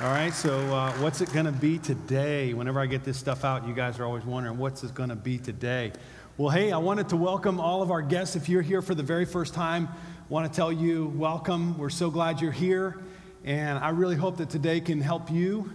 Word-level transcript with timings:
All 0.00 0.08
right, 0.08 0.34
so 0.34 0.58
uh, 0.74 0.92
what's 0.94 1.20
it 1.20 1.32
going 1.32 1.46
to 1.46 1.52
be 1.52 1.78
today? 1.78 2.52
Whenever 2.52 2.80
I 2.80 2.86
get 2.86 3.04
this 3.04 3.16
stuff 3.16 3.44
out, 3.44 3.68
you 3.68 3.72
guys 3.72 4.00
are 4.00 4.04
always 4.04 4.24
wondering, 4.24 4.58
what's 4.58 4.82
it 4.82 4.92
going 4.92 5.10
to 5.10 5.14
be 5.14 5.38
today? 5.38 5.92
Well, 6.36 6.50
hey, 6.50 6.72
I 6.72 6.78
wanted 6.78 7.10
to 7.10 7.16
welcome 7.16 7.60
all 7.60 7.80
of 7.80 7.92
our 7.92 8.02
guests. 8.02 8.34
If 8.34 8.48
you're 8.48 8.60
here 8.60 8.82
for 8.82 8.96
the 8.96 9.04
very 9.04 9.24
first 9.24 9.54
time, 9.54 9.88
want 10.28 10.52
to 10.52 10.56
tell 10.56 10.72
you 10.72 11.12
welcome. 11.14 11.78
We're 11.78 11.90
so 11.90 12.10
glad 12.10 12.40
you're 12.40 12.50
here. 12.50 13.04
And 13.44 13.78
I 13.78 13.90
really 13.90 14.16
hope 14.16 14.38
that 14.38 14.50
today 14.50 14.80
can 14.80 15.00
help 15.00 15.30
you 15.30 15.70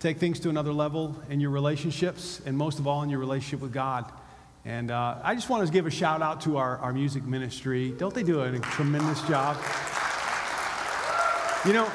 take 0.00 0.18
things 0.18 0.38
to 0.40 0.50
another 0.50 0.74
level 0.74 1.16
in 1.30 1.40
your 1.40 1.50
relationships, 1.50 2.42
and 2.44 2.58
most 2.58 2.78
of 2.78 2.86
all, 2.86 3.02
in 3.04 3.08
your 3.08 3.20
relationship 3.20 3.60
with 3.60 3.72
God. 3.72 4.12
And 4.66 4.90
uh, 4.90 5.16
I 5.24 5.34
just 5.34 5.48
want 5.48 5.66
to 5.66 5.72
give 5.72 5.86
a 5.86 5.90
shout 5.90 6.20
out 6.20 6.42
to 6.42 6.58
our, 6.58 6.76
our 6.76 6.92
music 6.92 7.24
ministry. 7.24 7.92
Don't 7.92 8.14
they 8.14 8.22
do 8.22 8.42
a 8.42 8.58
tremendous 8.58 9.22
job? 9.22 9.56
You 11.64 11.72
know, 11.72 11.90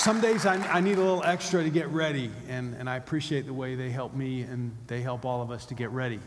some 0.00 0.18
days 0.18 0.46
I, 0.46 0.54
I, 0.54 0.80
need 0.80 0.96
a 0.96 1.00
little 1.02 1.22
extra 1.24 1.62
to 1.62 1.68
get 1.68 1.88
ready, 1.88 2.30
and, 2.48 2.74
and 2.76 2.88
I 2.88 2.96
appreciate 2.96 3.44
the 3.44 3.52
way 3.52 3.74
they 3.74 3.90
help 3.90 4.14
me 4.14 4.42
and 4.42 4.74
they 4.86 5.02
help 5.02 5.26
all 5.26 5.42
of 5.42 5.50
us 5.50 5.66
to 5.66 5.74
get 5.74 5.90
ready. 5.90 6.20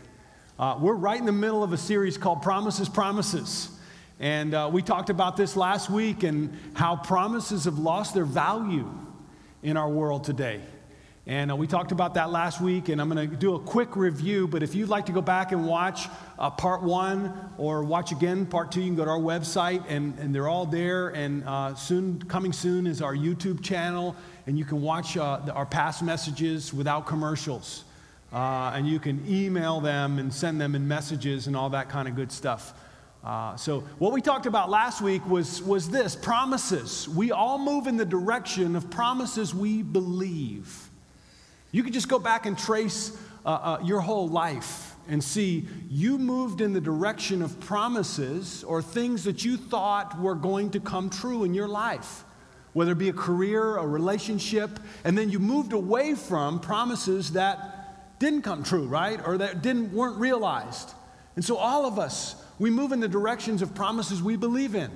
Uh, 0.59 0.77
we're 0.79 0.93
right 0.93 1.19
in 1.19 1.25
the 1.25 1.31
middle 1.31 1.63
of 1.63 1.73
a 1.73 1.77
series 1.77 2.15
called 2.15 2.43
Promises, 2.43 2.87
Promises. 2.87 3.71
And 4.19 4.53
uh, 4.53 4.69
we 4.71 4.83
talked 4.83 5.09
about 5.09 5.37
this 5.37 5.55
last 5.55 5.89
week 5.89 6.21
and 6.21 6.55
how 6.75 6.95
promises 6.95 7.65
have 7.65 7.79
lost 7.79 8.13
their 8.13 8.25
value 8.25 8.87
in 9.63 9.75
our 9.75 9.89
world 9.89 10.23
today. 10.23 10.61
And 11.25 11.51
uh, 11.51 11.55
we 11.55 11.67
talked 11.67 11.93
about 11.93 12.15
that 12.15 12.31
last 12.31 12.59
week, 12.59 12.89
and 12.89 12.99
I'm 12.99 13.09
going 13.09 13.29
to 13.29 13.35
do 13.37 13.55
a 13.55 13.59
quick 13.59 13.95
review. 13.95 14.45
But 14.45 14.61
if 14.61 14.75
you'd 14.75 14.89
like 14.89 15.05
to 15.05 15.13
go 15.13 15.21
back 15.21 15.53
and 15.53 15.65
watch 15.65 16.09
uh, 16.37 16.49
part 16.49 16.83
one 16.83 17.53
or 17.57 17.81
watch 17.83 18.11
again 18.11 18.45
part 18.45 18.73
two, 18.73 18.81
you 18.81 18.87
can 18.87 18.97
go 18.97 19.05
to 19.05 19.11
our 19.11 19.19
website, 19.19 19.85
and, 19.87 20.19
and 20.19 20.35
they're 20.35 20.49
all 20.49 20.65
there. 20.65 21.09
And 21.09 21.45
uh, 21.47 21.75
soon, 21.75 22.21
coming 22.23 22.51
soon, 22.51 22.85
is 22.85 23.01
our 23.01 23.15
YouTube 23.15 23.63
channel, 23.63 24.17
and 24.47 24.59
you 24.59 24.65
can 24.65 24.81
watch 24.81 25.15
uh, 25.15 25.39
the, 25.45 25.53
our 25.53 25.65
past 25.65 26.03
messages 26.03 26.73
without 26.73 27.05
commercials. 27.05 27.85
Uh, 28.33 28.73
and 28.75 28.85
you 28.85 28.99
can 28.99 29.23
email 29.25 29.79
them 29.79 30.19
and 30.19 30.33
send 30.33 30.59
them 30.59 30.75
in 30.75 30.85
messages 30.85 31.47
and 31.47 31.55
all 31.55 31.69
that 31.69 31.87
kind 31.87 32.09
of 32.09 32.17
good 32.17 32.33
stuff. 32.33 32.73
Uh, 33.23 33.55
so, 33.55 33.79
what 33.99 34.11
we 34.11 34.19
talked 34.21 34.47
about 34.47 34.69
last 34.69 35.01
week 35.01 35.25
was, 35.25 35.61
was 35.61 35.89
this 35.89 36.17
promises. 36.17 37.07
We 37.07 37.31
all 37.31 37.57
move 37.57 37.87
in 37.87 37.95
the 37.95 38.03
direction 38.03 38.75
of 38.75 38.89
promises 38.89 39.55
we 39.55 39.81
believe. 39.81 40.89
You 41.73 41.83
could 41.83 41.91
just 41.91 42.07
go 42.07 42.19
back 42.19 42.45
and 42.45 42.57
trace 42.57 43.17
uh, 43.45 43.49
uh, 43.49 43.79
your 43.83 43.99
whole 43.99 44.29
life 44.29 44.95
and 45.09 45.21
see 45.21 45.67
you 45.89 46.19
moved 46.19 46.61
in 46.61 46.71
the 46.71 46.79
direction 46.79 47.41
of 47.41 47.59
promises 47.59 48.63
or 48.63 48.81
things 48.81 49.23
that 49.23 49.43
you 49.43 49.57
thought 49.57 50.17
were 50.21 50.35
going 50.35 50.69
to 50.69 50.79
come 50.79 51.09
true 51.09 51.43
in 51.43 51.55
your 51.55 51.67
life, 51.67 52.23
whether 52.73 52.91
it 52.91 52.99
be 52.99 53.09
a 53.09 53.13
career, 53.13 53.77
a 53.77 53.87
relationship, 53.87 54.79
and 55.03 55.17
then 55.17 55.31
you 55.31 55.39
moved 55.39 55.73
away 55.73 56.13
from 56.13 56.59
promises 56.59 57.33
that 57.33 58.19
didn't 58.19 58.43
come 58.43 58.63
true, 58.63 58.85
right? 58.85 59.19
Or 59.25 59.39
that 59.39 59.63
didn't, 59.63 59.91
weren't 59.91 60.17
realized. 60.17 60.91
And 61.35 61.43
so 61.43 61.57
all 61.57 61.87
of 61.87 61.97
us, 61.97 62.35
we 62.59 62.69
move 62.69 62.91
in 62.91 62.99
the 62.99 63.07
directions 63.07 63.63
of 63.63 63.73
promises 63.73 64.21
we 64.21 64.37
believe 64.37 64.75
in. 64.75 64.91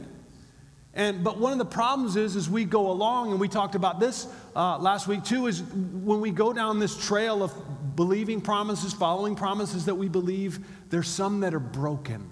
And, 0.94 1.24
but 1.24 1.38
one 1.38 1.52
of 1.52 1.60
the 1.60 1.66
problems 1.66 2.16
is, 2.16 2.36
as 2.36 2.50
we 2.50 2.66
go 2.66 2.90
along, 2.90 3.32
and 3.32 3.40
we 3.40 3.48
talked 3.48 3.76
about 3.76 4.00
this 4.00 4.28
uh, 4.56 4.80
last 4.80 5.08
week 5.08 5.24
too, 5.24 5.46
is 5.48 5.62
when 5.62 6.22
we 6.22 6.32
go 6.32 6.54
down 6.54 6.80
this 6.80 6.98
trail 6.98 7.44
of 7.44 7.54
believing 7.96 8.42
promises, 8.42 8.94
following 8.94 9.36
promises 9.36 9.86
that 9.86 9.96
we 9.96 10.08
believe, 10.08 10.60
there's 10.90 11.08
some 11.08 11.42
that 11.42 11.54
are 11.54 11.60
broken. 11.60 12.28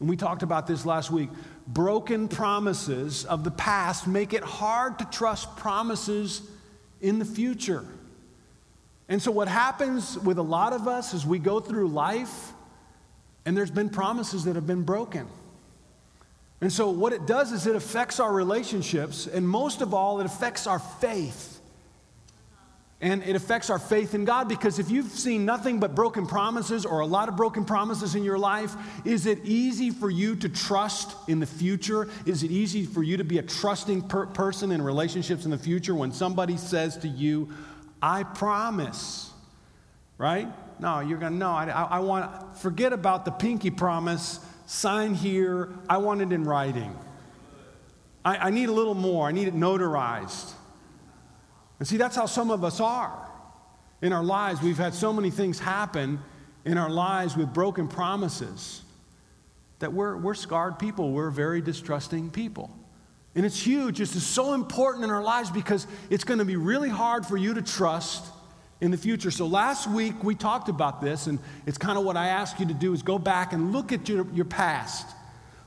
And 0.00 0.08
we 0.08 0.16
talked 0.16 0.42
about 0.42 0.66
this 0.66 0.86
last 0.86 1.10
week. 1.10 1.30
Broken 1.66 2.28
promises 2.28 3.24
of 3.24 3.44
the 3.44 3.50
past 3.50 4.06
make 4.06 4.32
it 4.32 4.42
hard 4.42 4.98
to 5.00 5.04
trust 5.06 5.56
promises 5.56 6.42
in 7.00 7.18
the 7.18 7.24
future. 7.24 7.84
And 9.08 9.22
so, 9.22 9.30
what 9.30 9.48
happens 9.48 10.18
with 10.18 10.38
a 10.38 10.42
lot 10.42 10.72
of 10.72 10.88
us 10.88 11.14
is 11.14 11.24
we 11.24 11.38
go 11.38 11.60
through 11.60 11.88
life, 11.88 12.52
and 13.44 13.56
there's 13.56 13.70
been 13.70 13.88
promises 13.88 14.44
that 14.44 14.56
have 14.56 14.66
been 14.66 14.82
broken. 14.82 15.26
And 16.60 16.72
so, 16.72 16.90
what 16.90 17.12
it 17.12 17.26
does 17.26 17.52
is 17.52 17.66
it 17.66 17.76
affects 17.76 18.18
our 18.18 18.32
relationships, 18.32 19.26
and 19.26 19.46
most 19.46 19.82
of 19.82 19.92
all, 19.92 20.20
it 20.20 20.26
affects 20.26 20.66
our 20.66 20.78
faith. 20.78 21.52
And 22.98 23.22
it 23.24 23.36
affects 23.36 23.68
our 23.68 23.78
faith 23.78 24.14
in 24.14 24.24
God 24.24 24.48
because 24.48 24.78
if 24.78 24.90
you've 24.90 25.10
seen 25.10 25.44
nothing 25.44 25.80
but 25.80 25.94
broken 25.94 26.26
promises 26.26 26.86
or 26.86 27.00
a 27.00 27.06
lot 27.06 27.28
of 27.28 27.36
broken 27.36 27.66
promises 27.66 28.14
in 28.14 28.24
your 28.24 28.38
life, 28.38 28.74
is 29.04 29.26
it 29.26 29.40
easy 29.44 29.90
for 29.90 30.08
you 30.08 30.34
to 30.36 30.48
trust 30.48 31.14
in 31.28 31.38
the 31.38 31.46
future? 31.46 32.08
Is 32.24 32.42
it 32.42 32.50
easy 32.50 32.86
for 32.86 33.02
you 33.02 33.18
to 33.18 33.24
be 33.24 33.36
a 33.36 33.42
trusting 33.42 34.08
per- 34.08 34.24
person 34.24 34.72
in 34.72 34.80
relationships 34.80 35.44
in 35.44 35.50
the 35.50 35.58
future 35.58 35.94
when 35.94 36.10
somebody 36.10 36.56
says 36.56 36.96
to 36.98 37.08
you, 37.08 37.50
I 38.00 38.22
promise? 38.22 39.30
Right? 40.16 40.48
No, 40.80 41.00
you're 41.00 41.18
going 41.18 41.32
to, 41.32 41.38
no, 41.38 41.50
I, 41.50 41.66
I 41.66 41.98
want, 41.98 42.56
forget 42.56 42.94
about 42.94 43.26
the 43.26 43.30
pinky 43.30 43.70
promise 43.70 44.40
sign 44.66 45.14
here. 45.14 45.70
I 45.88 45.98
want 45.98 46.20
it 46.20 46.32
in 46.32 46.44
writing. 46.44 46.94
I, 48.24 48.36
I 48.36 48.50
need 48.50 48.68
a 48.68 48.72
little 48.72 48.94
more. 48.94 49.26
I 49.26 49.32
need 49.32 49.48
it 49.48 49.54
notarized. 49.54 50.52
And 51.78 51.86
see, 51.86 51.96
that's 51.96 52.16
how 52.16 52.26
some 52.26 52.50
of 52.50 52.64
us 52.64 52.80
are 52.80 53.26
in 54.02 54.12
our 54.12 54.24
lives. 54.24 54.60
We've 54.60 54.76
had 54.76 54.94
so 54.94 55.12
many 55.12 55.30
things 55.30 55.58
happen 55.58 56.20
in 56.64 56.78
our 56.78 56.90
lives 56.90 57.36
with 57.36 57.52
broken 57.54 57.88
promises 57.88 58.82
that 59.78 59.92
we're, 59.92 60.16
we're 60.16 60.34
scarred 60.34 60.78
people. 60.78 61.12
We're 61.12 61.30
very 61.30 61.60
distrusting 61.60 62.30
people. 62.30 62.70
And 63.34 63.44
it's 63.44 63.60
huge. 63.60 64.00
It's 64.00 64.20
so 64.22 64.54
important 64.54 65.04
in 65.04 65.10
our 65.10 65.22
lives 65.22 65.50
because 65.50 65.86
it's 66.08 66.24
going 66.24 66.38
to 66.38 66.44
be 66.44 66.56
really 66.56 66.88
hard 66.88 67.26
for 67.26 67.36
you 67.36 67.54
to 67.54 67.62
trust 67.62 68.24
in 68.80 68.90
the 68.90 68.96
future. 68.96 69.30
So 69.30 69.46
last 69.46 69.88
week 69.88 70.22
we 70.22 70.34
talked 70.34 70.68
about 70.68 71.00
this, 71.00 71.26
and 71.26 71.38
it's 71.66 71.78
kind 71.78 71.98
of 71.98 72.04
what 72.04 72.16
I 72.16 72.28
ask 72.28 72.60
you 72.60 72.66
to 72.66 72.74
do 72.74 72.92
is 72.92 73.02
go 73.02 73.18
back 73.18 73.52
and 73.52 73.72
look 73.72 73.92
at 73.92 74.08
your, 74.08 74.26
your 74.32 74.44
past. 74.44 75.06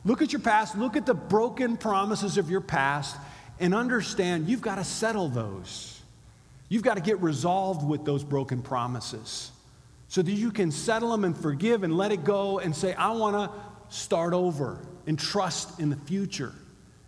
Look 0.05 0.21
at 0.21 0.31
your 0.31 0.41
past, 0.41 0.77
look 0.77 0.95
at 0.95 1.05
the 1.05 1.13
broken 1.13 1.75
promises 1.75 2.37
of 2.37 2.49
your 2.49 2.61
past, 2.61 3.17
and 3.59 3.73
understand 3.73 4.47
you've 4.47 4.61
got 4.61 4.75
to 4.75 4.83
settle 4.83 5.27
those. 5.27 6.01
You've 6.69 6.83
got 6.83 6.95
to 6.95 7.01
get 7.01 7.19
resolved 7.21 7.85
with 7.85 8.05
those 8.05 8.23
broken 8.23 8.61
promises 8.61 9.51
so 10.07 10.21
that 10.21 10.31
you 10.31 10.51
can 10.51 10.71
settle 10.71 11.11
them 11.11 11.23
and 11.23 11.37
forgive 11.37 11.83
and 11.83 11.97
let 11.97 12.11
it 12.11 12.23
go 12.23 12.59
and 12.59 12.75
say, 12.75 12.93
I 12.93 13.11
want 13.11 13.35
to 13.35 13.95
start 13.95 14.33
over 14.33 14.79
and 15.07 15.17
trust 15.17 15.79
in 15.79 15.89
the 15.89 15.95
future 15.95 16.53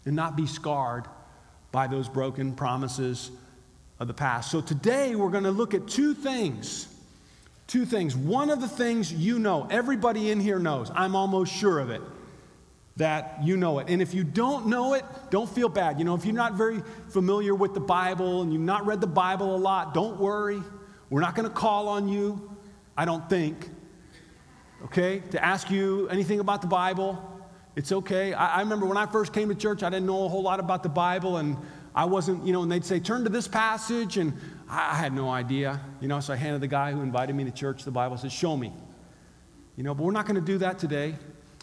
and 0.05 0.15
not 0.15 0.35
be 0.35 0.47
scarred 0.47 1.05
by 1.71 1.87
those 1.87 2.09
broken 2.09 2.53
promises 2.53 3.31
of 4.01 4.07
the 4.07 4.13
past. 4.15 4.49
So 4.49 4.61
today 4.61 5.15
we're 5.15 5.29
going 5.29 5.43
to 5.43 5.51
look 5.51 5.75
at 5.75 5.87
two 5.87 6.15
things. 6.15 6.87
Two 7.67 7.85
things. 7.85 8.15
One 8.15 8.49
of 8.49 8.59
the 8.59 8.67
things 8.67 9.13
you 9.13 9.37
know, 9.37 9.67
everybody 9.69 10.31
in 10.31 10.39
here 10.39 10.57
knows, 10.57 10.91
I'm 10.95 11.15
almost 11.15 11.53
sure 11.53 11.77
of 11.77 11.91
it, 11.91 12.01
that 12.97 13.37
you 13.43 13.57
know 13.57 13.77
it. 13.77 13.89
And 13.89 14.01
if 14.01 14.15
you 14.15 14.23
don't 14.23 14.65
know 14.65 14.95
it, 14.95 15.05
don't 15.29 15.47
feel 15.47 15.69
bad. 15.69 15.99
You 15.99 16.05
know, 16.05 16.15
if 16.15 16.25
you're 16.25 16.33
not 16.33 16.55
very 16.55 16.81
familiar 17.09 17.53
with 17.53 17.75
the 17.75 17.79
Bible 17.79 18.41
and 18.41 18.51
you've 18.51 18.63
not 18.63 18.87
read 18.87 19.01
the 19.01 19.07
Bible 19.07 19.55
a 19.55 19.57
lot, 19.57 19.93
don't 19.93 20.19
worry. 20.19 20.63
We're 21.11 21.21
not 21.21 21.35
going 21.35 21.47
to 21.47 21.53
call 21.53 21.87
on 21.87 22.09
you, 22.09 22.57
I 22.97 23.05
don't 23.05 23.29
think, 23.29 23.69
okay, 24.85 25.19
to 25.29 25.45
ask 25.45 25.69
you 25.69 26.09
anything 26.09 26.39
about 26.39 26.61
the 26.61 26.67
Bible. 26.67 27.23
It's 27.75 27.91
okay. 27.91 28.33
I, 28.33 28.55
I 28.55 28.59
remember 28.61 28.87
when 28.87 28.97
I 28.97 29.05
first 29.05 29.31
came 29.31 29.49
to 29.49 29.55
church, 29.55 29.83
I 29.83 29.91
didn't 29.91 30.07
know 30.07 30.25
a 30.25 30.27
whole 30.27 30.41
lot 30.41 30.59
about 30.59 30.81
the 30.81 30.89
Bible, 30.89 31.37
and 31.37 31.55
I 31.93 32.05
wasn't, 32.05 32.45
you 32.45 32.53
know, 32.53 32.63
and 32.63 32.71
they'd 32.71 32.85
say, 32.85 32.99
turn 32.99 33.23
to 33.23 33.29
this 33.29 33.47
passage, 33.47 34.17
and 34.17 34.33
I 34.69 34.95
had 34.95 35.13
no 35.13 35.29
idea, 35.29 35.81
you 35.99 36.07
know, 36.07 36.19
so 36.19 36.33
I 36.33 36.37
handed 36.37 36.61
the 36.61 36.67
guy 36.67 36.91
who 36.91 37.01
invited 37.01 37.35
me 37.35 37.43
to 37.43 37.51
church 37.51 37.83
the 37.83 37.91
Bible, 37.91 38.17
said, 38.17 38.31
show 38.31 38.55
me. 38.55 38.71
You 39.75 39.83
know, 39.83 39.93
but 39.93 40.03
we're 40.03 40.11
not 40.11 40.25
going 40.25 40.39
to 40.39 40.45
do 40.45 40.57
that 40.59 40.79
today. 40.79 41.15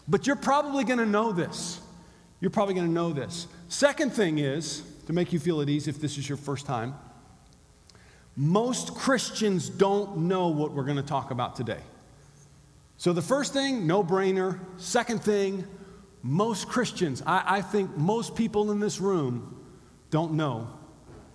But 0.07 0.27
you're 0.27 0.35
probably 0.35 0.83
going 0.83 0.99
to 0.99 1.05
know 1.05 1.31
this. 1.31 1.79
You're 2.41 2.51
probably 2.51 2.73
going 2.73 2.87
to 2.87 2.93
know 2.93 3.11
this. 3.11 3.47
Second 3.67 4.13
thing 4.13 4.39
is, 4.39 4.83
to 5.07 5.13
make 5.13 5.33
you 5.33 5.39
feel 5.39 5.61
at 5.61 5.69
ease 5.69 5.87
if 5.87 5.99
this 5.99 6.17
is 6.17 6.29
your 6.29 6.37
first 6.37 6.65
time, 6.65 6.93
most 8.35 8.95
Christians 8.95 9.69
don't 9.69 10.17
know 10.17 10.49
what 10.49 10.71
we're 10.71 10.83
going 10.83 10.97
to 10.97 11.03
talk 11.03 11.31
about 11.31 11.55
today. 11.55 11.81
So 12.97 13.13
the 13.13 13.21
first 13.21 13.53
thing, 13.53 13.87
no 13.87 14.03
brainer. 14.03 14.59
Second 14.77 15.23
thing, 15.23 15.65
most 16.21 16.67
Christians, 16.67 17.23
I, 17.25 17.43
I 17.45 17.61
think 17.61 17.97
most 17.97 18.35
people 18.35 18.71
in 18.71 18.79
this 18.79 18.99
room 18.99 19.58
don't 20.09 20.33
know 20.33 20.67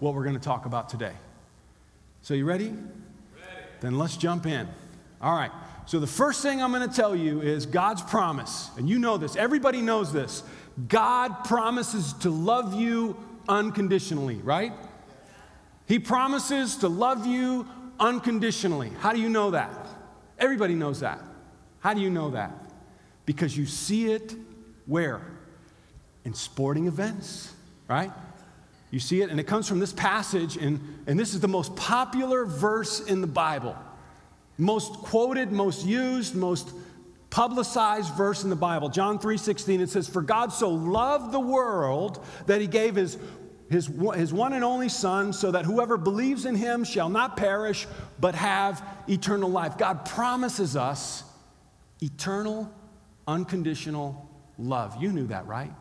what 0.00 0.14
we're 0.14 0.24
going 0.24 0.36
to 0.36 0.42
talk 0.42 0.66
about 0.66 0.88
today. 0.88 1.12
So, 2.22 2.34
you 2.34 2.44
ready? 2.44 2.66
ready? 2.66 2.78
Then 3.80 3.98
let's 3.98 4.16
jump 4.16 4.46
in. 4.46 4.68
All 5.20 5.34
right. 5.34 5.50
So, 5.86 6.00
the 6.00 6.06
first 6.06 6.42
thing 6.42 6.62
I'm 6.62 6.72
going 6.72 6.88
to 6.88 6.94
tell 6.94 7.14
you 7.14 7.40
is 7.40 7.66
God's 7.66 8.02
promise. 8.02 8.70
And 8.76 8.88
you 8.88 8.98
know 8.98 9.16
this, 9.16 9.36
everybody 9.36 9.80
knows 9.80 10.12
this. 10.12 10.42
God 10.88 11.44
promises 11.44 12.12
to 12.14 12.30
love 12.30 12.74
you 12.74 13.16
unconditionally, 13.48 14.36
right? 14.36 14.72
He 15.86 15.98
promises 15.98 16.76
to 16.76 16.88
love 16.88 17.26
you 17.26 17.68
unconditionally. 18.00 18.90
How 19.00 19.12
do 19.12 19.20
you 19.20 19.28
know 19.28 19.50
that? 19.52 19.86
Everybody 20.38 20.74
knows 20.74 21.00
that. 21.00 21.20
How 21.80 21.94
do 21.94 22.00
you 22.00 22.10
know 22.10 22.30
that? 22.30 22.50
Because 23.26 23.56
you 23.56 23.66
see 23.66 24.10
it 24.10 24.34
where? 24.86 25.20
In 26.24 26.34
sporting 26.34 26.86
events, 26.86 27.52
right? 27.88 28.10
You 28.94 29.00
see 29.00 29.22
it, 29.22 29.30
and 29.30 29.40
it 29.40 29.48
comes 29.48 29.68
from 29.68 29.80
this 29.80 29.92
passage, 29.92 30.56
and, 30.56 30.78
and 31.08 31.18
this 31.18 31.34
is 31.34 31.40
the 31.40 31.48
most 31.48 31.74
popular 31.74 32.44
verse 32.44 33.00
in 33.00 33.20
the 33.20 33.26
Bible. 33.26 33.76
Most 34.56 34.92
quoted, 34.92 35.50
most 35.50 35.84
used, 35.84 36.36
most 36.36 36.72
publicized 37.28 38.14
verse 38.14 38.44
in 38.44 38.50
the 38.50 38.56
Bible. 38.56 38.88
John 38.88 39.18
3:16 39.18 39.80
it 39.80 39.90
says 39.90 40.06
for 40.06 40.22
God 40.22 40.52
so 40.52 40.70
loved 40.70 41.32
the 41.32 41.40
world 41.40 42.24
that 42.46 42.60
he 42.60 42.68
gave 42.68 42.94
his 42.94 43.18
his, 43.68 43.90
his 44.14 44.32
one 44.32 44.52
and 44.52 44.62
only 44.62 44.88
son 44.88 45.32
so 45.32 45.50
that 45.50 45.64
whoever 45.64 45.96
believes 45.96 46.46
in 46.46 46.54
him 46.54 46.84
shall 46.84 47.08
not 47.08 47.36
perish 47.36 47.88
but 48.20 48.36
have 48.36 48.86
eternal 49.08 49.50
life. 49.50 49.76
God 49.76 50.04
promises 50.04 50.76
us 50.76 51.24
eternal 52.00 52.72
unconditional 53.26 54.30
love. 54.56 55.02
You 55.02 55.10
knew 55.10 55.26
that, 55.26 55.48
right? 55.48 55.74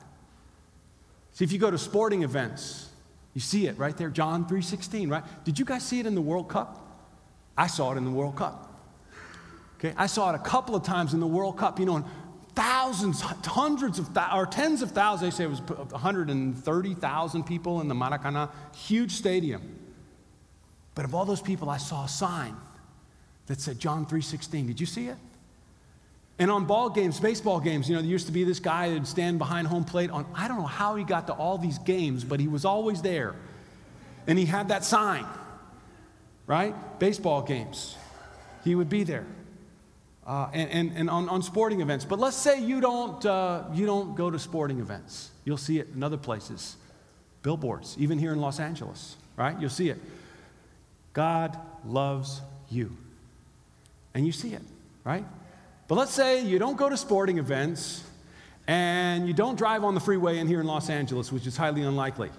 See 1.34 1.46
if 1.46 1.52
you 1.52 1.60
go 1.60 1.70
to 1.70 1.78
sporting 1.78 2.24
events, 2.24 2.90
you 3.34 3.42
see 3.42 3.68
it 3.68 3.78
right 3.78 3.96
there 3.98 4.10
John 4.10 4.46
3:16, 4.46 5.10
right? 5.10 5.24
Did 5.44 5.58
you 5.60 5.66
guys 5.66 5.84
see 5.84 6.00
it 6.00 6.06
in 6.06 6.16
the 6.16 6.22
World 6.22 6.50
Cup? 6.50 6.80
I 7.58 7.68
saw 7.68 7.92
it 7.92 7.98
in 7.98 8.06
the 8.06 8.12
World 8.12 8.36
Cup. 8.36 8.70
Okay, 9.78 9.94
I 9.98 10.08
saw 10.08 10.32
it 10.32 10.36
a 10.36 10.40
couple 10.40 10.76
of 10.76 10.84
times 10.84 11.14
in 11.14 11.20
the 11.20 11.28
World 11.28 11.58
Cup, 11.58 11.80
you 11.80 11.86
know, 11.86 11.98
and 11.98 12.06
thousands, 12.56 13.22
hundreds 13.22 14.00
of, 14.00 14.18
or 14.34 14.46
tens 14.46 14.82
of 14.82 14.92
thousands, 14.92 15.36
they 15.36 15.38
say 15.38 15.44
it 15.44 15.50
was 15.50 15.62
130,000 15.62 17.44
people 17.44 17.82
in 17.82 17.88
the 17.88 17.96
Maracana, 17.96 18.50
huge 18.74 19.12
stadium. 19.12 19.80
But 20.96 21.06
of 21.06 21.16
all 21.16 21.26
those 21.26 21.42
people, 21.42 21.70
I 21.70 21.78
saw 21.78 22.06
a 22.06 22.10
sign 22.10 22.56
that 23.48 23.60
said 23.60 23.80
John 23.80 24.06
3.16. 24.06 24.68
Did 24.68 24.80
you 24.80 24.86
see 24.86 25.08
it? 25.08 25.18
And 26.40 26.50
on 26.50 26.66
ball 26.66 26.90
games, 26.90 27.20
baseball 27.20 27.60
games, 27.60 27.88
you 27.88 27.96
know, 27.96 28.02
there 28.02 28.10
used 28.10 28.26
to 28.26 28.32
be 28.32 28.44
this 28.44 28.60
guy 28.60 28.90
that'd 28.90 29.08
stand 29.08 29.38
behind 29.38 29.68
home 29.68 29.84
plate 29.84 30.10
on, 30.10 30.26
I 30.34 30.48
don't 30.48 30.58
know 30.58 30.66
how 30.66 30.96
he 30.96 31.04
got 31.04 31.28
to 31.28 31.34
all 31.34 31.58
these 31.58 31.78
games, 31.80 32.24
but 32.24 32.40
he 32.40 32.48
was 32.48 32.66
always 32.66 33.02
there. 33.02 33.36
And 34.26 34.40
he 34.40 34.46
had 34.46 34.70
that 34.70 34.84
sign, 34.84 35.26
right? 36.48 36.74
Baseball 37.00 37.44
games. 37.44 37.96
He 38.64 38.74
would 38.74 38.90
be 38.90 39.04
there 39.04 39.26
uh, 40.26 40.50
and, 40.54 40.70
and, 40.70 40.98
and 40.98 41.10
on, 41.10 41.30
on 41.30 41.42
sporting 41.42 41.82
events. 41.82 42.06
But 42.06 42.20
let's 42.20 42.38
say 42.38 42.62
you 42.62 42.82
don't, 42.82 43.24
uh, 43.26 43.66
you 43.74 43.86
don't 43.86 44.16
go 44.16 44.32
to 44.32 44.40
sporting 44.40 44.80
events. 44.80 45.32
You'll 45.46 45.58
see 45.58 45.80
it 45.80 45.90
in 45.94 46.04
other 46.04 46.18
places, 46.18 46.78
billboards, 47.42 47.96
even 48.00 48.18
here 48.18 48.32
in 48.32 48.40
Los 48.40 48.60
Angeles, 48.60 49.18
right? 49.36 49.60
You'll 49.60 49.70
see 49.70 49.90
it. 49.90 50.00
God 51.12 51.58
loves 51.86 52.42
you. 52.70 52.96
And 54.14 54.26
you 54.26 54.32
see 54.32 54.54
it, 54.54 54.62
right? 55.04 55.26
But 55.94 56.00
let's 56.00 56.14
say 56.16 56.42
you 56.42 56.58
don't 56.58 56.76
go 56.76 56.90
to 56.90 56.98
sporting 56.98 57.38
events 57.38 58.04
and 58.66 59.28
you 59.28 59.34
don't 59.36 59.56
drive 59.56 59.84
on 59.84 59.94
the 59.94 60.00
freeway 60.00 60.40
in 60.40 60.48
here 60.48 60.60
in 60.60 60.66
Los 60.66 60.90
Angeles, 60.90 61.32
which 61.32 61.46
is 61.46 61.56
highly 61.56 61.84
unlikely. 61.84 62.32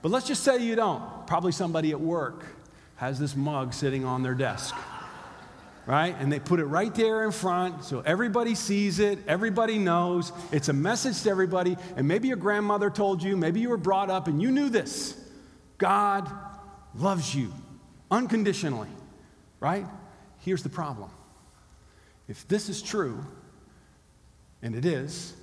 But 0.00 0.12
let's 0.12 0.28
just 0.28 0.44
say 0.44 0.58
you 0.58 0.76
don't. 0.76 1.26
Probably 1.26 1.50
somebody 1.50 1.90
at 1.90 2.00
work 2.00 2.44
has 2.94 3.18
this 3.18 3.34
mug 3.34 3.74
sitting 3.74 4.04
on 4.04 4.22
their 4.22 4.34
desk 4.34 4.76
right? 5.86 6.14
And 6.20 6.30
they 6.30 6.38
put 6.38 6.60
it 6.60 6.66
right 6.66 6.94
there 6.94 7.24
in 7.24 7.32
front 7.32 7.82
so 7.82 7.98
everybody 8.06 8.54
sees 8.54 9.00
it, 9.00 9.18
everybody 9.26 9.76
knows. 9.76 10.30
It's 10.52 10.68
a 10.68 10.72
message 10.72 11.20
to 11.24 11.30
everybody. 11.30 11.76
And 11.96 12.06
maybe 12.06 12.28
your 12.28 12.36
grandmother 12.36 12.90
told 12.90 13.24
you, 13.24 13.36
maybe 13.36 13.58
you 13.58 13.70
were 13.70 13.76
brought 13.76 14.08
up 14.08 14.28
and 14.28 14.40
you 14.40 14.52
knew 14.52 14.68
this. 14.68 15.20
God 15.78 16.30
loves 16.94 17.34
you 17.34 17.52
unconditionally, 18.12 18.90
right? 19.58 19.84
Here's 20.38 20.62
the 20.62 20.68
problem 20.68 21.10
if 22.32 22.48
this 22.48 22.68
is 22.68 22.82
true, 22.82 23.24
and 24.60 24.74
it 24.74 24.84
is, 24.84 25.34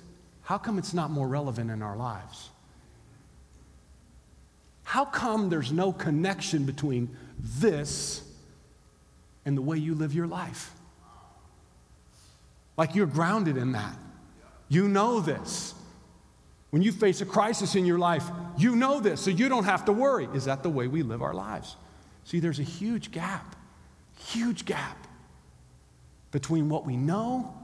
how 0.42 0.58
come 0.58 0.76
it's 0.76 0.92
not 0.92 1.10
more 1.10 1.26
relevant 1.26 1.70
in 1.70 1.80
our 1.80 1.96
lives? 1.96 2.50
How 4.82 5.06
come 5.06 5.48
there's 5.48 5.72
no 5.72 5.92
connection 5.92 6.66
between 6.66 7.16
this 7.42 8.22
and 9.44 9.56
the 9.56 9.62
way 9.62 9.78
you 9.78 9.94
live 9.94 10.14
your 10.14 10.26
life. 10.26 10.72
Like 12.76 12.94
you're 12.94 13.06
grounded 13.06 13.56
in 13.56 13.72
that. 13.72 13.96
You 14.68 14.88
know 14.88 15.20
this. 15.20 15.74
When 16.70 16.82
you 16.82 16.92
face 16.92 17.20
a 17.20 17.26
crisis 17.26 17.74
in 17.74 17.84
your 17.84 17.98
life, 17.98 18.24
you 18.56 18.76
know 18.76 19.00
this, 19.00 19.20
so 19.20 19.30
you 19.30 19.48
don't 19.48 19.64
have 19.64 19.86
to 19.86 19.92
worry. 19.92 20.28
Is 20.34 20.44
that 20.44 20.62
the 20.62 20.70
way 20.70 20.86
we 20.86 21.02
live 21.02 21.22
our 21.22 21.34
lives? 21.34 21.76
See, 22.24 22.38
there's 22.38 22.60
a 22.60 22.64
huge 22.64 23.10
gap, 23.10 23.56
huge 24.18 24.64
gap 24.64 24.99
between 26.30 26.68
what 26.68 26.86
we 26.86 26.96
know 26.96 27.54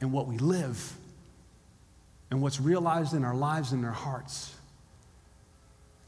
and 0.00 0.12
what 0.12 0.26
we 0.26 0.38
live 0.38 0.92
and 2.30 2.42
what's 2.42 2.60
realized 2.60 3.14
in 3.14 3.24
our 3.24 3.34
lives 3.34 3.72
and 3.72 3.84
our 3.84 3.92
hearts. 3.92 4.54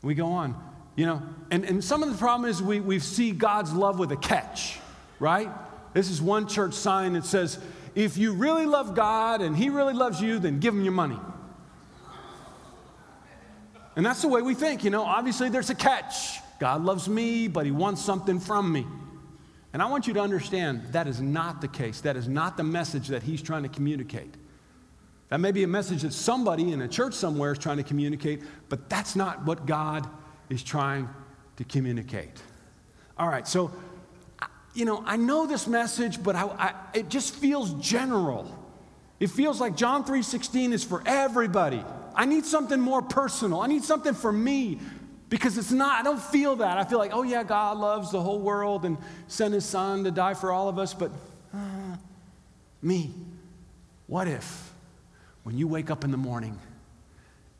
We 0.02 0.14
go 0.14 0.26
on, 0.26 0.60
you 0.96 1.06
know, 1.06 1.22
and, 1.50 1.64
and 1.64 1.82
some 1.82 2.02
of 2.02 2.10
the 2.10 2.16
problem 2.16 2.48
is 2.48 2.62
we, 2.62 2.80
we 2.80 2.98
see 2.98 3.32
God's 3.32 3.72
love 3.72 3.98
with 3.98 4.12
a 4.12 4.16
catch 4.16 4.78
right? 5.18 5.50
This 5.94 6.10
is 6.10 6.20
one 6.20 6.46
church 6.46 6.74
sign 6.74 7.14
that 7.14 7.24
says, 7.24 7.58
if 7.94 8.16
you 8.16 8.32
really 8.32 8.66
love 8.66 8.94
God 8.94 9.40
and 9.40 9.56
He 9.56 9.70
really 9.70 9.94
loves 9.94 10.20
you, 10.20 10.38
then 10.38 10.60
give 10.60 10.74
Him 10.74 10.82
your 10.82 10.92
money. 10.92 11.18
And 13.96 14.06
that's 14.06 14.22
the 14.22 14.28
way 14.28 14.42
we 14.42 14.54
think, 14.54 14.84
you 14.84 14.90
know. 14.90 15.02
Obviously, 15.02 15.48
there's 15.48 15.70
a 15.70 15.74
catch. 15.74 16.38
God 16.60 16.84
loves 16.84 17.08
me, 17.08 17.48
but 17.48 17.64
He 17.64 17.72
wants 17.72 18.04
something 18.04 18.38
from 18.38 18.72
me. 18.72 18.86
And 19.72 19.82
I 19.82 19.86
want 19.86 20.06
you 20.06 20.14
to 20.14 20.20
understand 20.20 20.92
that 20.92 21.06
is 21.06 21.20
not 21.20 21.60
the 21.60 21.68
case. 21.68 22.00
That 22.00 22.16
is 22.16 22.28
not 22.28 22.56
the 22.56 22.64
message 22.64 23.08
that 23.08 23.22
He's 23.22 23.42
trying 23.42 23.64
to 23.64 23.68
communicate. 23.68 24.34
That 25.28 25.40
may 25.40 25.52
be 25.52 25.62
a 25.62 25.68
message 25.68 26.02
that 26.02 26.12
somebody 26.14 26.72
in 26.72 26.80
a 26.80 26.88
church 26.88 27.12
somewhere 27.12 27.52
is 27.52 27.58
trying 27.58 27.76
to 27.76 27.82
communicate, 27.82 28.42
but 28.70 28.88
that's 28.88 29.14
not 29.14 29.44
what 29.44 29.66
God 29.66 30.08
is 30.48 30.62
trying 30.62 31.08
to 31.56 31.64
communicate. 31.64 32.42
All 33.18 33.28
right, 33.28 33.46
so 33.46 33.70
you 34.74 34.84
know, 34.84 35.02
I 35.04 35.16
know 35.16 35.46
this 35.46 35.66
message, 35.66 36.22
but 36.22 36.36
I, 36.36 36.44
I, 36.44 36.74
it 36.94 37.08
just 37.08 37.34
feels 37.34 37.72
general. 37.74 38.56
It 39.18 39.28
feels 39.28 39.60
like 39.60 39.76
John 39.76 40.04
3:16 40.04 40.72
is 40.72 40.84
for 40.84 41.02
everybody. 41.04 41.84
I 42.14 42.24
need 42.24 42.44
something 42.44 42.80
more 42.80 43.02
personal. 43.02 43.60
I 43.60 43.66
need 43.66 43.84
something 43.84 44.14
for 44.14 44.32
me 44.32 44.78
because 45.28 45.58
it's 45.58 45.72
not, 45.72 46.00
I 46.00 46.02
don't 46.02 46.20
feel 46.20 46.56
that. 46.56 46.78
I 46.78 46.84
feel 46.84 46.98
like, 46.98 47.12
oh 47.12 47.22
yeah, 47.22 47.42
God 47.42 47.78
loves 47.78 48.10
the 48.10 48.20
whole 48.20 48.40
world 48.40 48.84
and 48.84 48.96
sent 49.26 49.54
his 49.54 49.64
son 49.64 50.04
to 50.04 50.10
die 50.10 50.34
for 50.34 50.52
all 50.52 50.68
of 50.68 50.78
us, 50.78 50.94
but 50.94 51.10
uh, 51.54 51.96
me, 52.82 53.12
what 54.06 54.28
if 54.28 54.72
when 55.42 55.58
you 55.58 55.68
wake 55.68 55.90
up 55.90 56.04
in 56.04 56.10
the 56.10 56.16
morning 56.16 56.58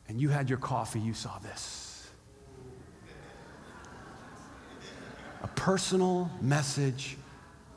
and 0.07 0.19
you 0.19 0.29
had 0.29 0.49
your 0.49 0.59
coffee, 0.59 0.99
you 0.99 1.13
saw 1.13 1.37
this? 1.39 1.89
a 5.41 5.47
personal 5.47 6.29
message 6.41 7.17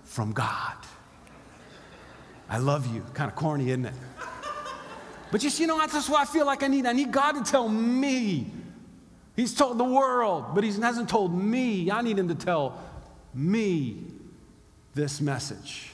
from 0.05 0.33
God. 0.33 0.77
I 2.49 2.59
love 2.59 2.93
you. 2.93 3.05
Kind 3.15 3.31
of 3.31 3.37
corny, 3.37 3.71
isn't 3.71 3.87
it? 3.87 3.95
But 5.31 5.41
just, 5.41 5.59
you 5.59 5.67
know, 5.67 5.79
that's 5.79 5.95
just 5.95 6.11
what 6.11 6.21
I 6.21 6.31
feel 6.31 6.45
like 6.45 6.63
I 6.63 6.67
need. 6.67 6.85
I 6.85 6.93
need 6.93 7.11
God 7.11 7.33
to 7.33 7.51
tell 7.51 7.69
me. 7.69 8.51
He's 9.37 9.55
told 9.55 9.79
the 9.79 9.85
world, 9.85 10.55
but 10.55 10.65
He 10.65 10.73
hasn't 10.73 11.09
told 11.09 11.33
me. 11.33 11.91
I 11.91 12.03
need 12.03 12.19
Him 12.19 12.29
to 12.29 12.35
tell 12.35 12.81
me 13.35 14.05
this 14.95 15.21
message. 15.21 15.91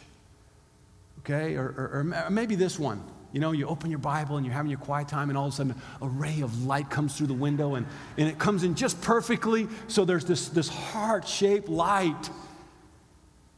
Okay? 1.21 1.55
Or, 1.57 1.67
or, 1.67 2.15
or 2.27 2.31
maybe 2.31 2.55
this 2.55 2.79
one. 2.79 3.03
You 3.33 3.41
know, 3.41 3.53
you 3.53 3.67
open 3.67 3.91
your 3.91 3.99
Bible 3.99 4.39
and 4.39 4.47
you're 4.47 4.55
having 4.55 4.71
your 4.71 4.81
quiet 4.81 5.09
time, 5.09 5.29
and 5.29 5.37
all 5.37 5.47
of 5.47 5.53
a 5.53 5.57
sudden 5.57 5.75
a 6.01 6.09
ray 6.09 6.41
of 6.41 6.65
light 6.65 6.89
comes 6.89 7.17
through 7.17 7.27
the 7.27 7.35
window 7.35 7.75
and, 7.75 7.87
and 8.17 8.27
it 8.27 8.39
comes 8.39 8.65
in 8.65 8.75
just 8.75 9.01
perfectly. 9.03 9.69
So 9.87 10.05
there's 10.05 10.25
this, 10.25 10.49
this 10.49 10.69
heart 10.69 11.29
shaped 11.29 11.69
light 11.69 12.31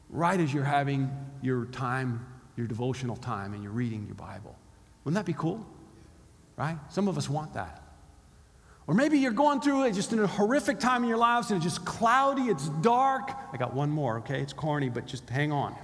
right 0.09 0.41
as 0.41 0.53
you're 0.53 0.65
having 0.65 1.11
your 1.41 1.67
time, 1.67 2.27
your 2.57 2.67
devotional 2.67 3.17
time, 3.17 3.55
and 3.55 3.63
you're 3.63 3.73
reading 3.73 4.07
your 4.07 4.17
Bible. 4.17 4.59
Wouldn't 5.05 5.15
that 5.15 5.27
be 5.27 5.39
cool? 5.39 5.65
Right? 6.57 6.77
Some 6.91 7.07
of 7.07 7.17
us 7.17 7.31
want 7.31 7.55
that. 7.55 7.80
Or 8.90 8.94
maybe 8.94 9.20
you're 9.20 9.30
going 9.30 9.61
through 9.61 9.85
it 9.85 9.92
just 9.92 10.12
in 10.12 10.18
a 10.18 10.26
horrific 10.26 10.80
time 10.80 11.04
in 11.04 11.09
your 11.09 11.16
lives 11.16 11.52
and 11.52 11.59
it's 11.59 11.64
just 11.64 11.87
cloudy, 11.87 12.50
it's 12.50 12.68
dark. 12.80 13.30
I 13.52 13.56
got 13.56 13.73
one 13.73 13.88
more, 13.88 14.18
okay? 14.18 14.40
It's 14.40 14.52
corny, 14.52 14.88
but 14.88 15.06
just 15.06 15.30
hang 15.30 15.52
on. 15.52 15.76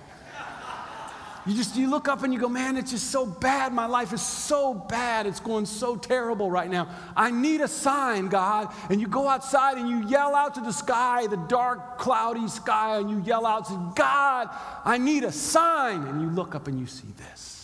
You 1.47 1.55
just 1.55 1.77
you 1.77 1.89
look 1.89 2.09
up 2.09 2.25
and 2.25 2.35
you 2.35 2.41
go, 2.41 2.49
man, 2.49 2.77
it's 2.77 2.91
just 2.91 3.13
so 3.13 3.25
bad. 3.25 3.73
My 3.73 3.87
life 3.87 4.13
is 4.13 4.23
so 4.23 4.75
bad. 4.75 5.29
It's 5.29 5.39
going 5.39 5.67
so 5.67 5.95
terrible 5.95 6.51
right 6.51 6.69
now. 6.69 6.89
I 7.17 7.31
need 7.31 7.61
a 7.61 7.69
sign, 7.69 8.27
God. 8.27 8.75
And 8.91 9.01
you 9.01 9.07
go 9.07 9.29
outside 9.29 9.79
and 9.79 9.89
you 9.89 10.09
yell 10.09 10.35
out 10.35 10.57
to 10.57 10.61
the 10.61 10.73
sky, 10.73 11.29
the 11.29 11.37
dark, 11.37 11.99
cloudy 11.99 12.49
sky, 12.49 12.99
and 12.99 13.09
you 13.09 13.23
yell 13.25 13.47
out, 13.47 13.69
say, 13.69 13.77
God, 13.95 14.49
I 14.85 14.99
need 14.99 15.23
a 15.23 15.31
sign. 15.31 16.09
And 16.09 16.23
you 16.23 16.29
look 16.31 16.57
up 16.57 16.67
and 16.67 16.81
you 16.81 16.89
see 16.89 17.07
this. 17.17 17.56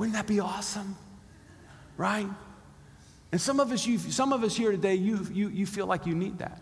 Wouldn't 0.00 0.14
that 0.14 0.26
be 0.26 0.40
awesome? 0.40 0.96
Right? 1.98 2.26
And 3.32 3.38
some 3.38 3.60
of 3.60 3.70
us, 3.70 3.86
you, 3.86 3.98
some 3.98 4.32
of 4.32 4.42
us 4.42 4.56
here 4.56 4.70
today, 4.70 4.94
you, 4.94 5.26
you, 5.30 5.50
you 5.50 5.66
feel 5.66 5.84
like 5.84 6.06
you 6.06 6.14
need 6.14 6.38
that. 6.38 6.58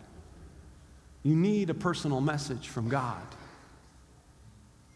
You 1.23 1.37
need 1.37 1.71
a 1.71 1.75
personal 1.75 2.21
message 2.21 2.67
from 2.67 2.89
God. 2.89 3.23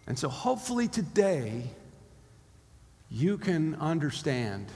And 0.09 0.19
so, 0.19 0.29
hopefully, 0.29 0.89
today, 0.89 1.71
you 3.13 3.39
can 3.39 3.77
understand 3.77 4.67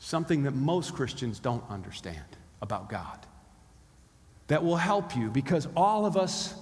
something 0.00 0.42
that 0.42 0.54
most 0.56 0.92
Christians 0.92 1.38
don't 1.38 1.62
understand 1.70 2.18
about 2.62 2.88
God 2.88 3.24
that 4.48 4.64
will 4.64 4.76
help 4.76 5.14
you 5.14 5.30
because 5.30 5.68
all 5.76 6.04
of 6.04 6.16
us 6.16 6.52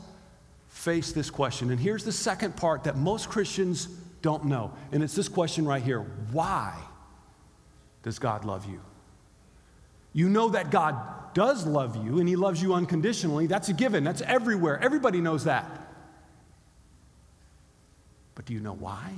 face 0.69 1.13
this 1.13 1.31
question. 1.31 1.71
And 1.71 1.81
here's 1.81 2.05
the 2.05 2.13
second 2.13 2.57
part 2.57 2.85
that 2.85 2.99
most 2.99 3.31
Christians 3.31 3.89
don't 4.23 4.45
know. 4.45 4.73
And 4.93 5.03
it's 5.03 5.15
this 5.15 5.29
question 5.29 5.67
right 5.67 5.83
here 5.83 6.01
Why 6.33 6.79
does 8.03 8.19
God 8.19 8.45
love 8.45 8.67
you? 8.71 8.81
You 10.13 10.29
know 10.29 10.49
that 10.51 10.71
God 10.71 10.97
does 11.35 11.67
love 11.67 11.97
you 12.05 12.19
and 12.19 12.29
He 12.29 12.37
loves 12.37 12.63
you 12.63 12.75
unconditionally. 12.75 13.47
That's 13.47 13.69
a 13.69 13.73
given, 13.73 14.05
that's 14.05 14.23
everywhere. 14.23 14.79
Everybody 14.83 15.21
knows 15.21 15.45
that. 15.45 15.89
But 18.35 18.47
do 18.47 18.55
you 18.55 18.61
know 18.61 18.75
why? 18.75 19.13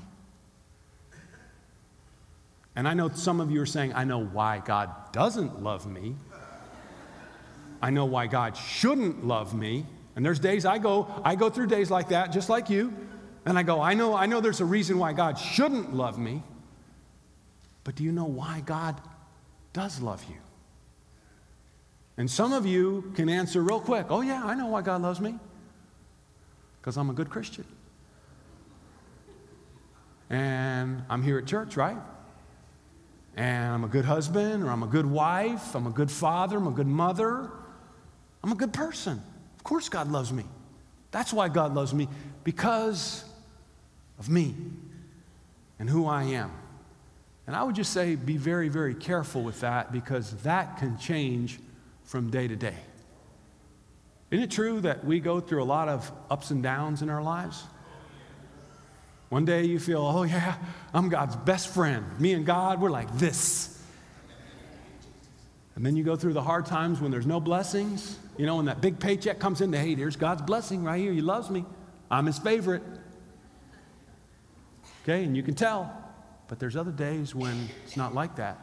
And 2.75 2.88
I 2.88 2.94
know 2.94 3.11
some 3.11 3.40
of 3.40 3.50
you 3.50 3.61
are 3.61 3.66
saying, 3.66 3.92
I 3.94 4.04
know 4.04 4.25
why 4.25 4.59
God 4.64 4.90
doesn't 5.12 5.62
love 5.62 5.87
me. 5.87 6.16
I 7.82 7.90
know 7.90 8.06
why 8.06 8.28
God 8.28 8.56
shouldn't 8.56 9.26
love 9.26 9.54
me. 9.54 9.85
And 10.16 10.25
there's 10.25 10.38
days 10.38 10.64
I 10.64 10.78
go, 10.78 11.06
I 11.25 11.35
go 11.35 11.50
through 11.50 11.66
days 11.66 11.90
like 11.90 12.09
that, 12.11 12.32
just 12.32 12.49
like 12.49 12.71
you. 12.71 12.92
And 13.44 13.58
I 13.58 13.62
go, 13.62 13.80
I 13.80 13.94
know, 13.94 14.14
I 14.14 14.26
know 14.26 14.40
there's 14.40 14.61
a 14.61 14.64
reason 14.64 14.99
why 14.99 15.12
God 15.12 15.38
shouldn't 15.38 15.94
love 15.94 16.18
me. 16.18 16.42
But 17.84 17.96
do 17.96 18.04
you 18.04 18.12
know 18.12 18.25
why 18.25 18.62
God 18.64 19.00
does 19.72 20.00
love 20.00 20.25
you? 20.28 20.37
And 22.16 22.30
some 22.30 22.52
of 22.52 22.66
you 22.66 23.12
can 23.16 23.28
answer 23.28 23.62
real 23.62 23.80
quick, 23.80 24.06
oh, 24.11 24.20
yeah, 24.20 24.44
I 24.44 24.54
know 24.54 24.66
why 24.66 24.82
God 24.82 25.02
loves 25.02 25.20
me. 25.20 25.38
Because 26.80 26.96
I'm 26.96 27.11
a 27.11 27.12
good 27.12 27.30
Christian. 27.30 27.64
And 30.30 31.02
I'm 31.08 31.22
here 31.22 31.38
at 31.38 31.46
church, 31.46 31.76
right? 31.76 31.96
And 33.37 33.72
I'm 33.72 33.82
a 33.82 33.88
good 33.88 34.04
husband, 34.04 34.62
or 34.62 34.70
I'm 34.70 34.82
a 34.82 34.87
good 34.87 35.06
wife, 35.06 35.75
I'm 35.75 35.87
a 35.87 35.90
good 35.90 36.11
father, 36.11 36.58
I'm 36.58 36.66
a 36.66 36.72
good 36.72 36.87
mother, 36.87 37.50
I'm 38.44 38.52
a 38.52 38.54
good 38.54 38.72
person. 38.72 39.22
Of 39.56 39.64
course, 39.64 39.88
God 39.88 40.11
loves 40.11 40.32
me. 40.32 40.44
That's 41.12 41.32
why 41.32 41.49
God 41.49 41.75
loves 41.75 41.94
me, 41.94 42.08
because 42.44 43.25
of 44.22 44.28
me 44.28 44.54
and 45.80 45.90
who 45.90 46.06
I 46.06 46.22
am. 46.22 46.52
And 47.48 47.56
I 47.56 47.64
would 47.64 47.74
just 47.74 47.92
say 47.92 48.14
be 48.14 48.36
very, 48.36 48.68
very 48.68 48.94
careful 48.94 49.42
with 49.42 49.62
that 49.62 49.90
because 49.90 50.30
that 50.42 50.78
can 50.78 50.96
change 50.96 51.58
from 52.04 52.30
day 52.30 52.46
to 52.46 52.54
day. 52.54 52.76
Isn't 54.30 54.44
it 54.44 54.50
true 54.52 54.80
that 54.82 55.04
we 55.04 55.18
go 55.18 55.40
through 55.40 55.60
a 55.60 55.66
lot 55.66 55.88
of 55.88 56.10
ups 56.30 56.52
and 56.52 56.62
downs 56.62 57.02
in 57.02 57.10
our 57.10 57.20
lives? 57.20 57.64
One 59.28 59.44
day 59.44 59.64
you 59.64 59.80
feel, 59.80 60.02
oh 60.02 60.22
yeah, 60.22 60.54
I'm 60.94 61.08
God's 61.08 61.34
best 61.34 61.74
friend. 61.74 62.04
Me 62.20 62.32
and 62.32 62.46
God, 62.46 62.80
we're 62.80 62.90
like 62.90 63.12
this. 63.18 63.82
And 65.74 65.84
then 65.84 65.96
you 65.96 66.04
go 66.04 66.14
through 66.14 66.34
the 66.34 66.42
hard 66.42 66.66
times 66.66 67.00
when 67.00 67.10
there's 67.10 67.26
no 67.26 67.40
blessings. 67.40 68.20
You 68.36 68.46
know, 68.46 68.56
when 68.56 68.66
that 68.66 68.80
big 68.80 69.00
paycheck 69.00 69.40
comes 69.40 69.60
in, 69.60 69.72
hey, 69.72 69.96
here's 69.96 70.14
God's 70.14 70.42
blessing 70.42 70.84
right 70.84 71.00
here. 71.00 71.12
He 71.12 71.22
loves 71.22 71.50
me. 71.50 71.64
I'm 72.08 72.26
his 72.26 72.38
favorite. 72.38 72.82
Okay, 75.02 75.25
and 75.25 75.37
you 75.37 75.42
can 75.42 75.54
tell. 75.54 75.92
But 76.49 76.59
there's 76.59 76.76
other 76.76 76.92
days 76.92 77.35
when 77.35 77.68
it's 77.85 77.97
not 77.97 78.14
like 78.14 78.37
that. 78.37 78.59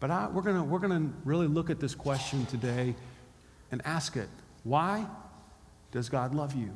But 0.00 0.10
I, 0.10 0.28
we're 0.28 0.42
going 0.42 0.68
we're 0.68 0.78
to 0.78 1.10
really 1.24 1.46
look 1.46 1.70
at 1.70 1.80
this 1.80 1.94
question 1.94 2.46
today 2.46 2.94
and 3.70 3.82
ask 3.84 4.16
it 4.16 4.28
why 4.64 5.06
does 5.92 6.08
God 6.08 6.34
love 6.34 6.54
you? 6.54 6.70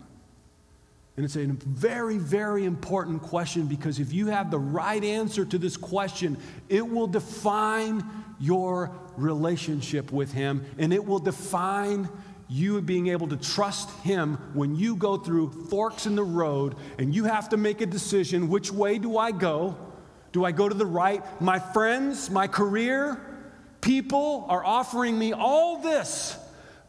And 1.16 1.24
it's 1.24 1.36
a 1.36 1.46
very, 1.46 2.18
very 2.18 2.64
important 2.64 3.22
question 3.22 3.66
because 3.66 4.00
if 4.00 4.12
you 4.12 4.26
have 4.26 4.50
the 4.50 4.58
right 4.58 5.02
answer 5.04 5.44
to 5.44 5.58
this 5.58 5.76
question, 5.76 6.36
it 6.68 6.88
will 6.88 7.06
define 7.06 8.04
your 8.40 8.90
relationship 9.16 10.10
with 10.10 10.32
Him 10.32 10.64
and 10.76 10.92
it 10.92 11.04
will 11.04 11.20
define 11.20 12.08
you 12.54 12.80
being 12.80 13.08
able 13.08 13.26
to 13.26 13.36
trust 13.36 13.90
Him 14.00 14.36
when 14.54 14.76
you 14.76 14.94
go 14.94 15.16
through 15.16 15.50
forks 15.68 16.06
in 16.06 16.14
the 16.14 16.22
road 16.22 16.76
and 16.98 17.12
you 17.12 17.24
have 17.24 17.48
to 17.48 17.56
make 17.56 17.80
a 17.80 17.86
decision 17.86 18.48
which 18.48 18.70
way 18.70 18.98
do 18.98 19.18
I 19.18 19.32
go? 19.32 19.76
Do 20.30 20.44
I 20.44 20.52
go 20.52 20.68
to 20.68 20.74
the 20.74 20.86
right? 20.86 21.22
My 21.40 21.58
friends, 21.58 22.30
my 22.30 22.46
career, 22.46 23.20
people 23.80 24.46
are 24.48 24.64
offering 24.64 25.18
me 25.18 25.32
all 25.32 25.78
this, 25.78 26.38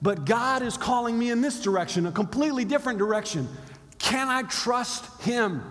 but 0.04 0.26
God 0.26 0.62
is 0.62 0.78
calling 0.78 1.18
me 1.18 1.32
in 1.32 1.42
this 1.42 1.60
direction, 1.62 2.06
a 2.06 2.12
completely 2.12 2.64
different 2.64 3.00
direction. 3.00 3.48
Can 3.98 4.28
I 4.28 4.44
trust 4.44 5.24
Him? 5.24 5.64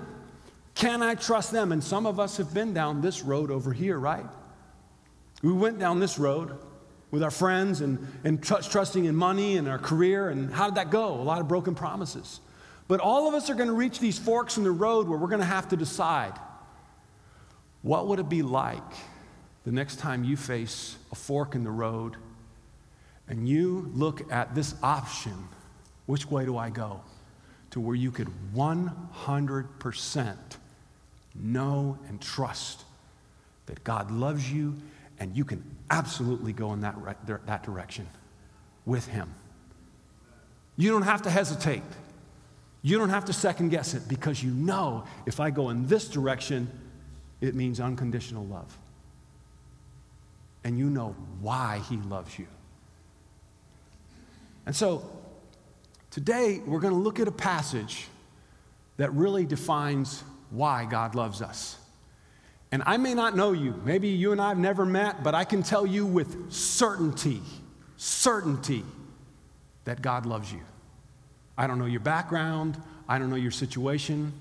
Can 0.75 1.05
I 1.05 1.15
trust 1.15 1.53
them? 1.53 1.71
And 1.71 1.83
some 1.83 2.05
of 2.05 2.19
us 2.19 2.37
have 2.39 2.53
been 2.53 2.75
down 2.75 3.01
this 3.01 3.23
road 3.23 3.53
over 3.53 3.73
here, 3.73 3.97
right? 3.97 4.27
We 5.41 5.53
went 5.53 5.79
down 5.79 6.01
this 6.01 6.19
road 6.19 6.59
with 7.14 7.23
our 7.23 7.30
friends 7.30 7.80
and, 7.80 8.04
and 8.25 8.42
tr- 8.42 8.61
trusting 8.68 9.04
in 9.04 9.14
money 9.14 9.56
and 9.56 9.68
our 9.68 9.78
career. 9.78 10.30
And 10.30 10.52
how 10.52 10.66
did 10.66 10.75
that 10.75 10.90
go? 10.90 11.14
A 11.14 11.23
lot 11.23 11.40
of 11.40 11.47
broken 11.47 11.76
promises. 11.76 12.40
But 12.88 12.99
all 12.99 13.28
of 13.28 13.35
us 13.35 13.49
are 13.49 13.54
going 13.54 13.68
to 13.68 13.75
reach 13.75 14.00
these 14.00 14.18
forks 14.18 14.59
in 14.59 14.64
the 14.64 14.73
road 14.73 15.06
where 15.06 15.16
we're 15.16 15.28
going 15.28 15.38
to 15.38 15.47
have 15.47 15.68
to 15.68 15.76
decide 15.76 16.33
what 17.83 18.09
would 18.09 18.18
it 18.18 18.28
be 18.28 18.42
like 18.42 18.83
the 19.64 19.71
next 19.71 20.00
time 20.00 20.25
you 20.25 20.37
face 20.37 20.97
a 21.12 21.14
fork 21.14 21.54
in 21.54 21.62
the 21.62 21.71
road 21.71 22.16
and 23.28 23.49
you 23.49 23.90
look 23.94 24.33
at 24.33 24.56
this 24.56 24.75
option 24.83 25.49
which 26.06 26.28
way 26.28 26.44
do 26.44 26.59
I 26.59 26.68
go? 26.68 27.00
To 27.71 27.80
where 27.80 27.94
you 27.94 28.11
could 28.11 28.28
100% 28.54 30.37
know 31.37 31.99
and 32.09 32.21
trust 32.21 32.83
that 33.66 33.85
God 33.85 34.11
loves 34.11 34.50
you 34.50 34.76
and 35.25 35.35
you 35.35 35.43
can 35.43 35.64
absolutely 35.90 36.52
go 36.52 36.75
in 36.75 36.83
that, 36.83 36.95
re- 36.99 37.37
that 37.47 37.62
direction 37.62 38.07
with 38.85 39.07
Him. 39.07 39.35
You 40.76 40.90
don't 40.90 41.00
have 41.00 41.23
to 41.23 41.31
hesitate. 41.31 41.83
You 42.83 42.99
don't 42.99 43.09
have 43.09 43.25
to 43.25 43.33
second 43.33 43.71
guess 43.71 43.95
it 43.95 44.07
because 44.07 44.43
you 44.43 44.50
know 44.50 45.04
if 45.25 45.40
I 45.40 45.49
go 45.49 45.71
in 45.71 45.87
this 45.87 46.09
direction, 46.09 46.71
it 47.40 47.54
means 47.54 47.81
unconditional 47.81 48.45
love. 48.45 48.76
And 50.62 50.78
you 50.78 50.90
know 50.90 51.16
why 51.40 51.81
He 51.88 51.97
loves 51.97 52.38
you. 52.38 52.47
And 54.66 54.76
so 54.76 55.11
today 56.11 56.61
we're 56.66 56.81
going 56.81 56.93
to 56.93 57.00
look 57.00 57.19
at 57.19 57.28
a 57.28 57.33
passage 57.33 58.09
that 58.99 59.11
really 59.14 59.47
defines 59.47 60.23
why 60.50 60.85
God 60.85 61.14
loves 61.14 61.40
us. 61.40 61.78
And 62.75 62.83
I 62.87 62.97
may 62.97 63.14
not 63.14 63.37
know 63.37 63.52
you. 63.52 63.81
Maybe 63.85 64.09
you 64.09 64.33
and 64.33 64.40
I 64.40 64.49
have 64.49 64.59
never 64.59 64.85
met, 64.85 65.23
but 65.23 65.33
I 65.33 65.45
can 65.45 65.62
tell 65.62 65.87
you 65.87 66.04
with 66.04 66.50
certainty, 66.50 67.40
certainty, 67.97 68.83
that 69.85 70.02
God 70.02 70.26
loves 70.26 70.52
you. 70.52 70.59
I 71.57 71.69
don't 71.69 71.78
know 71.78 71.85
your 71.85 72.00
background, 72.00 72.76
I 73.09 73.21
don't 73.21 73.31
know 73.31 73.37
your 73.37 73.52
situation, 73.52 74.33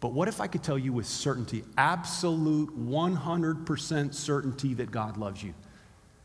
but 0.00 0.14
what 0.14 0.28
if 0.28 0.40
I 0.40 0.46
could 0.46 0.62
tell 0.62 0.78
you 0.78 0.94
with 0.94 1.04
certainty, 1.04 1.62
absolute 1.76 2.70
100% 2.70 4.14
certainty 4.14 4.72
that 4.72 4.90
God 4.90 5.18
loves 5.18 5.42
you? 5.42 5.52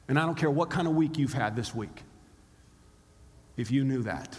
And 0.08 0.18
I 0.18 0.26
don't 0.26 0.36
care 0.36 0.50
what 0.50 0.70
kind 0.70 0.88
of 0.88 0.96
week 0.96 1.18
you've 1.18 1.34
had 1.34 1.58
this 1.58 1.76
week, 1.76 2.04
if 3.58 3.70
you 3.70 3.84
knew 3.84 4.04
that. 4.04 4.38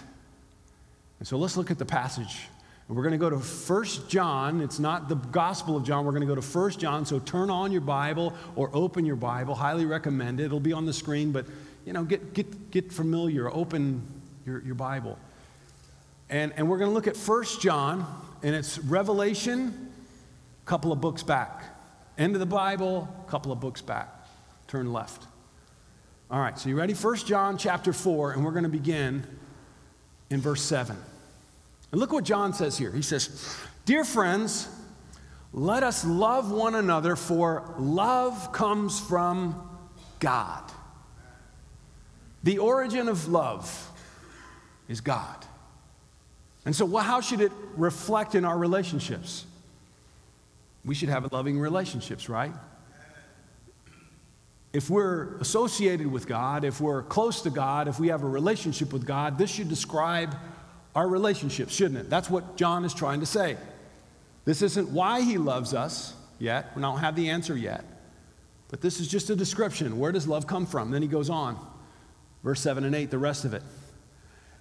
And 1.19 1.29
so 1.29 1.37
let's 1.37 1.59
look 1.59 1.71
at 1.71 1.79
the 1.79 1.85
passage 1.85 2.47
we're 2.89 3.03
going 3.03 3.12
to 3.12 3.19
go 3.19 3.31
to 3.31 3.39
First 3.39 4.09
John. 4.09 4.61
It's 4.61 4.79
not 4.79 5.09
the 5.09 5.15
Gospel 5.15 5.77
of 5.77 5.85
John. 5.85 6.05
We're 6.05 6.12
going 6.12 6.23
to 6.23 6.27
go 6.27 6.35
to 6.35 6.43
First 6.43 6.79
John. 6.79 7.07
So 7.07 7.19
turn 7.19 7.49
on 7.49 7.73
your 7.73 7.81
Bible 7.81 8.35
or 8.57 8.71
open 8.73 9.07
your 9.07 9.17
Bible. 9.17 9.55
Highly 9.55 9.87
recommend 9.87 10.41
it. 10.41 10.45
It'll 10.45 10.61
be 10.61 10.73
on 10.73 10.85
the 10.85 10.93
screen, 10.93 11.33
but 11.33 11.47
you 11.87 11.93
know, 11.93 12.05
get, 12.05 12.35
get, 12.35 12.71
get 12.71 12.93
familiar. 12.93 13.53
Open 13.53 14.03
your, 14.45 14.61
your 14.62 14.75
Bible. 14.75 15.19
And, 16.29 16.53
and 16.57 16.69
we're 16.69 16.79
going 16.79 16.91
to 16.91 16.95
look 16.95 17.07
at 17.07 17.17
First 17.17 17.61
John, 17.61 18.07
and 18.43 18.55
it's 18.55 18.79
Revelation, 18.79 19.93
a 20.65 20.69
couple 20.69 20.93
of 20.93 21.01
books 21.01 21.23
back. 21.23 21.65
End 22.19 22.35
of 22.35 22.41
the 22.41 22.47
Bible, 22.47 23.09
a 23.27 23.31
couple 23.31 23.53
of 23.53 23.61
books 23.61 23.81
back. 23.81 24.09
Turn 24.67 24.93
left. 24.93 25.25
All 26.31 26.41
right, 26.41 26.59
so 26.59 26.69
you 26.69 26.77
ready? 26.77 26.95
First 26.95 27.27
John 27.27 27.59
chapter 27.59 27.93
4, 27.93 28.33
and 28.33 28.45
we're 28.45 28.53
going 28.53 28.62
to 28.65 28.71
begin 28.71 29.27
in 30.31 30.41
verse 30.41 30.62
7. 30.62 30.97
And 31.93 32.01
look 32.01 32.13
what 32.13 32.25
John 32.25 32.55
says 32.55 32.77
here. 32.77 32.91
He 32.91 33.03
says, 33.03 33.57
Dear 33.85 34.03
friends, 34.03 34.69
let 35.53 35.83
us 35.83 36.05
love 36.05 36.51
one 36.51 36.75
another, 36.75 37.15
for 37.15 37.75
love 37.79 38.53
comes 38.53 38.99
from 38.99 39.69
God. 40.19 40.63
The 42.43 42.59
origin 42.59 43.09
of 43.09 43.29
love 43.29 43.91
is 44.89 45.01
God. 45.03 45.45
And 46.65 46.75
so, 46.75 46.97
how 46.97 47.21
should 47.21 47.41
it 47.41 47.53
reflect 47.77 48.35
in 48.35 48.45
our 48.45 48.57
relationships? 48.57 49.45
We 50.85 50.95
should 50.95 51.11
have 51.11 51.31
loving 51.33 51.59
relationships, 51.61 52.29
right? 52.29 52.53
If 54.73 54.89
we're 54.89 55.37
associated 55.37 56.07
with 56.07 56.27
God, 56.27 56.65
if 56.65 56.81
we're 56.81 57.03
close 57.03 57.43
to 57.43 57.51
God, 57.51 57.89
if 57.89 58.01
we 58.01 58.09
have 58.09 58.23
a 58.23 58.29
relationship 58.29 58.93
with 58.93 59.05
God, 59.05 59.37
this 59.37 59.51
should 59.51 59.69
describe 59.69 60.35
our 60.95 61.09
relationships, 61.09 61.75
shouldn't 61.75 61.99
it? 61.99 62.11
That's 62.11 62.29
what 62.29 62.57
John 62.57 62.85
is 62.85 62.95
trying 62.95 63.21
to 63.21 63.27
say. 63.27 63.57
This 64.45 64.63
isn't 64.63 64.91
why 64.91 65.23
he 65.23 65.39
loves 65.39 65.73
us 65.75 66.15
yet. 66.39 66.73
We 66.75 66.83
don't 66.83 66.99
have 66.99 67.17
the 67.17 67.31
answer 67.31 67.57
yet. 67.57 67.85
But 68.69 68.81
this 68.81 69.01
is 69.01 69.09
just 69.09 69.31
a 69.31 69.37
description. 69.37 69.99
Where 69.99 70.13
does 70.13 70.27
love 70.27 70.47
come 70.47 70.67
from? 70.67 70.91
Then 70.91 71.03
he 71.03 71.09
goes 71.09 71.31
on. 71.31 71.59
Verse 72.43 72.61
7 72.61 72.85
and 72.85 72.95
8, 72.95 73.11
the 73.11 73.19
rest 73.19 73.45
of 73.45 73.55
it. 73.55 73.63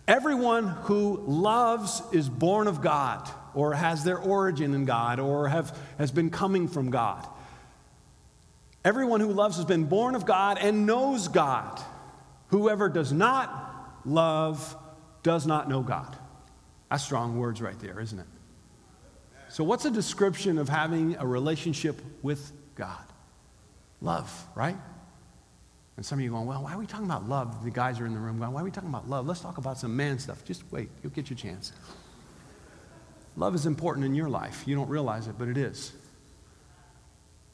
Everyone 0.08 0.68
who 0.68 1.24
loves 1.26 2.02
is 2.12 2.28
born 2.28 2.68
of 2.68 2.82
God, 2.82 3.30
or 3.54 3.74
has 3.74 4.04
their 4.04 4.18
origin 4.18 4.74
in 4.74 4.86
God, 4.86 5.20
or 5.20 5.48
have, 5.48 5.78
has 5.98 6.12
been 6.12 6.30
coming 6.30 6.68
from 6.68 6.90
God. 6.92 7.28
Everyone 8.84 9.20
who 9.20 9.32
loves 9.32 9.58
has 9.58 9.66
been 9.66 9.86
born 9.86 10.16
of 10.16 10.26
God 10.26 10.58
and 10.60 10.86
knows 10.86 11.28
God. 11.28 11.82
Whoever 12.48 12.90
does 12.90 13.14
not 13.14 14.02
love 14.06 14.76
does 15.24 15.46
not 15.46 15.70
know 15.70 15.82
God. 15.82 16.18
That's 16.92 17.04
strong 17.04 17.40
words 17.40 17.62
right 17.62 17.80
there, 17.80 18.02
isn't 18.02 18.20
it? 18.20 18.26
So, 19.50 19.64
what's 19.64 19.86
a 19.86 19.92
description 19.92 20.58
of 20.58 20.68
having 20.68 21.16
a 21.16 21.26
relationship 21.26 22.02
with 22.22 22.52
God? 22.76 23.04
Love, 24.02 24.32
right? 24.56 24.76
And 25.96 26.06
some 26.06 26.20
of 26.20 26.24
you 26.24 26.32
going, 26.32 26.48
well, 26.48 26.64
why 26.64 26.74
are 26.74 26.78
we 26.78 26.86
talking 26.86 27.06
about 27.06 27.30
love? 27.30 27.64
The 27.64 27.70
guys 27.70 28.00
are 28.00 28.06
in 28.06 28.14
the 28.14 28.20
room 28.20 28.40
going, 28.40 28.52
why 28.52 28.62
are 28.62 28.64
we 28.64 28.72
talking 28.72 28.90
about 28.90 29.10
love? 29.10 29.26
Let's 29.26 29.40
talk 29.40 29.58
about 29.58 29.78
some 29.78 29.96
man 29.96 30.20
stuff. 30.20 30.44
Just 30.44 30.64
wait, 30.72 30.90
you'll 31.02 31.14
get 31.14 31.30
your 31.30 31.38
chance. 31.38 31.72
Love 33.38 33.56
is 33.56 33.66
important 33.66 34.06
in 34.06 34.14
your 34.14 34.30
life. 34.30 34.64
You 34.66 34.76
don't 34.76 34.90
realize 34.90 35.28
it, 35.28 35.36
but 35.38 35.48
it 35.48 35.58
is. 35.58 35.94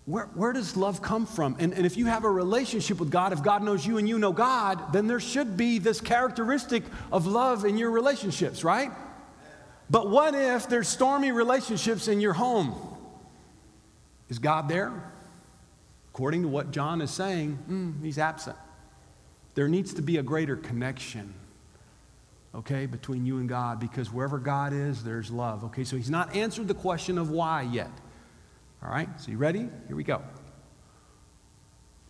Where, 0.05 0.25
where 0.33 0.53
does 0.53 0.77
love 0.77 1.01
come 1.01 1.25
from? 1.25 1.57
And, 1.59 1.73
and 1.73 1.85
if 1.85 1.97
you 1.97 2.05
have 2.05 2.23
a 2.23 2.31
relationship 2.31 2.99
with 2.99 3.11
God, 3.11 3.33
if 3.33 3.43
God 3.43 3.61
knows 3.61 3.85
you 3.85 3.97
and 3.97 4.09
you 4.09 4.17
know 4.17 4.31
God, 4.31 4.93
then 4.93 5.05
there 5.05 5.19
should 5.19 5.57
be 5.57 5.77
this 5.77 6.01
characteristic 6.01 6.83
of 7.11 7.27
love 7.27 7.65
in 7.65 7.77
your 7.77 7.91
relationships, 7.91 8.63
right? 8.63 8.91
But 9.89 10.09
what 10.09 10.35
if 10.35 10.67
there's 10.67 10.87
stormy 10.87 11.31
relationships 11.31 12.07
in 12.07 12.19
your 12.19 12.33
home? 12.33 12.75
Is 14.29 14.39
God 14.39 14.67
there? 14.67 14.91
According 16.13 16.41
to 16.41 16.47
what 16.47 16.71
John 16.71 17.01
is 17.01 17.11
saying, 17.11 17.59
mm, 17.69 18.03
he's 18.03 18.17
absent. 18.17 18.57
There 19.55 19.67
needs 19.67 19.93
to 19.95 20.01
be 20.01 20.17
a 20.17 20.23
greater 20.23 20.55
connection, 20.55 21.33
okay, 22.53 22.85
between 22.85 23.25
you 23.25 23.37
and 23.37 23.47
God 23.47 23.79
because 23.79 24.11
wherever 24.11 24.37
God 24.37 24.73
is, 24.73 25.03
there's 25.03 25.31
love, 25.31 25.63
okay? 25.65 25.83
So 25.83 25.95
he's 25.95 26.09
not 26.09 26.35
answered 26.35 26.67
the 26.67 26.73
question 26.73 27.17
of 27.17 27.29
why 27.29 27.61
yet. 27.63 27.91
All 28.83 28.89
right, 28.89 29.09
so 29.19 29.31
you 29.31 29.37
ready? 29.37 29.69
Here 29.87 29.95
we 29.95 30.03
go. 30.03 30.21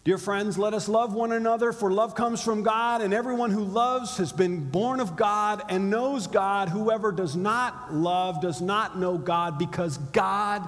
Dear 0.07 0.17
friends, 0.17 0.57
let 0.57 0.73
us 0.73 0.87
love 0.87 1.13
one 1.13 1.33
another, 1.33 1.73
for 1.73 1.91
love 1.91 2.15
comes 2.15 2.41
from 2.41 2.63
God, 2.63 3.01
and 3.01 3.13
everyone 3.13 3.51
who 3.51 3.65
loves 3.65 4.15
has 4.19 4.31
been 4.31 4.69
born 4.69 5.01
of 5.01 5.17
God 5.17 5.61
and 5.67 5.89
knows 5.89 6.27
God. 6.27 6.69
Whoever 6.69 7.11
does 7.11 7.35
not 7.35 7.93
love 7.93 8.39
does 8.39 8.61
not 8.61 8.97
know 8.97 9.17
God, 9.17 9.59
because 9.59 9.97
God 9.97 10.65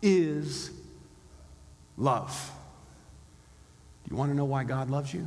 is 0.00 0.70
love. 1.96 2.52
Do 4.04 4.12
you 4.12 4.16
want 4.16 4.30
to 4.30 4.36
know 4.36 4.44
why 4.44 4.62
God 4.62 4.90
loves 4.90 5.12
you? 5.12 5.26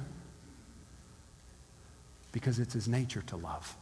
Because 2.31 2.57
it's 2.57 2.73
his 2.73 2.87
nature 2.87 3.23
to 3.23 3.35
love. 3.35 3.75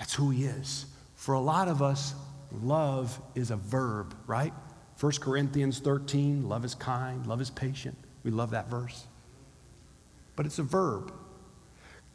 That's 0.00 0.14
who 0.14 0.30
he 0.30 0.46
is. 0.46 0.84
For 1.14 1.36
a 1.36 1.40
lot 1.40 1.68
of 1.68 1.80
us, 1.80 2.12
love 2.60 3.20
is 3.36 3.52
a 3.52 3.56
verb, 3.56 4.16
right? 4.26 4.52
1 5.00 5.12
Corinthians 5.12 5.78
13, 5.78 6.46
love 6.46 6.64
is 6.64 6.74
kind, 6.74 7.26
love 7.26 7.40
is 7.40 7.48
patient. 7.48 7.96
We 8.22 8.30
love 8.30 8.50
that 8.50 8.68
verse. 8.68 9.06
But 10.36 10.44
it's 10.44 10.58
a 10.58 10.62
verb. 10.62 11.12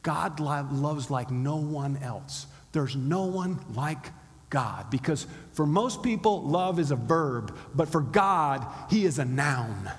God 0.03 0.39
loves 0.39 1.09
like 1.09 1.31
no 1.31 1.55
one 1.55 1.97
else. 1.97 2.45
There's 2.73 2.95
no 2.95 3.23
one 3.23 3.59
like 3.73 4.11
God 4.51 4.91
because 4.91 5.25
for 5.53 5.65
most 5.65 6.03
people, 6.03 6.43
love 6.43 6.77
is 6.79 6.91
a 6.91 6.95
verb, 6.95 7.57
but 7.73 7.89
for 7.89 8.01
God, 8.01 8.67
He 8.91 9.05
is 9.05 9.17
a 9.17 9.25
noun. 9.25 9.89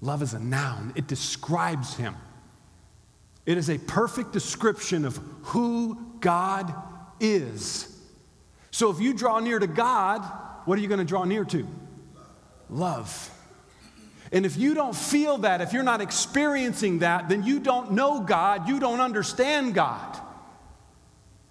Love 0.00 0.20
is 0.20 0.34
a 0.34 0.40
noun, 0.40 0.92
it 0.96 1.06
describes 1.06 1.94
Him. 1.94 2.16
It 3.46 3.56
is 3.56 3.70
a 3.70 3.78
perfect 3.78 4.32
description 4.32 5.04
of 5.04 5.16
who 5.42 5.98
God 6.18 6.74
is. 7.20 7.93
So 8.74 8.90
if 8.90 8.98
you 8.98 9.14
draw 9.14 9.38
near 9.38 9.60
to 9.60 9.68
God, 9.68 10.20
what 10.64 10.76
are 10.76 10.82
you 10.82 10.88
going 10.88 10.98
to 10.98 11.04
draw 11.04 11.22
near 11.22 11.44
to? 11.44 11.64
Love. 12.68 13.30
And 14.32 14.44
if 14.44 14.56
you 14.56 14.74
don't 14.74 14.96
feel 14.96 15.38
that, 15.38 15.60
if 15.60 15.72
you're 15.72 15.84
not 15.84 16.00
experiencing 16.00 16.98
that, 16.98 17.28
then 17.28 17.44
you 17.44 17.60
don't 17.60 17.92
know 17.92 18.18
God, 18.18 18.68
you 18.68 18.80
don't 18.80 18.98
understand 18.98 19.74
God. 19.74 20.18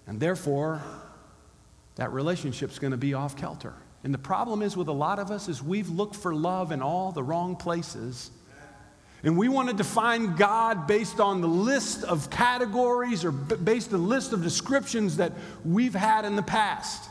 And 0.06 0.20
therefore, 0.20 0.82
that 1.94 2.12
relationship's 2.12 2.78
going 2.78 2.90
to 2.90 2.98
be 2.98 3.14
off 3.14 3.38
kilter. 3.38 3.72
And 4.02 4.12
the 4.12 4.18
problem 4.18 4.60
is 4.60 4.76
with 4.76 4.88
a 4.88 4.92
lot 4.92 5.18
of 5.18 5.30
us 5.30 5.48
is 5.48 5.62
we've 5.62 5.88
looked 5.88 6.16
for 6.16 6.34
love 6.34 6.72
in 6.72 6.82
all 6.82 7.10
the 7.10 7.22
wrong 7.22 7.56
places 7.56 8.30
and 9.22 9.38
we 9.38 9.48
want 9.48 9.70
to 9.70 9.74
define 9.74 10.36
God 10.36 10.86
based 10.86 11.18
on 11.20 11.40
the 11.40 11.48
list 11.48 12.04
of 12.04 12.28
categories 12.28 13.24
or 13.24 13.32
based 13.32 13.94
on 13.94 14.02
the 14.02 14.06
list 14.06 14.34
of 14.34 14.42
descriptions 14.42 15.16
that 15.16 15.32
we've 15.64 15.94
had 15.94 16.26
in 16.26 16.36
the 16.36 16.42
past. 16.42 17.08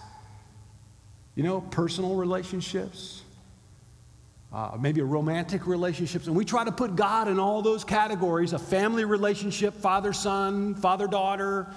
You 1.36 1.44
know, 1.44 1.62
personal 1.62 2.16
relationships, 2.16 3.22
uh, 4.52 4.78
maybe 4.80 5.02
romantic 5.02 5.66
relationships, 5.66 6.28
and 6.28 6.36
we 6.36 6.46
try 6.46 6.64
to 6.64 6.72
put 6.72 6.96
God 6.96 7.28
in 7.28 7.40
all 7.40 7.62
those 7.62 7.84
categories 7.84 8.54
a 8.54 8.60
family 8.60 9.04
relationship, 9.04 9.74
father 9.74 10.14
son, 10.14 10.76
father 10.76 11.08
daughter. 11.08 11.68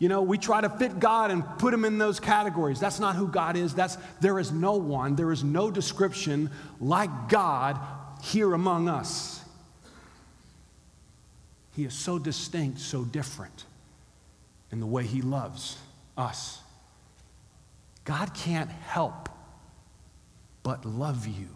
You 0.00 0.08
know, 0.08 0.22
we 0.22 0.38
try 0.38 0.60
to 0.60 0.68
fit 0.68 1.00
God 1.00 1.30
and 1.30 1.44
put 1.58 1.74
him 1.74 1.84
in 1.84 1.98
those 1.98 2.20
categories. 2.20 2.78
That's 2.78 3.00
not 3.00 3.16
who 3.16 3.28
God 3.28 3.56
is. 3.56 3.74
That's 3.74 3.98
there 4.20 4.38
is 4.38 4.52
no 4.52 4.74
one, 4.74 5.16
there 5.16 5.32
is 5.32 5.42
no 5.42 5.70
description 5.70 6.50
like 6.80 7.28
God 7.28 7.78
here 8.22 8.52
among 8.54 8.88
us. 8.88 9.42
He 11.78 11.84
is 11.84 11.94
so 11.94 12.18
distinct, 12.18 12.80
so 12.80 13.04
different 13.04 13.64
in 14.72 14.80
the 14.80 14.86
way 14.86 15.04
He 15.04 15.22
loves 15.22 15.76
us. 16.16 16.60
God 18.08 18.32
can't 18.32 18.70
help 18.70 19.28
but 20.62 20.86
love 20.86 21.26
you. 21.26 21.50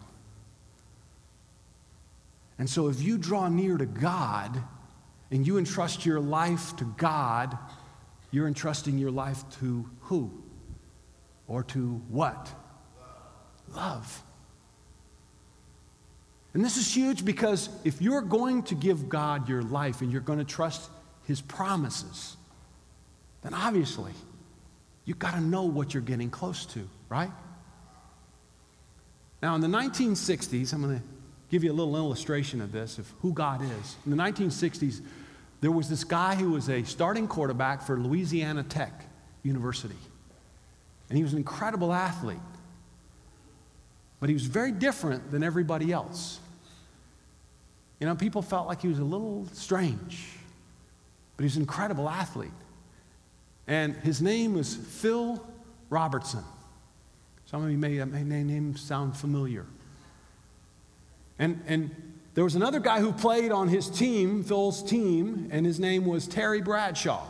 And 2.59 2.69
so, 2.69 2.89
if 2.89 3.01
you 3.01 3.17
draw 3.17 3.47
near 3.47 3.75
to 3.75 3.87
God 3.87 4.61
and 5.31 5.47
you 5.47 5.57
entrust 5.57 6.05
your 6.05 6.19
life 6.19 6.75
to 6.75 6.85
God, 6.85 7.57
you're 8.29 8.47
entrusting 8.47 8.99
your 8.99 9.09
life 9.09 9.43
to 9.61 9.89
who? 10.01 10.29
Or 11.47 11.63
to 11.63 11.99
what? 12.09 12.53
Love. 13.75 14.21
And 16.53 16.63
this 16.63 16.77
is 16.77 16.95
huge 16.95 17.25
because 17.25 17.67
if 17.83 17.99
you're 17.99 18.21
going 18.21 18.61
to 18.63 18.75
give 18.75 19.09
God 19.09 19.49
your 19.49 19.63
life 19.63 20.01
and 20.01 20.11
you're 20.11 20.21
going 20.21 20.37
to 20.37 20.45
trust 20.45 20.91
His 21.25 21.41
promises, 21.41 22.37
then 23.41 23.55
obviously 23.55 24.11
you've 25.05 25.19
got 25.19 25.33
to 25.33 25.41
know 25.41 25.63
what 25.63 25.93
you're 25.93 26.03
getting 26.03 26.29
close 26.29 26.65
to, 26.67 26.87
right? 27.09 27.31
Now, 29.41 29.55
in 29.55 29.61
the 29.61 29.67
1960s, 29.67 30.73
I'm 30.73 30.81
going 30.81 30.99
to 30.99 31.03
give 31.49 31.63
you 31.63 31.71
a 31.71 31.73
little 31.73 31.95
illustration 31.95 32.61
of 32.61 32.71
this, 32.71 32.97
of 32.97 33.11
who 33.21 33.33
God 33.33 33.61
is. 33.61 33.95
In 34.05 34.11
the 34.11 34.17
1960s, 34.17 35.01
there 35.61 35.71
was 35.71 35.89
this 35.89 36.03
guy 36.03 36.35
who 36.35 36.51
was 36.51 36.69
a 36.69 36.83
starting 36.83 37.27
quarterback 37.27 37.81
for 37.81 37.99
Louisiana 37.99 38.63
Tech 38.63 39.05
University. 39.43 39.95
And 41.09 41.17
he 41.17 41.23
was 41.23 41.33
an 41.33 41.39
incredible 41.39 41.93
athlete. 41.93 42.37
But 44.19 44.29
he 44.29 44.33
was 44.33 44.45
very 44.45 44.71
different 44.71 45.31
than 45.31 45.43
everybody 45.43 45.91
else. 45.91 46.39
You 47.99 48.07
know, 48.07 48.15
people 48.15 48.41
felt 48.41 48.67
like 48.67 48.81
he 48.81 48.87
was 48.87 48.99
a 48.99 49.03
little 49.03 49.45
strange, 49.53 50.27
but 51.35 51.43
he's 51.43 51.55
an 51.55 51.61
incredible 51.61 52.09
athlete. 52.09 52.51
And 53.67 53.95
his 53.97 54.21
name 54.21 54.53
was 54.53 54.75
Phil 54.75 55.45
Robertson. 55.89 56.43
Some 57.45 57.63
of 57.63 57.71
you 57.71 57.77
may, 57.77 58.03
may 58.03 58.43
name 58.43 58.75
sound 58.75 59.15
familiar. 59.15 59.65
And, 61.39 61.61
and 61.67 61.91
there 62.33 62.43
was 62.43 62.55
another 62.55 62.79
guy 62.79 62.99
who 62.99 63.13
played 63.13 63.51
on 63.51 63.67
his 63.67 63.89
team, 63.89 64.43
Phil's 64.43 64.83
team, 64.83 65.49
and 65.51 65.65
his 65.65 65.79
name 65.79 66.05
was 66.05 66.27
Terry 66.27 66.61
Bradshaw. 66.61 67.27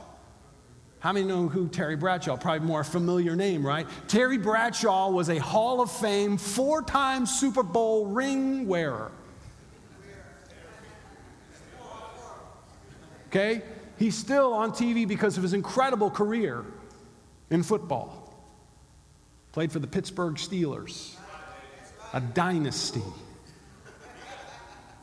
How 1.00 1.12
many 1.12 1.26
know 1.26 1.50
who 1.50 1.68
Terry 1.68 1.98
Bradshaw? 1.98 2.38
Probably 2.38 2.66
more 2.66 2.86
familiar 2.86 3.36
name, 3.36 3.66
right? 3.66 3.86
Terry 4.08 4.38
Bradshaw 4.38 5.10
was 5.10 5.28
a 5.30 5.38
Hall 5.38 5.82
of 5.82 5.92
Fame, 5.92 6.38
four 6.38 6.82
time 6.82 7.26
Super 7.26 7.62
Bowl 7.62 8.06
ring 8.06 8.66
wearer. 8.66 9.12
Okay? 13.28 13.64
He's 13.98 14.16
still 14.16 14.54
on 14.54 14.72
TV 14.72 15.08
because 15.08 15.38
of 15.38 15.44
his 15.44 15.54
incredible 15.54 16.10
career 16.10 16.66
in 17.50 17.64
football. 17.64 18.34
Played 19.52 19.72
for 19.72 19.80
the 19.80 19.88
Pittsburgh 19.88 20.36
Steelers, 20.36 21.16
a 22.14 22.20
dynasty. 22.20 23.04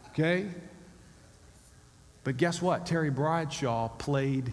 Okay? 0.09 0.48
But 2.24 2.37
guess 2.37 2.61
what? 2.61 2.85
Terry 2.85 3.11
Bradshaw 3.11 3.88
played 3.88 4.53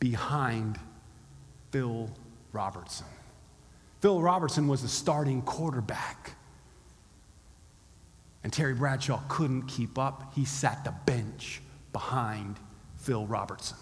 behind 0.00 0.78
Phil 1.70 2.10
Robertson. 2.52 3.06
Phil 4.00 4.22
Robertson 4.22 4.68
was 4.68 4.82
the 4.82 4.88
starting 4.88 5.42
quarterback 5.42 6.32
And 8.44 8.52
Terry 8.52 8.74
Bradshaw 8.74 9.20
couldn't 9.28 9.64
keep 9.64 9.98
up. 9.98 10.32
He 10.34 10.44
sat 10.44 10.84
the 10.84 10.92
bench 11.04 11.60
behind 11.92 12.58
Phil 13.08 13.26
Robertson. 13.26 13.78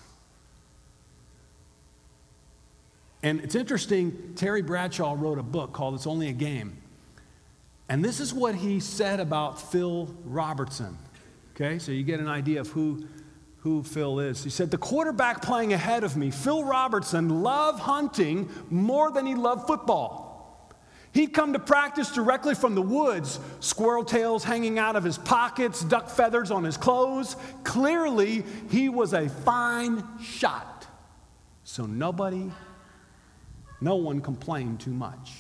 And 3.25 3.41
it's 3.41 3.57
interesting, 3.57 4.35
Terry 4.37 4.63
Bradshaw 4.63 5.17
wrote 5.19 5.41
a 5.41 5.43
book 5.43 5.73
called 5.73 5.97
It's 5.97 6.07
Only 6.07 6.29
a 6.29 6.33
Game. 6.33 6.77
And 7.89 8.05
this 8.05 8.21
is 8.21 8.33
what 8.33 8.55
he 8.55 8.79
said 8.79 9.19
about 9.19 9.61
Phil 9.61 10.15
Robertson. 10.25 10.97
Okay, 11.57 11.81
so 11.81 11.91
you 11.91 12.05
get 12.05 12.21
an 12.21 12.29
idea 12.29 12.61
of 12.61 12.69
who, 12.69 13.05
who 13.59 13.83
Phil 13.83 14.21
is. 14.21 14.45
He 14.45 14.51
said, 14.51 14.71
The 14.71 14.79
quarterback 14.79 15.43
playing 15.43 15.73
ahead 15.73 16.05
of 16.05 16.17
me, 16.17 16.31
Phil 16.31 16.63
Robertson, 16.63 17.43
loved 17.43 17.81
hunting 17.81 18.49
more 18.71 19.11
than 19.11 19.27
he 19.27 19.35
loved 19.35 19.67
football. 19.67 20.26
He'd 21.17 21.33
come 21.33 21.55
to 21.55 21.59
practice 21.59 22.13
directly 22.13 22.55
from 22.55 22.75
the 22.75 22.83
woods, 22.83 23.41
squirrel 23.61 24.05
tails 24.05 24.45
hanging 24.45 24.79
out 24.79 24.97
of 24.97 25.03
his 25.03 25.17
pockets, 25.17 25.83
duck 25.83 26.11
feathers 26.11 26.51
on 26.51 26.63
his 26.63 26.77
clothes. 26.77 27.37
Clearly, 27.65 28.45
he 28.69 28.91
was 28.91 29.15
a 29.15 29.31
fine 29.31 30.05
shot. 30.21 30.87
So 31.65 31.87
nobody, 31.87 32.53
no 33.81 33.97
one 33.97 34.21
complained 34.21 34.81
too 34.81 34.91
much. 34.91 35.33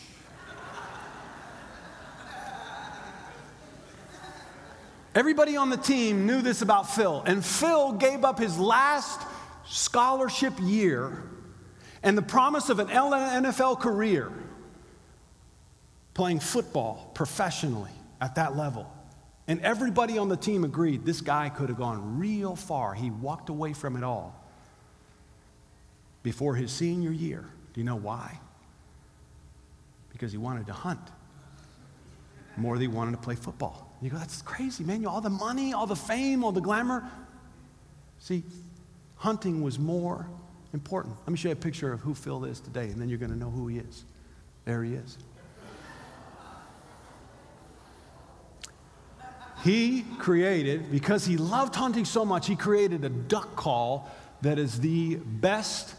Everybody 5.15 5.59
on 5.59 5.69
the 5.69 5.77
team 5.77 6.27
knew 6.27 6.41
this 6.41 6.62
about 6.62 6.89
Phil, 6.89 7.23
and 7.27 7.45
Phil 7.45 7.93
gave 7.93 8.25
up 8.25 8.39
his 8.39 8.59
last 8.59 9.21
scholarship 9.67 10.55
year 10.59 11.23
and 12.03 12.17
the 12.17 12.23
promise 12.23 12.71
of 12.71 12.79
an 12.79 12.87
NFL 12.87 13.79
career 13.79 14.33
playing 16.17 16.41
football 16.41 17.11
professionally 17.13 17.91
at 18.23 18.37
that 18.37 18.57
level. 18.57 18.91
And 19.47 19.61
everybody 19.61 20.17
on 20.17 20.31
the 20.31 20.37
team 20.37 20.65
agreed 20.65 21.05
this 21.05 21.21
guy 21.21 21.51
could 21.51 21.69
have 21.69 21.77
gone 21.77 22.19
real 22.19 22.57
far. 22.57 22.95
He 22.95 23.11
walked 23.11 23.51
away 23.51 23.75
from 23.75 23.97
it 23.97 24.03
all 24.03 24.35
before 26.23 26.55
his 26.55 26.73
senior 26.73 27.13
year. 27.13 27.45
Do 27.75 27.81
you 27.81 27.85
know 27.85 27.97
why? 27.97 28.41
Because 30.09 30.33
he 30.33 30.39
wanted 30.39 30.67
to 30.69 30.73
hunt 30.73 31.11
more 32.57 32.77
than 32.77 32.81
he 32.81 32.89
wanted 32.89 33.11
to 33.11 33.19
play 33.19 33.35
football. 33.35 33.95
You 34.01 34.09
go, 34.09 34.17
that's 34.17 34.41
crazy, 34.41 34.85
man. 34.85 35.03
You 35.03 35.11
all 35.11 35.21
the 35.21 35.29
money, 35.29 35.75
all 35.75 35.87
the 35.87 35.95
fame, 35.95 36.45
all 36.45 36.53
the 36.53 36.63
glamour. 36.63 37.05
See, 38.21 38.43
hunting 39.17 39.61
was 39.61 39.79
more 39.79 40.27
important. 40.73 41.15
Let 41.19 41.29
me 41.29 41.37
show 41.37 41.51
you 41.51 41.53
a 41.53 41.57
picture 41.57 41.93
of 41.93 42.01
who 42.01 42.15
Phil 42.15 42.47
is 42.47 42.59
today, 42.59 42.85
and 42.85 42.99
then 42.99 43.11
you're 43.11 43.19
going 43.19 43.33
to 43.33 43.39
know 43.39 43.51
who 43.51 43.69
he 43.69 43.77
is. 43.77 44.07
There 44.65 44.83
he 44.83 44.95
is. 44.95 45.19
He 49.64 50.03
created, 50.19 50.90
because 50.90 51.25
he 51.25 51.37
loved 51.37 51.75
hunting 51.75 52.05
so 52.05 52.25
much, 52.25 52.47
he 52.47 52.57
created 52.57 53.05
a 53.05 53.09
duck 53.09 53.57
call 53.57 54.11
that 54.42 54.59
is 54.59 54.81
the 54.81 55.16
best, 55.16 55.95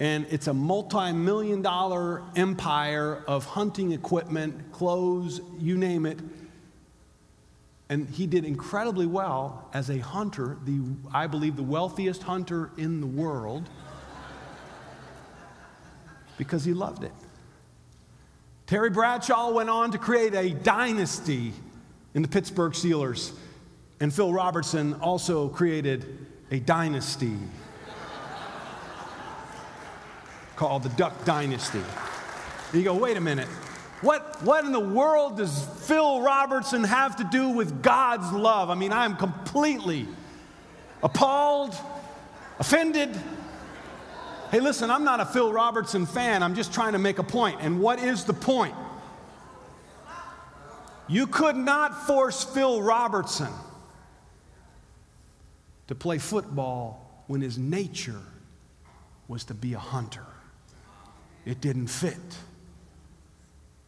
and 0.00 0.26
it's 0.30 0.46
a 0.46 0.54
multi 0.54 1.12
million 1.12 1.60
dollar 1.60 2.22
empire 2.36 3.22
of 3.26 3.44
hunting 3.44 3.92
equipment, 3.92 4.72
clothes, 4.72 5.40
you 5.58 5.76
name 5.76 6.06
it 6.06 6.18
and 7.92 8.08
he 8.08 8.26
did 8.26 8.46
incredibly 8.46 9.04
well 9.04 9.68
as 9.74 9.90
a 9.90 9.98
hunter, 9.98 10.56
the, 10.64 10.80
I 11.12 11.26
believe 11.26 11.56
the 11.56 11.62
wealthiest 11.62 12.22
hunter 12.22 12.70
in 12.78 13.02
the 13.02 13.06
world, 13.06 13.68
because 16.38 16.64
he 16.64 16.72
loved 16.72 17.04
it. 17.04 17.12
Terry 18.66 18.88
Bradshaw 18.88 19.50
went 19.50 19.68
on 19.68 19.90
to 19.90 19.98
create 19.98 20.34
a 20.34 20.54
dynasty 20.54 21.52
in 22.14 22.22
the 22.22 22.28
Pittsburgh 22.28 22.72
Steelers, 22.72 23.32
and 24.00 24.12
Phil 24.12 24.32
Robertson 24.32 24.94
also 24.94 25.48
created 25.48 26.26
a 26.50 26.58
dynasty 26.58 27.36
called 30.56 30.82
the 30.82 30.90
Duck 30.90 31.24
Dynasty. 31.24 31.82
You 32.72 32.82
go, 32.82 32.94
wait 32.94 33.16
a 33.16 33.20
minute. 33.20 33.48
What, 34.02 34.42
what 34.42 34.64
in 34.64 34.72
the 34.72 34.80
world 34.80 35.36
does 35.36 35.64
Phil 35.86 36.22
Robertson 36.22 36.84
have 36.84 37.16
to 37.16 37.24
do 37.24 37.50
with 37.50 37.82
God's 37.82 38.32
love? 38.32 38.68
I 38.68 38.74
mean, 38.74 38.92
I'm 38.92 39.16
completely 39.16 40.08
appalled, 41.02 41.74
offended. 42.58 43.16
Hey, 44.50 44.60
listen, 44.60 44.90
I'm 44.90 45.04
not 45.04 45.20
a 45.20 45.24
Phil 45.24 45.52
Robertson 45.52 46.04
fan. 46.04 46.42
I'm 46.42 46.54
just 46.54 46.74
trying 46.74 46.94
to 46.94 46.98
make 46.98 47.18
a 47.18 47.22
point. 47.22 47.58
And 47.60 47.80
what 47.80 48.00
is 48.00 48.24
the 48.24 48.34
point? 48.34 48.74
You 51.08 51.26
could 51.26 51.56
not 51.56 52.06
force 52.06 52.44
Phil 52.44 52.82
Robertson 52.82 53.52
to 55.88 55.94
play 55.94 56.18
football 56.18 57.24
when 57.26 57.40
his 57.40 57.58
nature 57.58 58.20
was 59.28 59.44
to 59.44 59.54
be 59.54 59.74
a 59.74 59.78
hunter. 59.78 60.24
It 61.44 61.60
didn't 61.60 61.88
fit. 61.88 62.16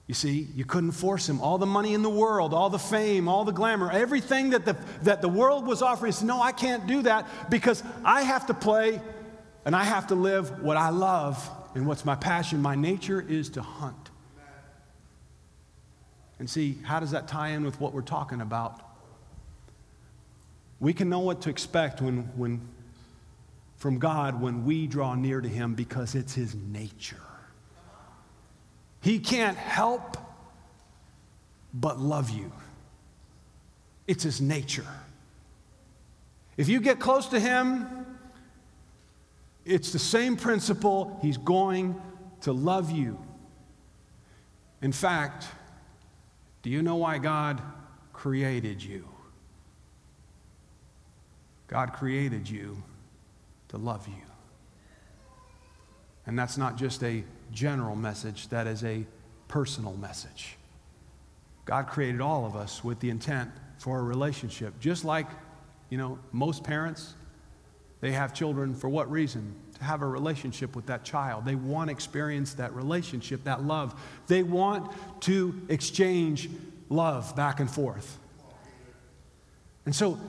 You 0.07 0.14
see, 0.14 0.48
you 0.55 0.64
couldn't 0.64 0.92
force 0.92 1.29
him. 1.29 1.40
All 1.40 1.57
the 1.57 1.66
money 1.66 1.94
in 1.94 2.03
the 2.03 2.11
world, 2.11 2.53
all 2.53 2.68
the 2.68 2.79
fame, 2.79 3.27
all 3.27 3.44
the 3.44 3.53
glamour, 3.53 3.90
everything 3.90 4.50
that 4.50 4.66
the, 4.66 4.77
that 5.03 5.22
the 5.22 5.29
world 5.29 5.66
was 5.66 5.81
offering, 5.81 6.12
he 6.12 6.16
said, 6.16 6.27
No, 6.27 6.42
I 6.42 6.53
can't 6.53 6.87
do 6.87 7.03
that 7.03 7.27
because 7.50 7.83
I 8.05 8.22
have 8.22 8.46
to 8.46 8.55
play 8.55 9.00
and 9.64 9.74
I 9.74 9.85
have 9.85 10.09
to 10.09 10.14
live 10.14 10.62
what 10.62 10.77
I 10.77 10.90
love 10.90 11.48
and 11.74 11.87
what's 11.87 12.05
my 12.05 12.16
passion. 12.16 12.61
My 12.61 12.74
nature 12.74 13.24
is 13.27 13.48
to 13.50 13.62
hunt. 13.62 14.11
And 16.38 16.49
see, 16.49 16.79
how 16.83 17.01
does 17.01 17.12
that 17.12 17.29
tie 17.29 17.49
in 17.51 17.64
with 17.64 17.81
what 17.81 17.92
we're 17.92 18.03
talking 18.03 18.40
about? 18.40 18.81
We 20.81 20.92
can 20.92 21.09
know 21.09 21.20
what 21.20 21.42
to 21.42 21.51
expect 21.51 22.01
when, 22.01 22.23
when, 22.37 22.61
from 23.77 23.99
God 23.99 24.40
when 24.40 24.64
we 24.64 24.87
draw 24.87 25.14
near 25.14 25.40
to 25.40 25.49
Him 25.49 25.75
because 25.75 26.14
it's 26.14 26.35
His 26.35 26.55
nature. 26.55 27.16
He 29.01 29.18
can't 29.18 29.57
help 29.57 30.16
but 31.75 32.01
love 32.01 32.31
you. 32.31 32.53
It's 34.07 34.23
his 34.23 34.40
nature. 34.40 34.87
If 36.57 36.68
you 36.68 36.81
get 36.81 37.01
close 37.01 37.27
to 37.29 37.40
him, 37.40 38.07
it's 39.64 39.92
the 39.92 39.99
same 39.99 40.37
principle. 40.37 41.18
He's 41.20 41.37
going 41.37 42.01
to 42.42 42.53
love 42.53 42.90
you. 42.90 43.18
In 44.81 44.92
fact, 44.92 45.47
do 46.64 46.70
you 46.70 46.81
know 46.81 46.96
why 46.96 47.18
God 47.18 47.61
created 48.14 48.83
you? 48.83 49.07
God 51.68 51.92
created 51.92 52.48
you 52.48 52.83
to 53.68 53.77
love 53.77 54.09
you. 54.09 54.22
And 56.27 56.38
that's 56.38 56.57
not 56.57 56.77
just 56.77 57.05
a 57.05 57.22
general 57.53 57.94
message, 57.94 58.48
that 58.48 58.66
is 58.66 58.83
a 58.83 59.05
personal 59.46 59.94
message. 59.98 60.57
God 61.66 61.87
created 61.87 62.22
all 62.22 62.46
of 62.46 62.57
us 62.57 62.83
with 62.83 62.98
the 63.00 63.11
intent 63.11 63.50
for 63.77 63.98
a 63.98 64.03
relationship. 64.03 64.81
Just 64.81 65.05
like, 65.05 65.27
you 65.90 65.98
know, 65.98 66.18
most 66.33 66.64
parents, 66.64 67.14
they 68.04 68.12
have 68.12 68.34
children 68.34 68.74
for 68.74 68.86
what 68.86 69.10
reason? 69.10 69.54
To 69.78 69.84
have 69.84 70.02
a 70.02 70.06
relationship 70.06 70.76
with 70.76 70.84
that 70.86 71.04
child. 71.04 71.46
They 71.46 71.54
want 71.54 71.88
to 71.88 71.92
experience 71.92 72.52
that 72.54 72.74
relationship, 72.74 73.44
that 73.44 73.64
love. 73.64 73.98
They 74.26 74.42
want 74.42 74.92
to 75.22 75.58
exchange 75.70 76.50
love 76.90 77.34
back 77.34 77.60
and 77.60 77.70
forth. 77.70 78.18
And 79.86 79.96
so 79.96 80.20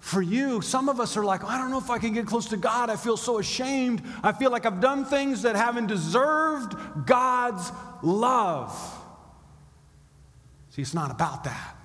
for 0.00 0.22
you, 0.22 0.62
some 0.62 0.88
of 0.88 1.00
us 1.00 1.18
are 1.18 1.24
like, 1.24 1.44
I 1.44 1.58
don't 1.58 1.70
know 1.70 1.76
if 1.76 1.90
I 1.90 1.98
can 1.98 2.14
get 2.14 2.26
close 2.26 2.46
to 2.46 2.56
God. 2.56 2.88
I 2.88 2.96
feel 2.96 3.18
so 3.18 3.38
ashamed. 3.38 4.02
I 4.22 4.32
feel 4.32 4.50
like 4.50 4.64
I've 4.64 4.80
done 4.80 5.04
things 5.04 5.42
that 5.42 5.54
haven't 5.54 5.88
deserved 5.88 6.74
God's 7.04 7.70
love. 8.02 8.72
See, 10.70 10.80
it's 10.80 10.94
not 10.94 11.10
about 11.10 11.44
that. 11.44 11.76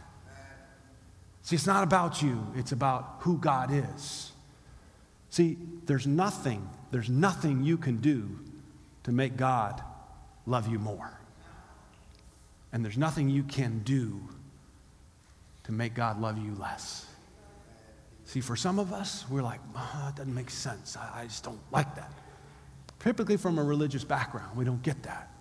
See, 1.41 1.57
it's 1.57 1.67
not 1.67 1.83
about 1.83 2.21
you, 2.21 2.47
it's 2.55 2.71
about 2.71 3.17
who 3.19 3.37
God 3.37 3.71
is. 3.73 4.32
See, 5.33 5.57
there's 5.87 6.05
nothing, 6.05 6.69
there's 6.91 7.09
nothing 7.09 7.63
you 7.63 7.75
can 7.75 7.97
do 7.97 8.39
to 9.01 9.11
make 9.11 9.35
God 9.35 9.81
love 10.45 10.67
you 10.67 10.77
more. 10.77 11.19
And 12.71 12.85
there's 12.85 12.99
nothing 12.99 13.29
you 13.29 13.41
can 13.41 13.79
do 13.79 14.21
to 15.63 15.71
make 15.71 15.95
God 15.95 16.21
love 16.21 16.37
you 16.37 16.53
less. 16.59 17.07
See, 18.25 18.41
for 18.41 18.55
some 18.55 18.77
of 18.77 18.93
us, 18.93 19.25
we're 19.27 19.41
like, 19.41 19.59
oh, 19.75 20.01
that 20.05 20.17
doesn't 20.17 20.35
make 20.35 20.51
sense. 20.51 20.95
I, 20.95 21.21
I 21.21 21.23
just 21.23 21.43
don't 21.43 21.59
like 21.71 21.95
that. 21.95 22.11
Typically 22.99 23.37
from 23.37 23.57
a 23.57 23.63
religious 23.63 24.03
background, 24.03 24.55
we 24.55 24.65
don't 24.65 24.83
get 24.83 25.01
that. 25.01 25.31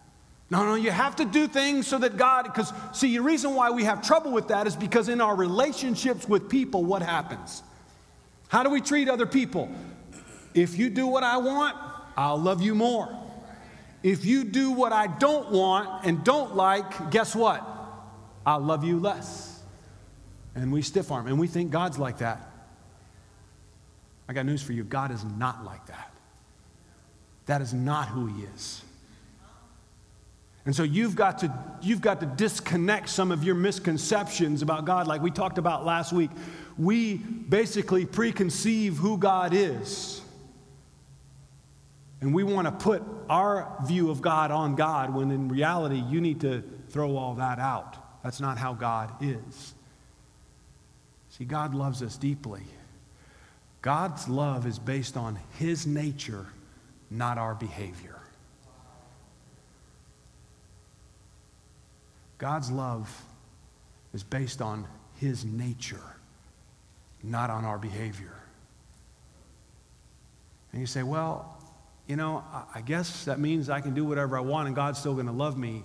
No, 0.48 0.64
no, 0.64 0.74
you 0.74 0.90
have 0.90 1.16
to 1.16 1.26
do 1.26 1.46
things 1.46 1.87
so 1.87 1.98
that 1.98 2.16
God, 2.16 2.44
because 2.44 2.72
see, 2.94 3.14
the 3.14 3.22
reason 3.22 3.55
why 3.55 3.68
we 3.68 3.85
have 3.85 4.00
trouble 4.00 4.33
with 4.33 4.48
that 4.48 4.66
is 4.66 4.74
because 4.74 5.11
in 5.11 5.20
our 5.20 5.37
relationships 5.37 6.26
with 6.26 6.48
people, 6.48 6.83
what 6.83 7.02
happens? 7.02 7.62
How 8.52 8.62
do 8.62 8.68
we 8.68 8.82
treat 8.82 9.08
other 9.08 9.24
people? 9.24 9.70
If 10.52 10.76
you 10.76 10.90
do 10.90 11.06
what 11.06 11.24
I 11.24 11.38
want, 11.38 11.74
I'll 12.18 12.36
love 12.36 12.60
you 12.60 12.74
more. 12.74 13.08
If 14.02 14.26
you 14.26 14.44
do 14.44 14.72
what 14.72 14.92
I 14.92 15.06
don't 15.06 15.50
want 15.50 16.04
and 16.04 16.22
don't 16.22 16.54
like, 16.54 17.10
guess 17.10 17.34
what? 17.34 17.66
I'll 18.44 18.60
love 18.60 18.84
you 18.84 19.00
less. 19.00 19.62
and 20.54 20.70
we 20.70 20.82
stiff 20.82 21.10
arm 21.10 21.28
and 21.28 21.40
we 21.40 21.46
think 21.46 21.70
God's 21.70 21.98
like 21.98 22.18
that. 22.18 22.46
I 24.28 24.34
got 24.34 24.44
news 24.44 24.62
for 24.62 24.74
you 24.74 24.84
God 24.84 25.12
is 25.12 25.24
not 25.24 25.64
like 25.64 25.86
that. 25.86 26.12
That 27.46 27.62
is 27.62 27.72
not 27.72 28.08
who 28.08 28.26
He 28.26 28.44
is. 28.54 28.82
And 30.66 30.76
so 30.76 30.82
you've 30.82 31.16
got 31.16 31.38
to 31.38 31.52
you've 31.80 32.02
got 32.02 32.20
to 32.20 32.26
disconnect 32.26 33.08
some 33.08 33.32
of 33.32 33.44
your 33.44 33.54
misconceptions 33.54 34.60
about 34.60 34.84
God 34.84 35.06
like 35.08 35.22
we 35.22 35.30
talked 35.30 35.56
about 35.56 35.86
last 35.86 36.12
week. 36.12 36.30
We 36.78 37.16
basically 37.16 38.06
preconceive 38.06 38.96
who 38.96 39.18
God 39.18 39.52
is. 39.54 40.20
And 42.20 42.32
we 42.32 42.44
want 42.44 42.66
to 42.66 42.72
put 42.72 43.02
our 43.28 43.76
view 43.85 44.11
of 44.11 44.22
God 44.22 44.50
on 44.50 44.76
God 44.76 45.12
when 45.12 45.30
in 45.30 45.48
reality 45.48 46.02
you 46.08 46.20
need 46.20 46.40
to 46.42 46.62
throw 46.90 47.16
all 47.16 47.35
that 47.35 47.58
out. 47.58 47.96
That's 48.22 48.40
not 48.40 48.58
how 48.58 48.74
God 48.74 49.11
is. 49.20 49.74
See, 51.30 51.44
God 51.44 51.74
loves 51.74 52.02
us 52.02 52.16
deeply. 52.16 52.62
God's 53.80 54.28
love 54.28 54.66
is 54.66 54.78
based 54.78 55.16
on 55.16 55.38
His 55.58 55.87
nature, 55.87 56.46
not 57.11 57.38
our 57.38 57.54
behavior. 57.54 58.20
God's 62.38 62.70
love 62.70 63.24
is 64.14 64.22
based 64.22 64.62
on 64.62 64.87
His 65.16 65.44
nature, 65.44 66.16
not 67.22 67.50
on 67.50 67.64
our 67.64 67.78
behavior. 67.78 68.35
And 70.72 70.80
you 70.80 70.87
say, 70.87 71.02
well, 71.02 71.58
you 72.06 72.16
know, 72.16 72.42
I 72.74 72.80
guess 72.80 73.26
that 73.26 73.38
means 73.38 73.70
I 73.70 73.80
can 73.80 73.94
do 73.94 74.04
whatever 74.04 74.37
I 74.37 74.40
want 74.40 74.66
and 74.66 74.76
God's 74.76 74.98
still 74.98 75.14
going 75.14 75.26
to 75.26 75.32
love 75.32 75.56
me. 75.56 75.85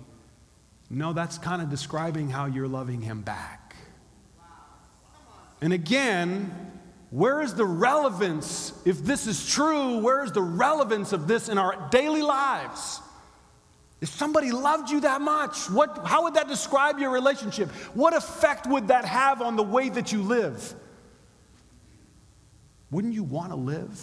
No, 0.90 1.12
that's 1.12 1.38
kind 1.38 1.60
of 1.60 1.68
describing 1.68 2.30
how 2.30 2.46
you're 2.46 2.68
loving 2.68 3.02
Him 3.02 3.20
back. 3.20 3.76
And 5.60 5.72
again, 5.72 6.72
where 7.10 7.40
is 7.40 7.54
the 7.54 7.64
relevance? 7.64 8.72
If 8.84 9.04
this 9.04 9.26
is 9.26 9.48
true, 9.48 9.98
where 9.98 10.24
is 10.24 10.32
the 10.32 10.42
relevance 10.42 11.12
of 11.12 11.26
this 11.26 11.48
in 11.48 11.58
our 11.58 11.88
daily 11.90 12.22
lives? 12.22 13.00
If 14.00 14.10
somebody 14.10 14.52
loved 14.52 14.90
you 14.90 15.00
that 15.00 15.20
much, 15.20 15.68
what, 15.70 16.06
how 16.06 16.24
would 16.24 16.34
that 16.34 16.48
describe 16.48 16.98
your 16.98 17.10
relationship? 17.10 17.70
What 17.94 18.14
effect 18.14 18.66
would 18.66 18.88
that 18.88 19.04
have 19.04 19.42
on 19.42 19.56
the 19.56 19.62
way 19.62 19.88
that 19.88 20.12
you 20.12 20.22
live? 20.22 20.74
Wouldn't 22.90 23.14
you 23.14 23.22
want 23.22 23.50
to 23.50 23.56
live 23.56 23.98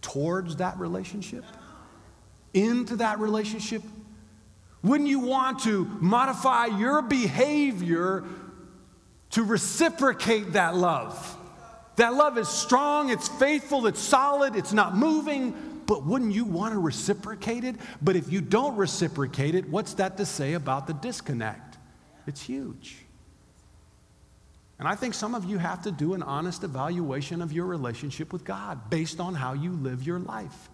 towards 0.00 0.56
that 0.56 0.78
relationship? 0.78 1.44
Into 2.54 2.96
that 2.96 3.18
relationship? 3.18 3.82
Wouldn't 4.82 5.08
you 5.08 5.20
want 5.20 5.60
to 5.60 5.84
modify 6.00 6.66
your 6.66 7.02
behavior 7.02 8.24
to 9.30 9.44
reciprocate 9.44 10.52
that 10.52 10.74
love. 10.74 11.36
That 11.96 12.14
love 12.14 12.38
is 12.38 12.48
strong, 12.48 13.10
it's 13.10 13.28
faithful, 13.28 13.86
it's 13.86 14.00
solid, 14.00 14.54
it's 14.54 14.72
not 14.72 14.96
moving, 14.96 15.82
but 15.86 16.04
wouldn't 16.04 16.32
you 16.32 16.44
want 16.44 16.72
to 16.74 16.78
reciprocate 16.78 17.64
it? 17.64 17.76
But 18.00 18.14
if 18.14 18.30
you 18.32 18.40
don't 18.40 18.76
reciprocate 18.76 19.54
it, 19.54 19.68
what's 19.68 19.94
that 19.94 20.16
to 20.18 20.26
say 20.26 20.54
about 20.54 20.86
the 20.86 20.94
disconnect? 20.94 21.76
It's 22.26 22.42
huge. 22.42 22.96
And 24.78 24.86
I 24.86 24.94
think 24.94 25.14
some 25.14 25.34
of 25.34 25.44
you 25.44 25.58
have 25.58 25.82
to 25.82 25.90
do 25.90 26.14
an 26.14 26.22
honest 26.22 26.62
evaluation 26.62 27.42
of 27.42 27.52
your 27.52 27.66
relationship 27.66 28.32
with 28.32 28.44
God 28.44 28.90
based 28.90 29.18
on 29.18 29.34
how 29.34 29.54
you 29.54 29.72
live 29.72 30.04
your 30.04 30.20
life. 30.20 30.68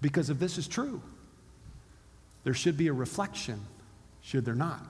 Because 0.00 0.30
if 0.30 0.38
this 0.38 0.56
is 0.56 0.66
true, 0.66 1.02
there 2.44 2.54
should 2.54 2.78
be 2.78 2.88
a 2.88 2.92
reflection, 2.92 3.60
should 4.22 4.44
there 4.44 4.54
not? 4.54 4.80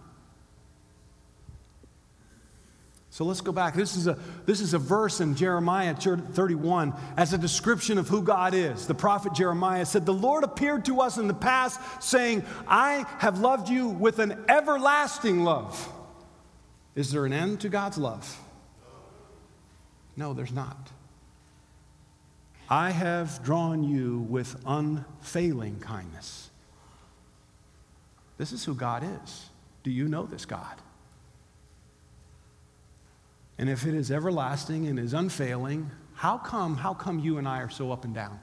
So 3.11 3.24
let's 3.24 3.40
go 3.40 3.51
back. 3.51 3.74
This 3.74 3.96
is, 3.96 4.07
a, 4.07 4.16
this 4.46 4.61
is 4.61 4.74
a 4.74 4.79
verse 4.79 5.20
in 5.20 5.35
Jeremiah 5.35 5.94
31 5.94 6.94
as 7.16 7.33
a 7.33 7.38
description 7.38 7.98
of 7.98 8.07
who 8.07 8.22
God 8.22 8.55
is. 8.55 8.87
The 8.87 8.94
prophet 8.94 9.33
Jeremiah 9.33 9.87
said, 9.87 10.07
The 10.07 10.14
Lord 10.14 10.44
appeared 10.44 10.85
to 10.85 11.01
us 11.01 11.18
in 11.18 11.27
the 11.27 11.35
past, 11.35 11.81
saying, 12.01 12.44
I 12.68 13.07
have 13.18 13.40
loved 13.40 13.70
you 13.70 13.88
with 13.88 14.20
an 14.20 14.44
everlasting 14.48 15.42
love. 15.42 15.92
Is 16.99 17.13
there 17.13 17.25
an 17.25 17.33
end 17.33 17.61
to 17.61 17.69
God's 17.69 17.97
love? 17.97 18.37
No, 20.17 20.35
there's 20.35 20.51
not. 20.51 20.91
I 22.69 22.91
have 22.91 23.41
drawn 23.45 23.85
you 23.85 24.27
with 24.29 24.61
unfailing 24.67 25.79
kindness. 25.79 26.51
This 28.37 28.51
is 28.51 28.65
who 28.65 28.75
God 28.75 29.05
is. 29.23 29.49
Do 29.85 29.93
you 29.93 30.09
know 30.09 30.27
this 30.27 30.45
God? 30.45 30.75
And 33.59 33.71
if 33.71 33.87
it 33.87 33.95
is 33.95 34.11
everlasting 34.11 34.89
and 34.89 34.99
is 34.99 35.15
unfailing, 35.15 35.93
how 36.15 36.37
come, 36.37 36.77
how 36.77 36.95
come 36.95 37.21
you 37.21 37.39
and 37.39 37.47
I 37.47 37.61
are 37.61 37.71
so 37.71 37.93
up 37.93 38.05
and 38.05 38.13
down? 38.13 38.41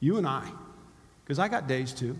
You 0.00 0.16
and 0.16 0.26
I. 0.26 0.50
Because 1.22 1.38
I 1.38 1.48
got 1.48 1.68
days 1.68 1.92
too. 1.92 2.18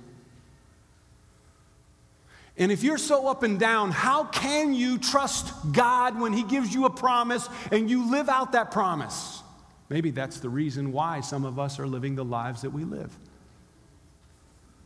And 2.59 2.71
if 2.71 2.83
you're 2.83 2.99
so 2.99 3.29
up 3.29 3.43
and 3.43 3.59
down, 3.59 3.91
how 3.91 4.25
can 4.25 4.75
you 4.75 4.99
trust 4.99 5.53
God 5.73 6.21
when 6.21 6.33
He 6.33 6.43
gives 6.43 6.75
you 6.75 6.85
a 6.85 6.91
promise 6.91 7.49
and 7.71 7.89
you 7.89 8.11
live 8.11 8.29
out 8.29 8.53
that 8.53 8.71
promise? 8.71 9.43
Maybe 9.89 10.11
that's 10.11 10.39
the 10.39 10.49
reason 10.49 10.93
why 10.93 11.21
some 11.21 11.45
of 11.45 11.59
us 11.59 11.79
are 11.79 11.87
living 11.87 12.15
the 12.15 12.25
lives 12.25 12.63
that 12.63 12.71
we 12.71 12.85
live. 12.85 13.11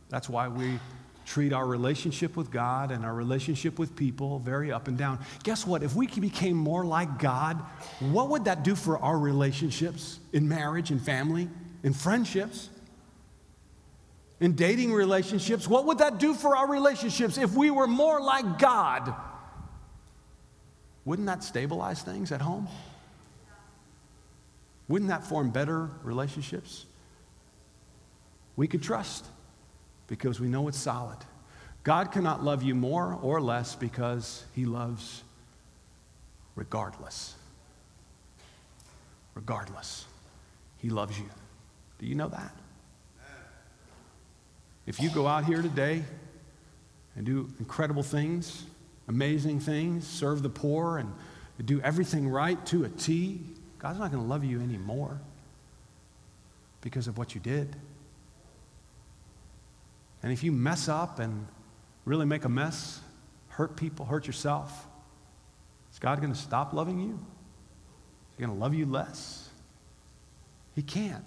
That's 0.09 0.29
why 0.29 0.47
we 0.47 0.79
treat 1.25 1.51
our 1.51 1.65
relationship 1.65 2.37
with 2.37 2.49
God 2.51 2.89
and 2.89 3.03
our 3.03 3.13
relationship 3.13 3.77
with 3.77 3.97
people 3.97 4.39
very 4.39 4.71
up 4.71 4.87
and 4.87 4.97
down. 4.97 5.19
Guess 5.43 5.67
what? 5.67 5.83
If 5.83 5.93
we 5.93 6.07
became 6.07 6.55
more 6.55 6.85
like 6.85 7.19
God, 7.19 7.57
what 7.99 8.29
would 8.29 8.45
that 8.45 8.63
do 8.63 8.75
for 8.75 8.97
our 8.99 9.19
relationships 9.19 10.19
in 10.31 10.47
marriage 10.47 10.89
and 10.89 11.01
family, 11.01 11.49
in 11.83 11.91
friendships, 11.93 12.69
in 14.39 14.53
dating 14.53 14.93
relationships? 14.93 15.67
What 15.67 15.85
would 15.85 15.99
that 15.99 16.19
do 16.19 16.33
for 16.33 16.55
our 16.55 16.69
relationships 16.69 17.37
if 17.37 17.53
we 17.53 17.69
were 17.69 17.87
more 17.87 18.21
like 18.21 18.59
God? 18.59 19.13
Wouldn't 21.05 21.27
that 21.27 21.43
stabilize 21.43 22.01
things 22.01 22.31
at 22.31 22.41
home? 22.41 22.67
Wouldn't 24.87 25.09
that 25.09 25.23
form 25.23 25.49
better 25.49 25.89
relationships? 26.03 26.85
We 28.55 28.67
could 28.67 28.81
trust 28.81 29.25
because 30.07 30.39
we 30.39 30.47
know 30.47 30.67
it's 30.67 30.77
solid. 30.77 31.17
God 31.83 32.11
cannot 32.11 32.43
love 32.43 32.63
you 32.63 32.75
more 32.75 33.17
or 33.21 33.39
less 33.39 33.75
because 33.75 34.43
he 34.53 34.65
loves 34.65 35.23
regardless. 36.55 37.35
Regardless. 39.35 40.05
He 40.77 40.89
loves 40.89 41.17
you. 41.17 41.29
Do 41.99 42.05
you 42.05 42.15
know 42.15 42.27
that? 42.27 42.51
If 44.87 45.01
you 45.01 45.09
go 45.09 45.27
out 45.27 45.43
here 45.43 45.61
today 45.61 46.01
and 47.17 47.25
do 47.25 47.49
incredible 47.59 48.03
things, 48.03 48.63
amazing 49.09 49.59
things, 49.59 50.07
serve 50.07 50.41
the 50.41 50.49
poor, 50.49 50.97
and 50.97 51.13
do 51.65 51.81
everything 51.81 52.29
right 52.29 52.65
to 52.67 52.85
a 52.85 52.89
T, 52.89 53.41
God's 53.79 53.99
not 53.99 54.11
going 54.11 54.23
to 54.23 54.29
love 54.29 54.45
you 54.45 54.61
anymore 54.61 55.19
because 56.79 57.07
of 57.07 57.17
what 57.17 57.35
you 57.35 57.41
did. 57.41 57.75
And 60.23 60.31
if 60.31 60.41
you 60.41 60.53
mess 60.53 60.87
up 60.87 61.19
and 61.19 61.45
really 62.05 62.25
make 62.25 62.45
a 62.45 62.49
mess, 62.49 63.01
hurt 63.49 63.75
people, 63.75 64.05
hurt 64.05 64.25
yourself, 64.25 64.87
is 65.91 65.99
God 65.99 66.21
going 66.21 66.33
to 66.33 66.39
stop 66.39 66.71
loving 66.71 66.99
you? 66.99 67.11
Is 67.11 68.37
he 68.37 68.45
going 68.45 68.55
to 68.55 68.59
love 68.59 68.73
you 68.73 68.85
less? 68.85 69.49
He 70.75 70.81
can't. 70.81 71.25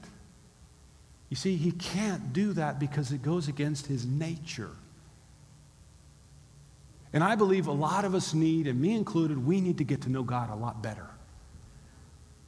You 1.30 1.36
see, 1.36 1.56
he 1.56 1.70
can't 1.70 2.32
do 2.32 2.52
that 2.54 2.78
because 2.78 3.12
it 3.12 3.22
goes 3.22 3.48
against 3.48 3.86
his 3.86 4.04
nature. 4.04 4.72
And 7.12 7.24
I 7.24 7.36
believe 7.36 7.68
a 7.68 7.72
lot 7.72 8.04
of 8.04 8.14
us 8.14 8.34
need, 8.34 8.66
and 8.66 8.80
me 8.80 8.94
included, 8.94 9.44
we 9.44 9.60
need 9.60 9.78
to 9.78 9.84
get 9.84 10.02
to 10.02 10.10
know 10.10 10.22
God 10.22 10.50
a 10.50 10.54
lot 10.54 10.82
better. 10.82 11.06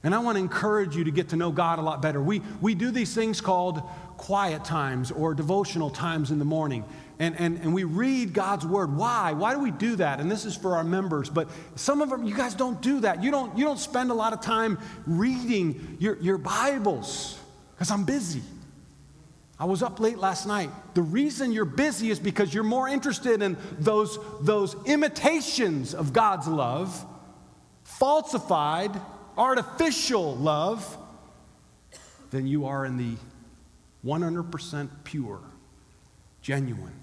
And 0.04 0.14
I 0.14 0.18
want 0.18 0.36
to 0.36 0.40
encourage 0.40 0.96
you 0.96 1.04
to 1.04 1.12
get 1.12 1.28
to 1.28 1.36
know 1.36 1.52
God 1.52 1.78
a 1.78 1.82
lot 1.82 2.02
better. 2.02 2.20
We, 2.20 2.42
we 2.60 2.74
do 2.74 2.90
these 2.90 3.14
things 3.14 3.40
called 3.40 3.82
quiet 4.16 4.64
times 4.64 5.12
or 5.12 5.32
devotional 5.32 5.90
times 5.90 6.32
in 6.32 6.40
the 6.40 6.44
morning. 6.44 6.84
And, 7.20 7.38
and, 7.38 7.58
and 7.58 7.72
we 7.72 7.84
read 7.84 8.32
God's 8.32 8.66
word. 8.66 8.96
Why? 8.96 9.32
Why 9.32 9.54
do 9.54 9.60
we 9.60 9.70
do 9.70 9.94
that? 9.96 10.18
And 10.18 10.28
this 10.28 10.44
is 10.44 10.56
for 10.56 10.76
our 10.76 10.82
members. 10.82 11.30
But 11.30 11.48
some 11.76 12.00
of 12.00 12.10
them, 12.10 12.24
you 12.24 12.34
guys 12.36 12.54
don't 12.54 12.80
do 12.82 12.98
that. 13.00 13.22
You 13.22 13.30
don't, 13.30 13.56
you 13.56 13.64
don't 13.64 13.78
spend 13.78 14.10
a 14.10 14.14
lot 14.14 14.32
of 14.32 14.40
time 14.40 14.78
reading 15.06 15.98
your, 16.00 16.18
your 16.18 16.38
Bibles 16.38 17.38
because 17.76 17.92
I'm 17.92 18.04
busy. 18.04 18.42
I 19.58 19.64
was 19.64 19.82
up 19.82 20.00
late 20.00 20.18
last 20.18 20.46
night. 20.46 20.70
The 20.94 21.02
reason 21.02 21.52
you're 21.52 21.64
busy 21.64 22.10
is 22.10 22.18
because 22.18 22.52
you're 22.52 22.64
more 22.64 22.88
interested 22.88 23.42
in 23.42 23.56
those, 23.78 24.18
those 24.40 24.74
imitations 24.86 25.94
of 25.94 26.12
God's 26.12 26.48
love, 26.48 27.04
falsified 27.84 28.90
artificial 29.36 30.36
love 30.36 30.98
than 32.30 32.46
you 32.46 32.66
are 32.66 32.84
in 32.84 32.96
the 32.96 33.16
100% 34.04 34.88
pure, 35.04 35.40
genuine 36.40 37.00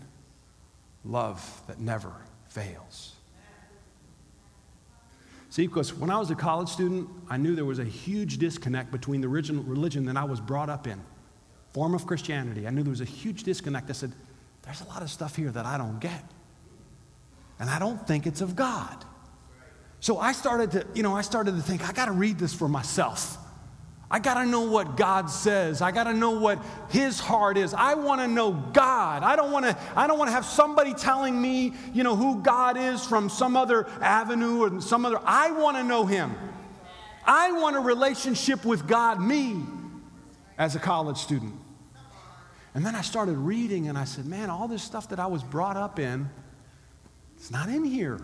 love 1.05 1.61
that 1.67 1.79
never 1.79 2.11
fails. 2.49 3.13
See, 5.49 5.65
because 5.65 5.93
when 5.93 6.09
I 6.09 6.19
was 6.19 6.29
a 6.29 6.35
college 6.35 6.69
student, 6.69 7.09
I 7.29 7.37
knew 7.37 7.55
there 7.55 7.65
was 7.65 7.79
a 7.79 7.85
huge 7.85 8.37
disconnect 8.37 8.91
between 8.91 9.21
the 9.21 9.27
original 9.27 9.63
religion 9.63 10.05
that 10.05 10.17
I 10.17 10.23
was 10.23 10.39
brought 10.39 10.69
up 10.69 10.85
in, 10.85 11.01
form 11.73 11.93
of 11.93 12.05
Christianity. 12.05 12.67
I 12.67 12.71
knew 12.71 12.83
there 12.83 12.89
was 12.89 13.01
a 13.01 13.05
huge 13.05 13.43
disconnect. 13.43 13.89
I 13.89 13.93
said, 13.93 14.11
there's 14.63 14.81
a 14.81 14.85
lot 14.85 15.01
of 15.01 15.09
stuff 15.09 15.35
here 15.35 15.51
that 15.51 15.65
I 15.65 15.77
don't 15.77 15.99
get. 15.99 16.23
And 17.59 17.69
I 17.69 17.79
don't 17.79 18.05
think 18.07 18.25
it's 18.25 18.41
of 18.41 18.55
God. 18.55 19.05
So 19.99 20.17
I 20.17 20.31
started 20.31 20.71
to, 20.71 20.87
you 20.93 21.03
know, 21.03 21.15
I 21.15 21.21
started 21.21 21.55
to 21.55 21.61
think, 21.61 21.87
I 21.87 21.91
got 21.91 22.05
to 22.05 22.13
read 22.13 22.39
this 22.39 22.53
for 22.53 22.67
myself. 22.67 23.37
I 24.11 24.17
got 24.17 24.35
to 24.35 24.45
know 24.45 24.61
what 24.61 24.97
God 24.97 25.29
says. 25.29 25.81
I 25.81 25.91
got 25.91 26.05
to 26.05 26.13
know 26.13 26.31
what 26.31 26.63
his 26.89 27.19
heart 27.19 27.57
is. 27.57 27.75
I 27.75 27.93
want 27.93 28.21
to 28.21 28.27
know 28.27 28.51
God. 28.51 29.21
I 29.21 29.35
don't 29.35 29.51
want 29.51 29.65
to 29.65 29.77
I 29.95 30.07
don't 30.07 30.17
want 30.17 30.29
to 30.29 30.33
have 30.33 30.45
somebody 30.45 30.95
telling 30.95 31.39
me, 31.39 31.73
you 31.93 32.03
know, 32.03 32.15
who 32.15 32.41
God 32.41 32.75
is 32.75 33.05
from 33.05 33.29
some 33.29 33.55
other 33.55 33.87
avenue 34.01 34.61
or 34.61 34.81
some 34.81 35.05
other 35.05 35.19
I 35.23 35.51
want 35.51 35.77
to 35.77 35.83
know 35.83 36.07
him. 36.07 36.35
I 37.23 37.51
want 37.51 37.75
a 37.75 37.79
relationship 37.79 38.65
with 38.65 38.87
God 38.87 39.21
me 39.21 39.61
as 40.57 40.75
a 40.75 40.79
college 40.79 41.17
student. 41.17 41.58
And 42.73 42.85
then 42.85 42.95
I 42.95 43.01
started 43.01 43.37
reading 43.37 43.87
and 43.87 43.97
I 43.97 44.03
said, 44.03 44.25
"Man, 44.25 44.49
all 44.49 44.67
this 44.67 44.83
stuff 44.83 45.09
that 45.09 45.19
I 45.19 45.27
was 45.27 45.43
brought 45.43 45.77
up 45.77 45.99
in 45.99 46.29
it's 47.35 47.51
not 47.51 47.69
in 47.69 47.83
here." 47.83 48.19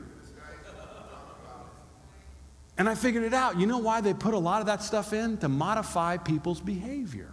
And 2.77 2.89
I 2.89 2.95
figured 2.95 3.23
it 3.23 3.33
out. 3.33 3.57
You 3.57 3.67
know 3.67 3.77
why 3.77 4.01
they 4.01 4.13
put 4.13 4.33
a 4.33 4.39
lot 4.39 4.59
of 4.59 4.67
that 4.67 4.83
stuff 4.83 5.13
in? 5.13 5.37
To 5.37 5.47
modify 5.47 6.17
people's 6.17 6.59
behavior. 6.59 7.31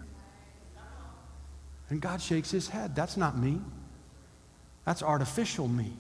And 1.91 2.01
God 2.01 2.23
shakes 2.23 2.51
his 2.51 2.69
head. 2.69 2.95
That's 2.95 3.17
not 3.17 3.37
me. 3.37 3.61
That's 4.85 5.03
artificial 5.03 5.67
me. 5.67 5.93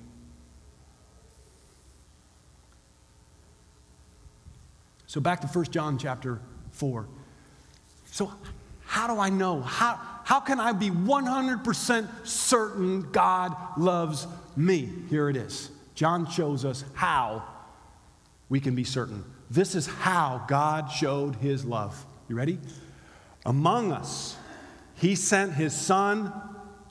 So 5.06 5.20
back 5.20 5.40
to 5.40 5.46
1 5.48 5.66
John 5.66 5.98
chapter 5.98 6.40
4. 6.70 7.06
So 8.06 8.32
how 8.92 9.06
do 9.06 9.18
I 9.18 9.30
know? 9.30 9.62
How, 9.62 9.98
how 10.22 10.38
can 10.38 10.60
I 10.60 10.72
be 10.72 10.90
100% 10.90 12.26
certain 12.26 13.10
God 13.10 13.56
loves 13.78 14.26
me? 14.54 14.86
Here 15.08 15.30
it 15.30 15.36
is. 15.36 15.70
John 15.94 16.30
shows 16.30 16.66
us 16.66 16.84
how 16.92 17.42
we 18.50 18.60
can 18.60 18.74
be 18.74 18.84
certain. 18.84 19.24
This 19.50 19.74
is 19.74 19.86
how 19.86 20.44
God 20.46 20.90
showed 20.90 21.36
his 21.36 21.64
love. 21.64 22.04
You 22.28 22.36
ready? 22.36 22.58
Among 23.46 23.92
us, 23.92 24.36
he 24.96 25.14
sent 25.14 25.54
his 25.54 25.72
son, 25.72 26.30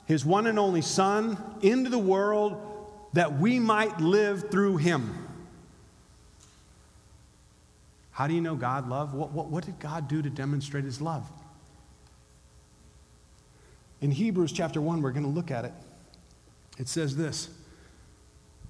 his 0.04 0.24
one 0.24 0.48
and 0.48 0.58
only 0.58 0.82
son, 0.82 1.38
into 1.62 1.88
the 1.88 2.00
world 2.00 2.90
that 3.12 3.38
we 3.38 3.60
might 3.60 4.00
live 4.00 4.50
through 4.50 4.78
him. 4.78 5.28
How 8.10 8.26
do 8.26 8.34
you 8.34 8.40
know 8.40 8.56
God 8.56 8.88
loved? 8.88 9.14
What, 9.14 9.30
what, 9.30 9.46
what 9.46 9.64
did 9.64 9.78
God 9.78 10.08
do 10.08 10.20
to 10.20 10.30
demonstrate 10.30 10.82
his 10.82 11.00
love? 11.00 11.30
In 14.02 14.10
Hebrews 14.10 14.52
chapter 14.52 14.80
1, 14.80 15.00
we're 15.00 15.12
going 15.12 15.24
to 15.24 15.30
look 15.30 15.50
at 15.50 15.64
it. 15.64 15.72
It 16.78 16.88
says 16.88 17.16
this 17.16 17.48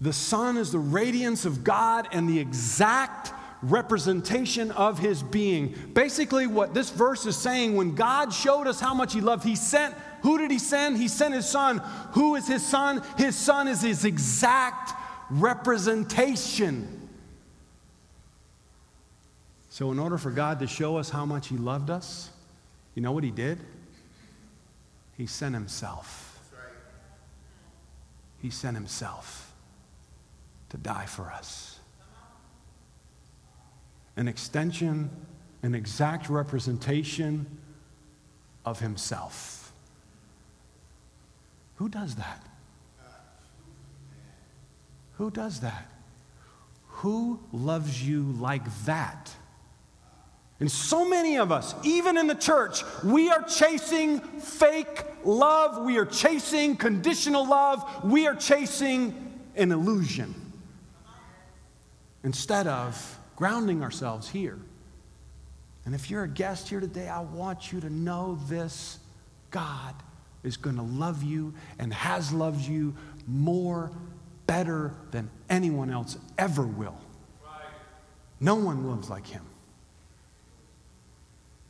the 0.00 0.12
Son 0.12 0.56
is 0.56 0.72
the 0.72 0.78
radiance 0.78 1.44
of 1.44 1.64
God 1.64 2.08
and 2.12 2.28
the 2.28 2.38
exact 2.38 3.32
representation 3.62 4.72
of 4.72 4.98
his 4.98 5.22
being. 5.22 5.74
Basically, 5.94 6.48
what 6.48 6.74
this 6.74 6.90
verse 6.90 7.24
is 7.24 7.36
saying 7.36 7.76
when 7.76 7.94
God 7.94 8.32
showed 8.32 8.66
us 8.66 8.80
how 8.80 8.94
much 8.94 9.12
he 9.12 9.20
loved, 9.20 9.44
he 9.44 9.54
sent, 9.54 9.94
who 10.22 10.38
did 10.38 10.50
he 10.50 10.58
send? 10.58 10.96
He 10.96 11.06
sent 11.06 11.34
his 11.34 11.48
son. 11.48 11.78
Who 12.12 12.34
is 12.34 12.48
his 12.48 12.66
son? 12.66 13.02
His 13.16 13.36
son 13.36 13.68
is 13.68 13.80
his 13.80 14.04
exact 14.04 14.92
representation. 15.30 17.08
So, 19.70 19.92
in 19.92 19.98
order 19.98 20.18
for 20.18 20.30
God 20.30 20.58
to 20.58 20.66
show 20.66 20.96
us 20.96 21.08
how 21.08 21.24
much 21.24 21.48
he 21.48 21.56
loved 21.56 21.88
us, 21.88 22.28
you 22.94 23.02
know 23.02 23.12
what 23.12 23.24
he 23.24 23.30
did? 23.30 23.58
He 25.16 25.26
sent 25.26 25.54
himself. 25.54 26.28
He 28.40 28.50
sent 28.50 28.76
himself 28.76 29.52
to 30.70 30.76
die 30.76 31.06
for 31.06 31.30
us. 31.30 31.78
An 34.16 34.26
extension, 34.26 35.10
an 35.62 35.74
exact 35.74 36.28
representation 36.28 37.46
of 38.64 38.80
himself. 38.80 39.72
Who 41.76 41.88
does 41.88 42.16
that? 42.16 42.42
Who 45.18 45.30
does 45.30 45.60
that? 45.60 45.88
Who 46.88 47.40
loves 47.52 48.06
you 48.06 48.22
like 48.22 48.64
that? 48.84 49.34
And 50.62 50.70
so 50.70 51.04
many 51.04 51.38
of 51.38 51.50
us, 51.50 51.74
even 51.82 52.16
in 52.16 52.28
the 52.28 52.36
church, 52.36 52.84
we 53.02 53.28
are 53.30 53.42
chasing 53.42 54.20
fake 54.20 55.02
love. 55.24 55.84
We 55.84 55.98
are 55.98 56.06
chasing 56.06 56.76
conditional 56.76 57.44
love. 57.44 58.04
We 58.04 58.28
are 58.28 58.36
chasing 58.36 59.40
an 59.56 59.72
illusion 59.72 60.32
instead 62.22 62.68
of 62.68 63.18
grounding 63.34 63.82
ourselves 63.82 64.28
here. 64.28 64.56
And 65.84 65.96
if 65.96 66.08
you're 66.08 66.22
a 66.22 66.28
guest 66.28 66.68
here 66.68 66.78
today, 66.78 67.08
I 67.08 67.22
want 67.22 67.72
you 67.72 67.80
to 67.80 67.90
know 67.90 68.38
this 68.46 69.00
God 69.50 69.96
is 70.44 70.56
going 70.56 70.76
to 70.76 70.82
love 70.82 71.24
you 71.24 71.54
and 71.80 71.92
has 71.92 72.32
loved 72.32 72.60
you 72.60 72.94
more, 73.26 73.90
better 74.46 74.94
than 75.10 75.28
anyone 75.50 75.90
else 75.90 76.16
ever 76.38 76.62
will. 76.62 77.00
No 78.38 78.54
one 78.54 78.86
loves 78.88 79.10
like 79.10 79.26
him. 79.26 79.42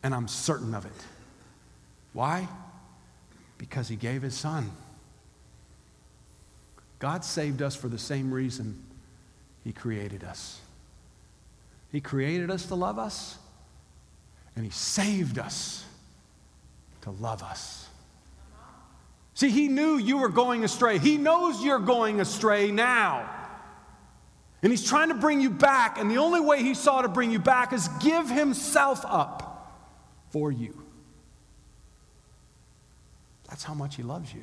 And 0.03 0.15
I'm 0.15 0.29
certain 0.29 0.75
of 0.75 0.85
it. 0.85 1.07
Why? 2.13 2.49
Because 3.59 3.89
he 3.89 3.97
gave 3.97 4.23
his 4.23 4.35
son. 4.35 4.71
God 6.99 7.25
saved 7.25 7.63
us 7.63 7.75
for 7.75 7.89
the 7.89 7.99
same 7.99 8.33
reason 8.33 8.83
he 9.65 9.73
created 9.73 10.25
us. 10.25 10.61
He 11.93 12.01
created 12.01 12.51
us 12.51 12.67
to 12.67 12.75
love 12.75 12.99
us, 12.99 13.37
and 14.57 14.65
He 14.65 14.71
saved 14.71 15.39
us 15.39 15.85
to 17.03 17.11
love 17.11 17.43
us. 17.43 17.87
See, 19.35 19.51
He 19.51 19.69
knew 19.69 19.99
you 19.99 20.17
were 20.17 20.31
going 20.31 20.65
astray. 20.65 20.99
He 20.99 21.19
knows 21.19 21.63
you're 21.63 21.79
going 21.79 22.21
astray 22.21 22.71
now. 22.71 23.29
And 24.63 24.73
He's 24.73 24.85
trying 24.85 25.09
to 25.09 25.15
bring 25.15 25.41
you 25.43 25.51
back, 25.51 25.99
and 25.99 26.11
the 26.11 26.17
only 26.17 26.41
way 26.41 26.63
He 26.63 26.73
saw 26.75 27.03
to 27.03 27.09
bring 27.09 27.31
you 27.31 27.39
back 27.39 27.75
is 27.75 27.89
give 28.01 28.31
Himself 28.31 29.05
up 29.07 29.51
for 30.33 30.51
you. 30.51 30.83
That's 33.49 33.63
how 33.63 33.75
much 33.75 33.97
He 33.97 34.03
loves 34.03 34.35
you. 34.35 34.43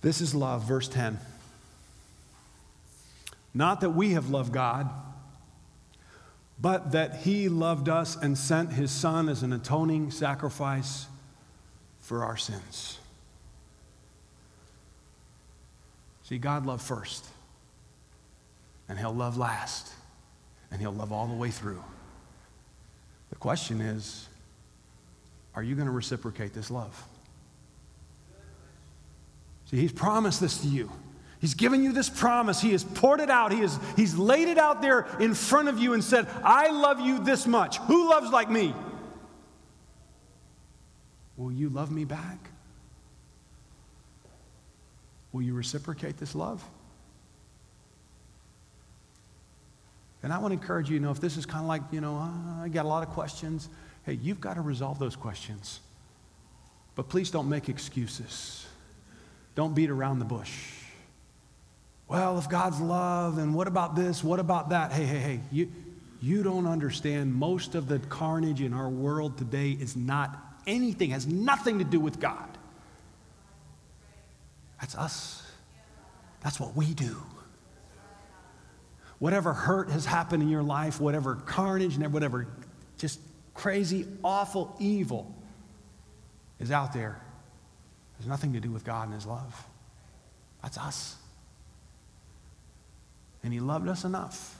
This 0.00 0.20
is 0.20 0.34
love, 0.34 0.64
verse 0.64 0.88
10. 0.88 1.18
Not 3.54 3.82
that 3.82 3.90
we 3.90 4.12
have 4.12 4.30
loved 4.30 4.52
God, 4.52 4.90
but 6.58 6.92
that 6.92 7.16
He 7.16 7.48
loved 7.48 7.88
us 7.88 8.16
and 8.16 8.36
sent 8.36 8.72
His 8.72 8.90
Son 8.90 9.28
as 9.28 9.42
an 9.42 9.52
atoning 9.52 10.10
sacrifice 10.10 11.06
for 12.00 12.24
our 12.24 12.36
sins. 12.36 12.98
See, 16.24 16.38
God 16.38 16.64
loved 16.64 16.82
first, 16.82 17.26
and 18.92 18.98
He'll 18.98 19.14
love 19.14 19.38
last, 19.38 19.90
and 20.70 20.78
He'll 20.78 20.92
love 20.92 21.12
all 21.12 21.26
the 21.26 21.34
way 21.34 21.48
through. 21.48 21.82
The 23.30 23.36
question 23.36 23.80
is 23.80 24.28
are 25.54 25.62
you 25.62 25.74
going 25.74 25.86
to 25.86 25.92
reciprocate 25.92 26.52
this 26.52 26.70
love? 26.70 27.02
See, 29.70 29.78
he's 29.78 29.92
promised 29.92 30.42
this 30.42 30.58
to 30.58 30.68
you. 30.68 30.92
He's 31.40 31.54
given 31.54 31.82
you 31.82 31.92
this 31.92 32.10
promise. 32.10 32.60
He 32.60 32.72
has 32.72 32.84
poured 32.84 33.20
it 33.20 33.30
out. 33.30 33.50
He 33.50 33.60
has, 33.60 33.78
he's 33.96 34.14
laid 34.14 34.48
it 34.48 34.58
out 34.58 34.82
there 34.82 35.06
in 35.18 35.32
front 35.32 35.68
of 35.68 35.78
you 35.78 35.94
and 35.94 36.04
said, 36.04 36.26
I 36.44 36.68
love 36.68 37.00
you 37.00 37.18
this 37.18 37.46
much. 37.46 37.78
Who 37.78 38.10
loves 38.10 38.30
like 38.30 38.50
me? 38.50 38.74
Will 41.38 41.50
you 41.50 41.70
love 41.70 41.90
me 41.90 42.04
back? 42.04 42.50
Will 45.32 45.40
you 45.40 45.54
reciprocate 45.54 46.18
this 46.18 46.34
love? 46.34 46.62
And 50.22 50.32
I 50.32 50.38
want 50.38 50.52
to 50.52 50.60
encourage 50.60 50.88
you, 50.88 50.94
you 50.94 51.00
know, 51.00 51.10
if 51.10 51.20
this 51.20 51.36
is 51.36 51.46
kind 51.46 51.62
of 51.62 51.68
like, 51.68 51.82
you 51.90 52.00
know, 52.00 52.16
uh, 52.16 52.64
I 52.64 52.68
got 52.68 52.84
a 52.84 52.88
lot 52.88 53.02
of 53.06 53.12
questions, 53.12 53.68
hey, 54.04 54.14
you've 54.14 54.40
got 54.40 54.54
to 54.54 54.60
resolve 54.60 54.98
those 54.98 55.16
questions. 55.16 55.80
But 56.94 57.08
please 57.08 57.30
don't 57.30 57.48
make 57.48 57.68
excuses. 57.68 58.66
Don't 59.54 59.74
beat 59.74 59.90
around 59.90 60.18
the 60.18 60.24
bush. 60.24 60.52
Well, 62.06 62.38
if 62.38 62.48
God's 62.48 62.80
love, 62.80 63.38
and 63.38 63.54
what 63.54 63.66
about 63.66 63.96
this? 63.96 64.22
What 64.22 64.38
about 64.38 64.68
that? 64.68 64.92
Hey, 64.92 65.04
hey, 65.04 65.18
hey, 65.18 65.40
you, 65.50 65.70
You 66.22 66.44
don't 66.44 66.68
understand 66.68 67.34
most 67.34 67.74
of 67.74 67.88
the 67.88 67.98
carnage 67.98 68.60
in 68.60 68.72
our 68.72 68.88
world 68.88 69.36
today 69.36 69.70
is 69.70 69.96
not 69.96 70.38
anything, 70.68 71.10
has 71.10 71.26
nothing 71.26 71.78
to 71.78 71.84
do 71.84 71.98
with 71.98 72.20
God. 72.20 72.48
That's 74.80 74.94
us. 74.94 75.42
That's 76.40 76.60
what 76.60 76.76
we 76.76 76.94
do. 76.94 77.16
Whatever 79.22 79.52
hurt 79.52 79.88
has 79.90 80.04
happened 80.04 80.42
in 80.42 80.48
your 80.48 80.64
life, 80.64 81.00
whatever 81.00 81.36
carnage 81.36 81.94
and 81.94 82.12
whatever 82.12 82.48
just 82.98 83.20
crazy, 83.54 84.04
awful 84.24 84.74
evil 84.80 85.32
is 86.58 86.72
out 86.72 86.92
there, 86.92 87.20
has 88.16 88.26
nothing 88.26 88.52
to 88.54 88.58
do 88.58 88.72
with 88.72 88.84
God 88.84 89.04
and 89.04 89.14
His 89.14 89.24
love. 89.24 89.68
That's 90.60 90.76
us. 90.76 91.14
And 93.44 93.52
He 93.52 93.60
loved 93.60 93.86
us 93.88 94.02
enough 94.02 94.58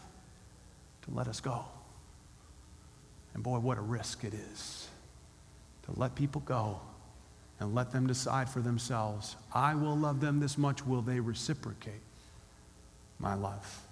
to 1.07 1.11
let 1.11 1.27
us 1.27 1.41
go. 1.41 1.65
And 3.35 3.43
boy, 3.43 3.59
what 3.59 3.79
a 3.79 3.83
risk 3.83 4.23
it 4.23 4.33
is 4.33 4.87
to 5.87 5.99
let 5.99 6.15
people 6.15 6.41
go 6.43 6.79
and 7.59 7.75
let 7.75 7.91
them 7.91 8.07
decide 8.07 8.49
for 8.49 8.61
themselves 8.61 9.35
I 9.53 9.75
will 9.75 9.97
love 9.97 10.21
them 10.21 10.39
this 10.39 10.57
much, 10.57 10.87
will 10.87 11.03
they 11.03 11.19
reciprocate 11.19 12.01
my 13.19 13.35
love? 13.35 13.83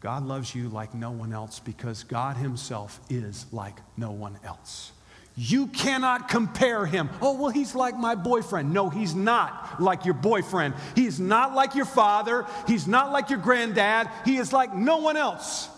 God 0.00 0.26
loves 0.26 0.54
you 0.54 0.68
like 0.68 0.94
no 0.94 1.10
one 1.10 1.32
else 1.32 1.60
because 1.60 2.04
God 2.04 2.36
Himself 2.36 3.00
is 3.10 3.46
like 3.52 3.78
no 3.96 4.10
one 4.10 4.38
else. 4.44 4.92
You 5.36 5.68
cannot 5.68 6.28
compare 6.28 6.84
him. 6.84 7.08
Oh, 7.22 7.34
well, 7.34 7.50
he's 7.50 7.74
like 7.74 7.96
my 7.96 8.14
boyfriend. 8.14 8.74
No, 8.74 8.90
he's 8.90 9.14
not 9.14 9.80
like 9.80 10.04
your 10.04 10.14
boyfriend. 10.14 10.74
He's 10.94 11.20
not 11.20 11.54
like 11.54 11.74
your 11.74 11.86
father. 11.86 12.46
He's 12.66 12.86
not 12.86 13.12
like 13.12 13.30
your 13.30 13.38
granddad. 13.38 14.10
He 14.24 14.36
is 14.36 14.52
like 14.52 14.74
no 14.74 14.98
one 14.98 15.16
else. 15.16 15.68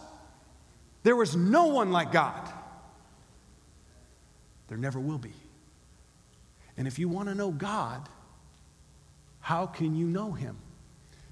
There 1.03 1.15
was 1.15 1.37
no 1.37 1.67
one 1.67 1.93
like 1.93 2.13
God. 2.13 2.51
There 4.69 4.79
never 4.79 4.99
will 4.99 5.19
be. 5.19 5.35
And 6.77 6.89
if 6.89 6.99
you 6.99 7.09
want 7.09 7.29
to 7.29 7.35
know 7.35 7.51
God, 7.51 8.09
how 9.41 9.67
can 9.67 9.95
you 9.95 10.07
know 10.07 10.33
him? 10.33 10.57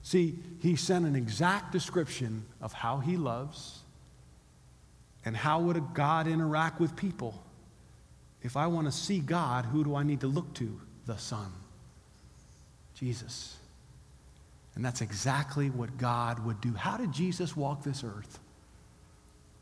See, 0.02 0.38
he 0.60 0.76
sent 0.76 1.06
an 1.06 1.14
exact 1.14 1.72
description 1.72 2.44
of 2.60 2.72
how 2.72 2.98
he 2.98 3.16
loves 3.16 3.80
and 5.24 5.36
how 5.36 5.60
would 5.60 5.76
a 5.76 5.80
God 5.80 6.26
interact 6.26 6.80
with 6.80 6.96
people. 6.96 7.42
If 8.42 8.56
I 8.56 8.66
want 8.66 8.86
to 8.86 8.92
see 8.92 9.20
God, 9.20 9.66
who 9.66 9.84
do 9.84 9.94
I 9.94 10.02
need 10.02 10.20
to 10.20 10.26
look 10.26 10.54
to? 10.54 10.80
The 11.06 11.18
Son, 11.18 11.52
Jesus. 12.94 13.56
And 14.74 14.84
that's 14.84 15.00
exactly 15.00 15.68
what 15.68 15.98
God 15.98 16.44
would 16.46 16.60
do. 16.60 16.72
How 16.72 16.96
did 16.96 17.12
Jesus 17.12 17.56
walk 17.56 17.82
this 17.82 18.02
earth? 18.04 18.38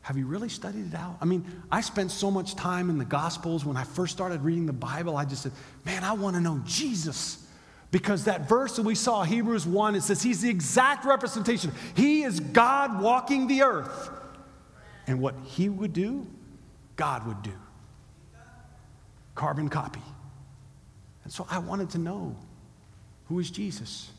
Have 0.01 0.17
you 0.17 0.25
really 0.25 0.49
studied 0.49 0.93
it 0.93 0.95
out? 0.95 1.17
I 1.19 1.25
mean, 1.25 1.45
I 1.71 1.81
spent 1.81 2.11
so 2.11 2.31
much 2.31 2.55
time 2.55 2.89
in 2.89 2.97
the 2.97 3.05
Gospels 3.05 3.65
when 3.65 3.75
I 3.75 3.83
first 3.83 4.13
started 4.13 4.41
reading 4.41 4.65
the 4.65 4.73
Bible. 4.73 5.17
I 5.17 5.25
just 5.25 5.43
said, 5.43 5.51
man, 5.85 6.03
I 6.03 6.13
want 6.13 6.35
to 6.35 6.41
know 6.41 6.61
Jesus. 6.65 7.45
Because 7.91 8.25
that 8.25 8.47
verse 8.47 8.75
that 8.75 8.83
we 8.83 8.93
saw, 8.93 9.23
Hebrews 9.23 9.65
1, 9.65 9.95
it 9.95 10.01
says 10.01 10.21
he's 10.21 10.41
the 10.41 10.49
exact 10.49 11.05
representation. 11.05 11.71
He 11.95 12.23
is 12.23 12.39
God 12.39 13.01
walking 13.01 13.47
the 13.47 13.63
earth. 13.63 14.11
And 15.07 15.19
what 15.19 15.33
he 15.43 15.69
would 15.69 15.93
do, 15.93 16.27
God 16.95 17.25
would 17.25 17.41
do. 17.41 17.53
Carbon 19.33 19.69
copy. 19.69 20.03
And 21.23 21.33
so 21.33 21.47
I 21.49 21.57
wanted 21.57 21.89
to 21.91 21.97
know 21.97 22.35
who 23.27 23.39
is 23.39 23.49
Jesus. 23.49 24.11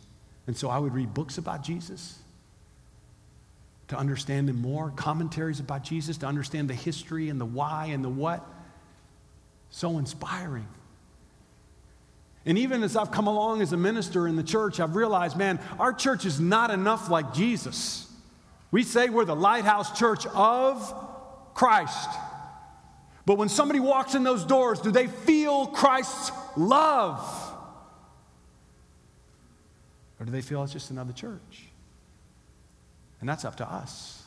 And 0.49 0.57
so 0.57 0.69
I 0.69 0.79
would 0.79 0.95
read 0.95 1.15
books 1.15 1.39
about 1.39 1.63
Jesus 1.63 2.19
to 3.89 3.97
understand 3.97 4.49
him 4.49 4.57
more, 4.57 4.93
commentaries 4.97 5.61
about 5.61 5.85
Jesus, 5.85 6.17
to 6.19 6.27
understand 6.27 6.71
the 6.71 6.75
history 6.75 7.29
and 7.29 7.41
the 7.41 7.45
why 7.45 7.87
and 7.87 8.05
the 8.05 8.09
what. 8.09 8.45
So 9.71 9.99
inspiring. 9.99 10.67
And 12.47 12.57
even 12.57 12.83
as 12.83 12.97
I've 12.97 13.11
come 13.11 13.27
along 13.27 13.61
as 13.61 13.73
a 13.73 13.77
minister 13.77 14.27
in 14.27 14.37
the 14.37 14.43
church, 14.43 14.81
I've 14.81 14.97
realized, 14.97 15.37
man, 15.37 15.61
our 15.79 15.93
church 15.93 16.25
is 16.25 16.41
not 16.41 16.71
enough 16.71 17.11
like 17.11 17.35
Jesus. 17.35 18.11
We 18.71 18.83
say 18.83 19.11
we're 19.11 19.25
the 19.25 19.37
lighthouse 19.37 19.99
church 19.99 20.27
of 20.27 20.95
Christ. 21.55 22.09
But 23.27 23.37
when 23.37 23.49
somebody 23.49 23.81
walks 23.81 24.15
in 24.15 24.23
those 24.23 24.45
doors, 24.45 24.81
do 24.81 24.91
they 24.91 25.07
feel 25.07 25.67
Christ's 25.67 26.33
love? 26.57 27.21
Or 30.19 30.27
do 30.27 30.33
they 30.33 30.41
feel 30.41 30.63
it's 30.63 30.73
just 30.73 30.91
another 30.91 31.13
church? 31.13 31.65
And 33.21 33.29
that's 33.29 33.45
up 33.45 33.57
to 33.57 33.71
us. 33.71 34.23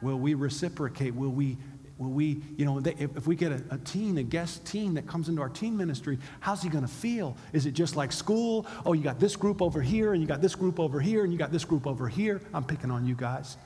Will 0.00 0.18
we 0.18 0.34
reciprocate? 0.34 1.14
Will 1.14 1.30
we 1.30 1.58
Will 2.00 2.08
we, 2.08 2.40
you 2.56 2.64
know, 2.64 2.78
if, 2.78 3.14
if 3.14 3.26
we 3.26 3.36
get 3.36 3.52
a, 3.52 3.62
a 3.72 3.76
teen, 3.76 4.16
a 4.16 4.22
guest 4.22 4.64
teen 4.64 4.94
that 4.94 5.06
comes 5.06 5.28
into 5.28 5.42
our 5.42 5.50
teen 5.50 5.76
ministry, 5.76 6.18
how's 6.40 6.62
he 6.62 6.70
going 6.70 6.82
to 6.82 6.90
feel? 6.90 7.36
Is 7.52 7.66
it 7.66 7.72
just 7.72 7.94
like 7.94 8.10
school? 8.10 8.66
Oh, 8.86 8.94
you 8.94 9.02
got 9.02 9.20
this 9.20 9.36
group 9.36 9.60
over 9.60 9.82
here, 9.82 10.14
and 10.14 10.22
you 10.22 10.26
got 10.26 10.40
this 10.40 10.54
group 10.54 10.80
over 10.80 10.98
here, 10.98 11.24
and 11.24 11.32
you 11.32 11.38
got 11.38 11.52
this 11.52 11.66
group 11.66 11.86
over 11.86 12.08
here. 12.08 12.40
I'm 12.54 12.64
picking 12.64 12.90
on 12.90 13.06
you 13.06 13.14
guys. 13.14 13.58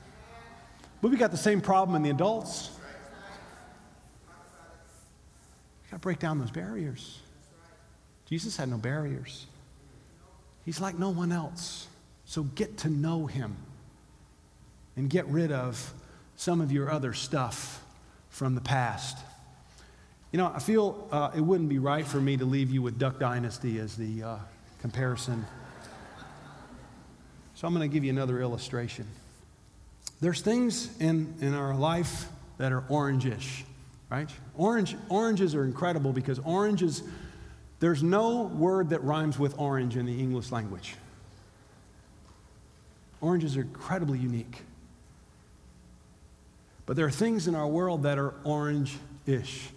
But 1.01 1.11
we 1.11 1.17
got 1.17 1.31
the 1.31 1.37
same 1.37 1.61
problem 1.61 1.95
in 1.95 2.03
the 2.03 2.09
adults. 2.09 2.71
You 5.85 5.91
got 5.91 5.97
to 5.97 6.01
break 6.01 6.19
down 6.19 6.37
those 6.37 6.51
barriers. 6.51 7.21
Jesus 8.25 8.57
had 8.57 8.67
no 8.67 8.77
barriers. 8.77 9.45
He's 10.65 10.81
like 10.81 10.99
no 10.99 11.09
one 11.09 11.31
else. 11.31 11.87
So 12.25 12.43
get 12.43 12.79
to 12.79 12.89
know 12.89 13.27
him 13.27 13.55
and 14.97 15.09
get 15.09 15.25
rid 15.27 15.53
of 15.53 15.93
some 16.35 16.59
of 16.59 16.69
your 16.73 16.91
other 16.91 17.13
stuff 17.13 17.81
from 18.35 18.53
the 18.53 18.59
past. 18.59 19.17
You 20.33 20.39
know, 20.39 20.51
I 20.53 20.59
feel 20.59 21.07
uh, 21.09 21.31
it 21.33 21.39
wouldn't 21.39 21.69
be 21.69 21.79
right 21.79 22.05
for 22.05 22.19
me 22.19 22.35
to 22.35 22.43
leave 22.43 22.69
you 22.69 22.81
with 22.81 22.99
Duck 22.99 23.17
Dynasty 23.17 23.79
as 23.79 23.95
the 23.95 24.23
uh, 24.23 24.37
comparison. 24.81 25.45
So 27.53 27.65
I'm 27.65 27.73
going 27.73 27.89
to 27.89 27.93
give 27.93 28.03
you 28.03 28.09
another 28.09 28.41
illustration. 28.41 29.07
There's 30.19 30.41
things 30.41 30.89
in, 30.99 31.33
in 31.39 31.53
our 31.53 31.73
life 31.73 32.27
that 32.57 32.73
are 32.73 32.81
orangish, 32.81 33.63
right? 34.09 34.29
Orange, 34.57 34.97
oranges 35.07 35.55
are 35.55 35.63
incredible 35.63 36.11
because 36.11 36.37
oranges, 36.39 37.03
there's 37.79 38.03
no 38.03 38.41
word 38.41 38.89
that 38.89 39.01
rhymes 39.05 39.39
with 39.39 39.57
orange 39.57 39.95
in 39.95 40.05
the 40.05 40.19
English 40.19 40.51
language. 40.51 40.95
Oranges 43.21 43.55
are 43.55 43.61
incredibly 43.61 44.19
unique. 44.19 44.61
But 46.85 46.95
there 46.95 47.05
are 47.05 47.11
things 47.11 47.47
in 47.47 47.55
our 47.55 47.67
world 47.67 48.03
that 48.03 48.17
are 48.17 48.35
orange 48.43 48.97
ish. 49.25 49.69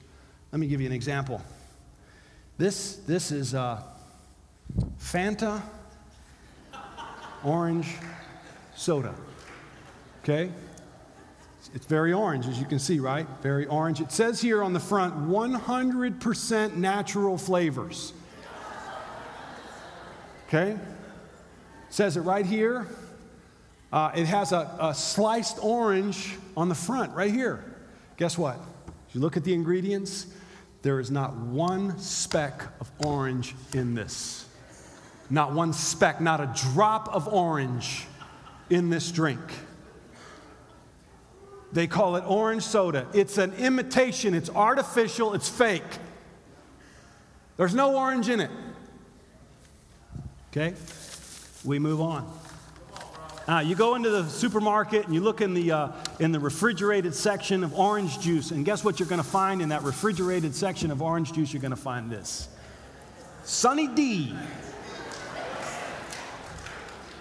Let 0.53 0.61
me 0.61 0.67
give 0.67 0.81
you 0.81 0.87
an 0.87 0.93
example. 0.93 1.43
This, 2.59 2.97
this 2.97 3.31
is 3.33 3.55
uh, 3.55 3.83
Fanta 4.99 5.63
orange 7.45 7.95
soda. 8.75 9.15
Okay? 10.23 10.51
It's 11.75 11.87
very 11.87 12.13
orange, 12.13 12.47
as 12.47 12.59
you 12.59 12.67
can 12.67 12.79
see, 12.79 12.99
right? 12.99 13.27
Very 13.43 13.67
orange. 13.67 14.01
It 14.01 14.11
says 14.11 14.41
here 14.41 14.63
on 14.63 14.73
the 14.73 14.81
front 14.81 15.15
100% 15.29 16.77
natural 16.77 17.37
flavors. 17.37 18.13
Okay? 20.47 20.71
It 20.71 20.79
says 21.91 22.17
it 22.17 22.23
right 22.23 22.47
here. 22.47 22.87
Uh, 23.93 24.11
it 24.15 24.27
has 24.27 24.53
a, 24.53 24.77
a 24.81 24.95
sliced 24.95 25.59
orange 25.63 26.37
on 26.57 26.69
the 26.69 26.75
front, 26.75 27.15
right 27.15 27.33
here. 27.33 27.65
Guess 28.17 28.37
what? 28.37 28.59
If 29.09 29.15
you 29.15 29.21
look 29.21 29.37
at 29.37 29.45
the 29.45 29.55
ingredients, 29.55 30.27
there 30.83 31.01
is 31.01 31.11
not 31.11 31.37
one 31.37 31.99
speck 31.99 32.63
of 32.81 32.91
orange 32.99 33.55
in 33.73 33.95
this. 33.95 34.47
Not 35.31 35.53
one 35.53 35.73
speck, 35.73 36.21
not 36.21 36.41
a 36.41 36.53
drop 36.73 37.09
of 37.09 37.29
orange 37.29 38.07
in 38.71 38.91
this 38.91 39.11
drink. 39.11 39.41
They 41.73 41.87
call 41.87 42.17
it 42.17 42.25
orange 42.27 42.63
soda. 42.63 43.07
It's 43.13 43.39
an 43.39 43.53
imitation, 43.55 44.35
it's 44.35 44.51
artificial, 44.51 45.35
it's 45.35 45.49
fake. 45.49 45.83
There's 47.57 47.75
no 47.75 47.97
orange 47.97 48.29
in 48.29 48.41
it. 48.41 48.51
Okay? 50.51 50.75
We 51.65 51.79
move 51.79 52.01
on. 52.01 52.38
Uh, 53.49 53.61
you 53.61 53.75
go 53.75 53.95
into 53.95 54.11
the 54.11 54.29
supermarket 54.29 55.07
and 55.07 55.15
you 55.15 55.23
look 55.23 55.41
in 55.41 55.55
the, 55.55 55.73
uh, 55.73 55.89
in 56.21 56.33
the 56.33 56.39
refrigerated 56.39 57.15
section 57.15 57.65
of 57.65 57.73
orange 57.73 58.21
juice, 58.21 58.51
and 58.51 58.63
guess 58.63 58.85
what 58.85 59.01
you're 59.01 59.09
going 59.09 59.23
to 59.23 59.27
find 59.27 59.63
in 59.63 59.71
that 59.71 59.83
refrigerated 59.85 60.55
section 60.55 60.91
of 60.91 61.01
orange 61.01 61.33
juice? 61.33 61.51
You're 61.51 61.63
going 61.63 61.71
to 61.71 61.77
find 61.77 62.11
this 62.11 62.47
Sunny 63.45 63.89
D. 63.89 64.35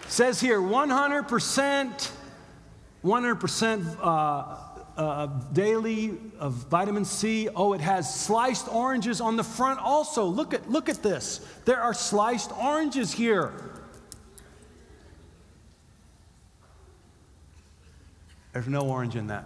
Says 0.09 0.41
here 0.41 0.59
100%, 0.59 2.11
100% 3.05 3.97
uh, 4.01 4.57
uh, 4.97 5.27
daily 5.53 6.17
of 6.39 6.51
vitamin 6.53 7.05
C. 7.05 7.47
Oh, 7.55 7.71
it 7.71 7.79
has 7.79 8.13
sliced 8.13 8.67
oranges 8.67 9.21
on 9.21 9.37
the 9.37 9.45
front 9.45 9.79
also. 9.79 10.25
Look 10.25 10.53
at, 10.53 10.69
look 10.69 10.89
at 10.89 11.01
this. 11.01 11.39
There 11.63 11.79
are 11.79 11.93
sliced 11.93 12.51
oranges 12.57 13.13
here. 13.13 13.53
There's 18.57 18.67
no 18.67 18.89
orange 18.89 19.15
in 19.15 19.27
that. 19.27 19.45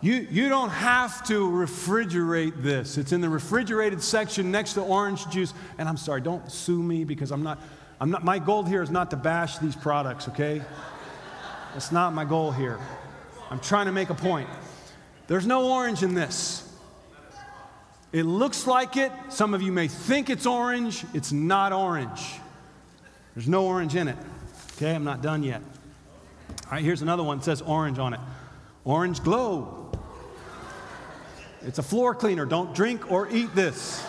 You, 0.00 0.14
you 0.14 0.48
don't 0.48 0.70
have 0.70 1.24
to 1.28 1.48
refrigerate 1.48 2.60
this. 2.60 2.98
It's 2.98 3.12
in 3.12 3.20
the 3.20 3.28
refrigerated 3.28 4.02
section 4.02 4.50
next 4.50 4.72
to 4.72 4.80
orange 4.80 5.28
juice. 5.28 5.54
And 5.78 5.88
I'm 5.88 5.96
sorry, 5.96 6.22
don't 6.22 6.50
sue 6.50 6.82
me 6.82 7.04
because 7.04 7.30
I'm 7.30 7.44
not, 7.44 7.60
I'm 8.00 8.10
not, 8.10 8.24
my 8.24 8.40
goal 8.40 8.64
here 8.64 8.82
is 8.82 8.90
not 8.90 9.10
to 9.10 9.16
bash 9.16 9.58
these 9.58 9.76
products, 9.76 10.26
okay? 10.30 10.60
That's 11.72 11.92
not 11.92 12.12
my 12.12 12.24
goal 12.24 12.50
here. 12.50 12.80
I'm 13.48 13.60
trying 13.60 13.86
to 13.86 13.92
make 13.92 14.10
a 14.10 14.16
point. 14.16 14.48
There's 15.28 15.46
no 15.46 15.70
orange 15.70 16.02
in 16.02 16.14
this. 16.14 16.68
It 18.10 18.24
looks 18.24 18.66
like 18.66 18.96
it. 18.96 19.12
Some 19.28 19.54
of 19.54 19.62
you 19.62 19.70
may 19.70 19.86
think 19.86 20.30
it's 20.30 20.46
orange. 20.46 21.04
It's 21.14 21.30
not 21.30 21.72
orange. 21.72 22.40
There's 23.36 23.46
no 23.46 23.66
orange 23.66 23.94
in 23.94 24.08
it. 24.08 24.16
Okay, 24.82 24.96
I'm 24.96 25.04
not 25.04 25.22
done 25.22 25.44
yet. 25.44 25.62
All 26.64 26.72
right, 26.72 26.82
here's 26.82 27.02
another 27.02 27.22
one. 27.22 27.38
It 27.38 27.44
says 27.44 27.62
orange 27.62 28.00
on 28.00 28.14
it. 28.14 28.20
Orange 28.84 29.22
Glo. 29.22 29.92
It's 31.64 31.78
a 31.78 31.84
floor 31.84 32.16
cleaner. 32.16 32.44
Don't 32.46 32.74
drink 32.74 33.12
or 33.12 33.30
eat 33.30 33.54
this. 33.54 34.04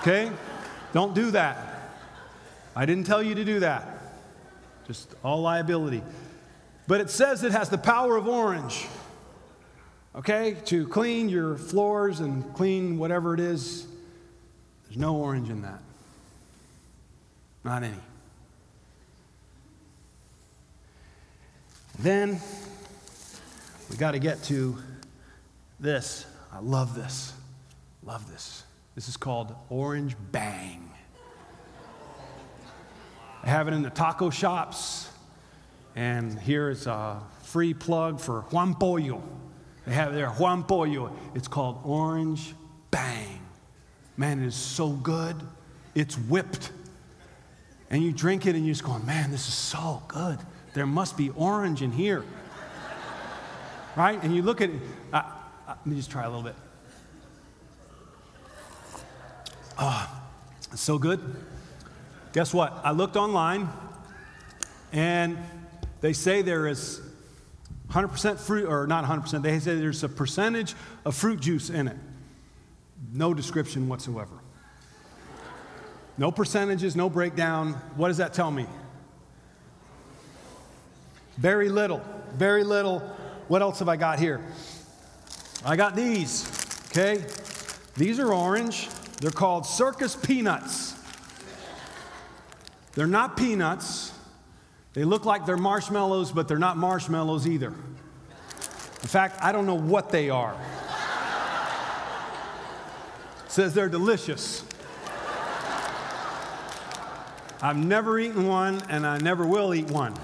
Okay? 0.00 0.30
Don't 0.92 1.14
do 1.14 1.30
that. 1.30 1.94
I 2.76 2.84
didn't 2.84 3.06
tell 3.06 3.22
you 3.22 3.34
to 3.36 3.42
do 3.42 3.60
that. 3.60 4.02
Just 4.86 5.14
all 5.24 5.40
liability. 5.40 6.02
But 6.86 7.00
it 7.00 7.08
says 7.08 7.42
it 7.42 7.52
has 7.52 7.70
the 7.70 7.78
power 7.78 8.18
of 8.18 8.28
orange. 8.28 8.84
Okay? 10.14 10.58
To 10.66 10.86
clean 10.88 11.30
your 11.30 11.56
floors 11.56 12.20
and 12.20 12.54
clean 12.54 12.98
whatever 12.98 13.32
it 13.32 13.40
is. 13.40 13.86
There's 14.84 14.98
no 14.98 15.16
orange 15.16 15.48
in 15.48 15.62
that. 15.62 15.80
Not 17.64 17.82
any. 17.82 17.96
Then 22.02 22.40
we 23.88 23.96
got 23.96 24.10
to 24.10 24.18
get 24.18 24.42
to 24.44 24.76
this. 25.78 26.26
I 26.52 26.58
love 26.58 26.96
this. 26.96 27.32
Love 28.02 28.28
this. 28.28 28.64
This 28.96 29.08
is 29.08 29.16
called 29.16 29.54
Orange 29.70 30.16
Bang. 30.32 30.90
I 33.44 33.48
have 33.48 33.68
it 33.68 33.74
in 33.74 33.82
the 33.82 33.90
taco 33.90 34.30
shops. 34.30 35.10
And 35.94 36.40
here 36.40 36.70
is 36.70 36.88
a 36.88 37.22
free 37.44 37.72
plug 37.72 38.18
for 38.18 38.40
Juan 38.50 38.74
Pollo. 38.74 39.22
They 39.86 39.92
have 39.92 40.12
their 40.12 40.30
Juan 40.30 40.64
Pollo. 40.64 41.16
It's 41.36 41.46
called 41.46 41.82
Orange 41.84 42.52
Bang. 42.90 43.38
Man, 44.16 44.42
it 44.42 44.46
is 44.46 44.56
so 44.56 44.88
good. 44.90 45.36
It's 45.94 46.18
whipped. 46.18 46.72
And 47.90 48.02
you 48.02 48.10
drink 48.10 48.46
it 48.46 48.56
and 48.56 48.66
you're 48.66 48.74
just 48.74 48.84
going, 48.84 49.06
man, 49.06 49.30
this 49.30 49.46
is 49.46 49.54
so 49.54 50.02
good. 50.08 50.40
There 50.74 50.86
must 50.86 51.16
be 51.16 51.30
orange 51.30 51.82
in 51.82 51.92
here. 51.92 52.24
right? 53.96 54.22
And 54.22 54.34
you 54.34 54.42
look 54.42 54.60
at 54.60 54.70
it. 54.70 54.80
Uh, 55.12 55.16
uh, 55.16 55.22
let 55.66 55.86
me 55.86 55.96
just 55.96 56.10
try 56.10 56.24
a 56.24 56.28
little 56.28 56.42
bit. 56.42 56.54
Oh, 59.78 60.22
it's 60.72 60.80
so 60.80 60.98
good. 60.98 61.20
Guess 62.32 62.54
what? 62.54 62.80
I 62.84 62.92
looked 62.92 63.16
online 63.16 63.68
and 64.92 65.38
they 66.00 66.12
say 66.12 66.42
there 66.42 66.66
is 66.66 67.00
100% 67.90 68.38
fruit, 68.38 68.66
or 68.66 68.86
not 68.86 69.04
100%, 69.04 69.42
they 69.42 69.58
say 69.58 69.76
there's 69.76 70.02
a 70.02 70.08
percentage 70.08 70.74
of 71.04 71.14
fruit 71.14 71.40
juice 71.40 71.68
in 71.68 71.88
it. 71.88 71.96
No 73.12 73.34
description 73.34 73.88
whatsoever. 73.88 74.32
No 76.16 76.30
percentages, 76.30 76.96
no 76.96 77.10
breakdown. 77.10 77.74
What 77.96 78.08
does 78.08 78.16
that 78.18 78.32
tell 78.32 78.50
me? 78.50 78.66
Very 81.38 81.68
little, 81.68 82.02
very 82.34 82.64
little. 82.64 83.00
What 83.48 83.62
else 83.62 83.78
have 83.80 83.88
I 83.88 83.96
got 83.96 84.18
here? 84.18 84.40
I 85.64 85.76
got 85.76 85.94
these, 85.96 86.48
okay? 86.90 87.24
These 87.96 88.18
are 88.18 88.32
orange. 88.32 88.88
They're 89.20 89.30
called 89.30 89.66
circus 89.66 90.16
peanuts. 90.16 90.94
They're 92.94 93.06
not 93.06 93.36
peanuts. 93.36 94.12
They 94.94 95.04
look 95.04 95.24
like 95.24 95.46
they're 95.46 95.56
marshmallows, 95.56 96.32
but 96.32 96.48
they're 96.48 96.58
not 96.58 96.76
marshmallows 96.76 97.46
either. 97.46 97.68
In 97.68 99.08
fact, 99.08 99.38
I 99.42 99.52
don't 99.52 99.66
know 99.66 99.78
what 99.78 100.10
they 100.10 100.30
are. 100.30 100.56
says 103.48 103.74
they're 103.74 103.88
delicious. 103.88 104.64
I've 107.60 107.76
never 107.76 108.18
eaten 108.18 108.46
one 108.48 108.82
and 108.88 109.06
I 109.06 109.18
never 109.18 109.46
will 109.46 109.74
eat 109.74 109.90
one. 109.90 110.14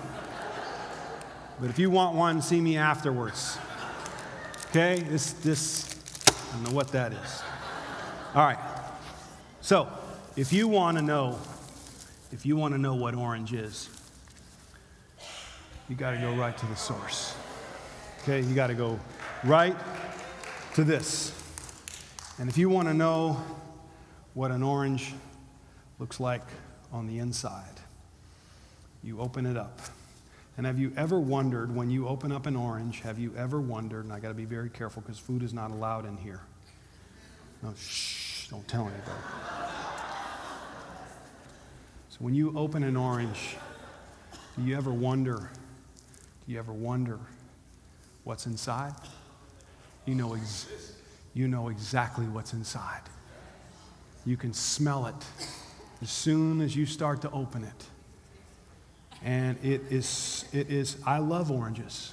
But 1.61 1.71
if 1.71 1.79
you 1.79 1.91
want 1.91 2.15
one, 2.15 2.41
see 2.41 2.61
me 2.61 2.77
afterwards. 2.77 3.59
Okay? 4.69 5.01
This, 5.01 5.33
this, 5.33 5.97
I 6.51 6.55
don't 6.55 6.65
know 6.65 6.77
what 6.77 6.89
that 6.89 7.13
is. 7.13 7.43
All 8.35 8.45
right. 8.45 8.59
So, 9.61 9.89
if 10.37 10.53
you 10.53 10.69
want 10.69 10.99
to 10.99 11.03
know, 11.03 11.37
if 12.31 12.47
you 12.47 12.57
want 12.57 12.75
to 12.75 12.79
know 12.79 12.95
what 12.95 13.15
orange 13.15 13.53
is, 13.53 13.91
you 15.89 15.97
got 15.97 16.13
to 16.13 16.19
go 16.19 16.33
right 16.35 16.57
to 16.57 16.67
the 16.67 16.77
source. 16.77 17.35
Okay? 18.23 18.41
You 18.41 18.55
got 18.55 18.69
to 18.69 18.75
go 18.75 19.01
right 19.43 19.77
to 20.75 20.85
this. 20.85 21.33
And 22.39 22.49
if 22.49 22.57
you 22.57 22.69
want 22.69 22.87
to 22.87 22.95
know 22.95 23.43
what 24.35 24.53
an 24.53 24.63
orange 24.63 25.13
looks 25.99 26.21
like 26.21 26.47
on 26.93 27.09
the 27.09 27.19
inside, 27.19 27.81
you 29.03 29.19
open 29.19 29.45
it 29.45 29.57
up. 29.57 29.81
And 30.59 30.67
have 30.67 30.77
you 30.77 30.93
ever 30.97 31.21
wondered, 31.21 31.73
when 31.73 31.89
you 31.89 32.09
open 32.09 32.33
up 32.33 32.47
an 32.47 32.57
orange, 32.57 32.99
have 33.03 33.17
you 33.17 33.33
ever 33.37 33.61
wondered, 33.61 34.05
and 34.05 34.13
I 34.13 34.19
got 34.19 34.29
to 34.29 34.35
be 34.35 34.45
very 34.45 34.69
careful 34.69 35.01
because 35.03 35.17
food 35.17 35.45
is 35.45 35.55
not 35.55 35.71
allowed 35.71 36.05
in 36.05 36.17
here. 36.17 36.41
No, 37.63 37.73
shh, 37.79 38.49
don't 38.49 38.67
tell 38.67 38.83
anybody. 38.83 39.23
So 42.09 42.17
when 42.19 42.35
you 42.35 42.53
open 42.59 42.83
an 42.83 42.97
orange, 42.97 43.57
do 44.57 44.65
you 44.65 44.77
ever 44.77 44.93
wonder, 44.93 45.37
do 45.37 46.53
you 46.53 46.59
ever 46.59 46.73
wonder 46.73 47.21
what's 48.25 48.47
inside? 48.47 48.95
You 50.07 50.17
know, 50.17 50.35
ex- 50.35 50.67
you 51.35 51.47
know 51.47 51.69
exactly 51.69 52.27
what's 52.27 52.53
inside. 52.53 53.03
You 54.27 54.37
can 54.37 54.53
smell 54.53 55.07
it 55.07 55.25
as 56.03 56.11
soon 56.11 56.61
as 56.61 56.75
you 56.75 56.85
start 56.85 57.23
to 57.23 57.31
open 57.31 57.63
it. 57.63 57.87
And 59.25 59.59
it 59.65 59.83
is, 59.91 60.45
it 60.53 60.71
is, 60.71 60.97
I 61.05 61.19
love 61.19 61.51
oranges. 61.51 62.13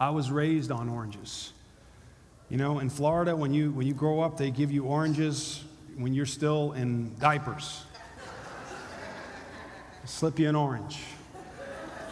I 0.00 0.10
was 0.10 0.30
raised 0.30 0.70
on 0.70 0.88
oranges. 0.88 1.52
You 2.48 2.56
know, 2.56 2.78
in 2.78 2.88
Florida, 2.88 3.36
when 3.36 3.52
you, 3.52 3.72
when 3.72 3.86
you 3.86 3.92
grow 3.92 4.20
up, 4.20 4.38
they 4.38 4.50
give 4.50 4.72
you 4.72 4.84
oranges 4.84 5.62
when 5.96 6.14
you're 6.14 6.26
still 6.26 6.72
in 6.72 7.14
diapers. 7.18 7.84
Slip 10.04 10.38
you 10.38 10.48
an 10.48 10.56
orange. 10.56 10.98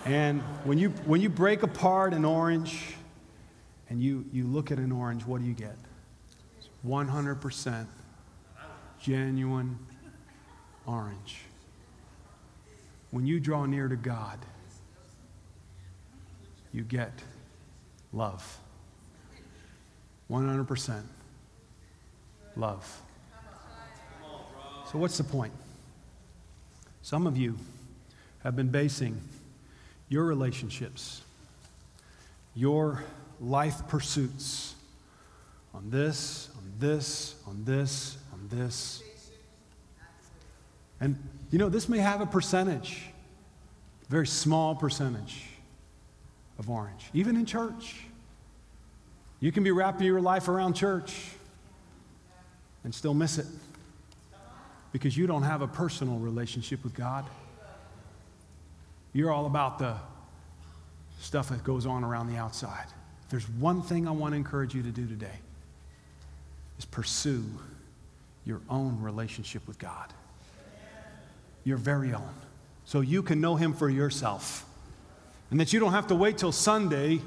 And 0.04 0.42
when 0.64 0.76
you, 0.76 0.90
when 1.06 1.22
you 1.22 1.30
break 1.30 1.62
apart 1.62 2.12
an 2.12 2.24
orange 2.24 2.94
and 3.88 4.02
you, 4.02 4.26
you 4.32 4.44
look 4.46 4.70
at 4.70 4.78
an 4.78 4.92
orange, 4.92 5.24
what 5.24 5.40
do 5.40 5.46
you 5.46 5.54
get? 5.54 5.76
100% 6.86 7.86
genuine 9.00 9.78
orange 10.86 11.45
when 13.16 13.26
you 13.26 13.40
draw 13.40 13.64
near 13.64 13.88
to 13.88 13.96
God, 13.96 14.38
you 16.70 16.82
get 16.82 17.14
love. 18.12 18.58
100% 20.30 21.02
love. 22.56 23.00
So, 24.92 24.98
what's 24.98 25.16
the 25.16 25.24
point? 25.24 25.54
Some 27.00 27.26
of 27.26 27.38
you 27.38 27.56
have 28.42 28.54
been 28.54 28.68
basing 28.68 29.18
your 30.10 30.26
relationships, 30.26 31.22
your 32.54 33.02
life 33.40 33.88
pursuits 33.88 34.74
on 35.72 35.88
this, 35.88 36.50
on 36.54 36.70
this, 36.78 37.36
on 37.46 37.64
this, 37.64 38.18
on 38.34 38.46
this. 38.50 39.02
And 41.00 41.16
you 41.50 41.58
know, 41.58 41.68
this 41.68 41.88
may 41.88 41.98
have 41.98 42.20
a 42.20 42.26
percentage, 42.26 43.02
very 44.08 44.26
small 44.26 44.74
percentage 44.74 45.44
of 46.58 46.68
orange, 46.68 47.08
even 47.14 47.36
in 47.36 47.46
church. 47.46 48.06
You 49.40 49.52
can 49.52 49.62
be 49.62 49.70
wrapping 49.70 50.06
your 50.06 50.20
life 50.20 50.48
around 50.48 50.74
church 50.74 51.14
and 52.84 52.94
still 52.94 53.14
miss 53.14 53.38
it 53.38 53.46
because 54.92 55.16
you 55.16 55.26
don't 55.26 55.42
have 55.42 55.62
a 55.62 55.68
personal 55.68 56.18
relationship 56.18 56.82
with 56.82 56.94
God. 56.94 57.24
You're 59.12 59.30
all 59.30 59.46
about 59.46 59.78
the 59.78 59.96
stuff 61.20 61.48
that 61.50 61.62
goes 61.64 61.86
on 61.86 62.02
around 62.02 62.28
the 62.28 62.36
outside. 62.36 62.86
There's 63.28 63.48
one 63.48 63.82
thing 63.82 64.06
I 64.08 64.10
want 64.10 64.32
to 64.32 64.36
encourage 64.36 64.74
you 64.74 64.82
to 64.82 64.90
do 64.90 65.06
today 65.06 65.38
is 66.78 66.84
pursue 66.84 67.44
your 68.44 68.60
own 68.68 69.00
relationship 69.00 69.66
with 69.66 69.78
God 69.78 70.12
your 71.66 71.76
very 71.76 72.14
own. 72.14 72.30
so 72.84 73.00
you 73.00 73.20
can 73.20 73.40
know 73.40 73.56
him 73.56 73.74
for 73.74 73.90
yourself. 73.90 74.64
And 75.50 75.58
that 75.58 75.72
you 75.72 75.80
don't 75.80 75.90
have 75.90 76.06
to 76.06 76.14
wait 76.14 76.38
till 76.38 76.52
Sunday 76.52 77.20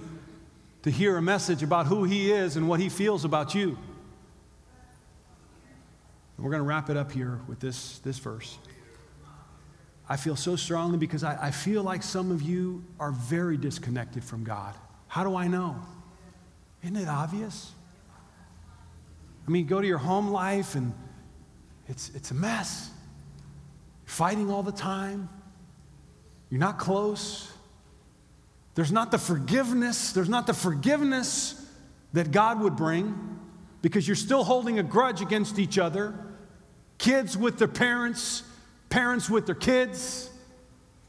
to 0.84 0.90
hear 0.90 1.18
a 1.18 1.22
message 1.22 1.62
about 1.62 1.88
who 1.88 2.06
he 2.06 2.32
is 2.32 2.56
and 2.56 2.70
what 2.70 2.80
he 2.80 2.88
feels 2.88 3.26
about 3.26 3.54
you. 3.54 3.78
And 6.38 6.46
we're 6.46 6.52
going 6.52 6.64
to 6.64 6.68
wrap 6.68 6.90
it 6.90 6.96
up 6.96 7.12
here 7.12 7.42
with 7.50 7.60
this, 7.60 8.00
this 8.00 8.18
verse. 8.20 8.58
I 10.08 10.16
feel 10.16 10.38
so 10.38 10.56
strongly 10.56 10.98
because 10.98 11.26
I, 11.26 11.48
I 11.48 11.52
feel 11.52 11.84
like 11.84 12.02
some 12.02 12.32
of 12.32 12.42
you 12.42 12.86
are 12.98 13.12
very 13.12 13.58
disconnected 13.58 14.24
from 14.24 14.46
God. 14.46 14.74
How 15.10 15.26
do 15.26 15.36
I 15.36 15.50
know? 15.50 15.76
Isn't 16.82 16.96
it 16.96 17.10
obvious? 17.10 17.74
I 19.46 19.52
mean, 19.52 19.66
go 19.66 19.82
to 19.82 19.88
your 19.88 19.98
home 19.98 20.30
life 20.30 20.76
and 20.76 20.94
it's, 21.90 22.12
it's 22.16 22.32
a 22.32 22.36
mess. 22.36 22.92
Fighting 24.10 24.49
all 24.49 24.64
the 24.64 24.72
time. 24.72 25.30
You're 26.49 26.60
not 26.60 26.80
close. 26.80 27.53
There's 28.74 28.91
not 28.91 29.12
the 29.12 29.20
forgiveness. 29.20 30.14
There's 30.14 30.28
not 30.28 30.47
the 30.47 30.53
forgiveness 30.53 31.64
that 32.14 32.32
God 32.32 32.60
would 32.60 32.76
bring 32.76 33.39
because 33.84 34.07
you're 34.07 34.16
still 34.16 34.43
holding 34.43 34.80
a 34.80 34.84
grudge 34.84 35.22
against 35.22 35.60
each 35.60 35.78
other. 35.78 36.16
Kids 36.97 37.38
with 37.38 37.60
their 37.60 37.68
parents, 37.68 38.41
parents 38.89 39.30
with 39.30 39.45
their 39.45 39.53
kids, 39.53 40.32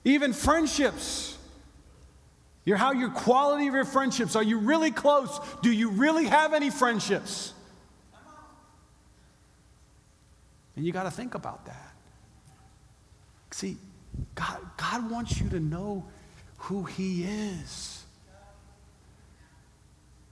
even 0.05 0.34
friendships. 0.34 1.38
Your, 2.66 2.76
how 2.76 2.92
your 2.92 3.09
quality 3.09 3.66
of 3.66 3.72
your 3.72 3.86
friendships. 3.86 4.36
Are 4.36 4.42
you 4.42 4.59
really 4.59 4.90
close? 4.90 5.40
Do 5.62 5.72
you 5.72 5.88
really 5.88 6.26
have 6.26 6.53
any 6.53 6.68
friendships? 6.68 7.55
And 10.76 10.84
you 10.84 10.92
got 10.92 11.05
to 11.05 11.11
think 11.11 11.34
about 11.34 11.64
that. 11.64 11.89
See, 13.51 13.76
God, 14.34 14.59
God 14.76 15.11
wants 15.11 15.40
you 15.40 15.48
to 15.51 15.61
know 15.61 16.05
who 16.59 16.84
He 16.84 17.24
is. 17.24 18.05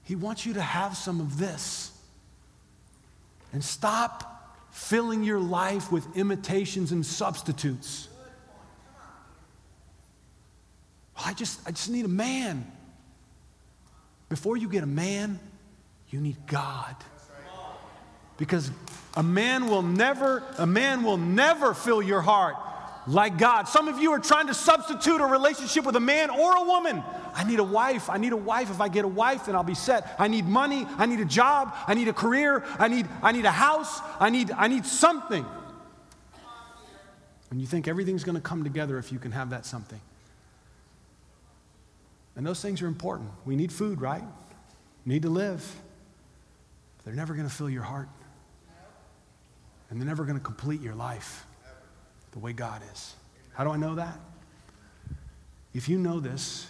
He 0.04 0.14
wants 0.14 0.46
you 0.46 0.54
to 0.54 0.62
have 0.62 0.96
some 0.96 1.20
of 1.20 1.38
this. 1.38 1.92
And 3.52 3.62
stop 3.62 4.56
filling 4.70 5.22
your 5.24 5.40
life 5.40 5.90
with 5.90 6.16
imitations 6.16 6.92
and 6.92 7.04
substitutes. 7.04 8.08
I 11.16 11.34
just, 11.34 11.60
I 11.66 11.72
just 11.72 11.90
need 11.90 12.04
a 12.04 12.08
man. 12.08 12.70
Before 14.28 14.56
you 14.56 14.68
get 14.68 14.82
a 14.82 14.86
man, 14.86 15.40
you 16.10 16.20
need 16.20 16.36
God. 16.46 16.94
Because 18.36 18.70
a 19.16 19.22
man 19.22 19.66
will 19.66 19.82
never, 19.82 20.44
a 20.58 20.66
man 20.66 21.02
will 21.02 21.16
never 21.16 21.74
fill 21.74 22.00
your 22.00 22.20
heart 22.20 22.56
like 23.08 23.38
God. 23.38 23.68
Some 23.68 23.88
of 23.88 23.98
you 23.98 24.12
are 24.12 24.18
trying 24.18 24.48
to 24.48 24.54
substitute 24.54 25.20
a 25.20 25.26
relationship 25.26 25.84
with 25.84 25.96
a 25.96 26.00
man 26.00 26.30
or 26.30 26.56
a 26.56 26.62
woman. 26.62 27.02
I 27.34 27.44
need 27.44 27.58
a 27.58 27.64
wife. 27.64 28.10
I 28.10 28.18
need 28.18 28.32
a 28.32 28.36
wife. 28.36 28.70
If 28.70 28.80
I 28.80 28.88
get 28.88 29.04
a 29.04 29.08
wife, 29.08 29.46
then 29.46 29.54
I'll 29.54 29.62
be 29.62 29.74
set. 29.74 30.14
I 30.18 30.28
need 30.28 30.46
money. 30.46 30.86
I 30.98 31.06
need 31.06 31.20
a 31.20 31.24
job. 31.24 31.74
I 31.86 31.94
need 31.94 32.08
a 32.08 32.12
career. 32.12 32.64
I 32.78 32.88
need, 32.88 33.08
I 33.22 33.32
need 33.32 33.46
a 33.46 33.50
house. 33.50 34.00
I 34.20 34.28
need, 34.30 34.50
I 34.50 34.68
need 34.68 34.84
something. 34.84 35.44
And 37.50 37.60
you 37.60 37.66
think 37.66 37.88
everything's 37.88 38.24
going 38.24 38.34
to 38.34 38.42
come 38.42 38.62
together 38.62 38.98
if 38.98 39.10
you 39.10 39.18
can 39.18 39.32
have 39.32 39.50
that 39.50 39.64
something. 39.64 40.00
And 42.36 42.46
those 42.46 42.60
things 42.60 42.82
are 42.82 42.86
important. 42.86 43.30
We 43.46 43.56
need 43.56 43.72
food, 43.72 44.02
right? 44.02 44.22
We 45.06 45.14
need 45.14 45.22
to 45.22 45.30
live. 45.30 45.64
They're 47.04 47.14
never 47.14 47.32
going 47.32 47.48
to 47.48 47.54
fill 47.54 47.70
your 47.70 47.82
heart 47.82 48.08
and 49.88 49.98
they're 49.98 50.06
never 50.06 50.24
going 50.24 50.36
to 50.36 50.44
complete 50.44 50.82
your 50.82 50.94
life 50.94 51.46
the 52.32 52.38
way 52.38 52.52
God 52.52 52.82
is. 52.92 53.14
How 53.52 53.64
do 53.64 53.70
I 53.70 53.76
know 53.76 53.96
that? 53.96 54.18
If 55.74 55.88
you 55.88 55.98
know 55.98 56.20
this, 56.20 56.68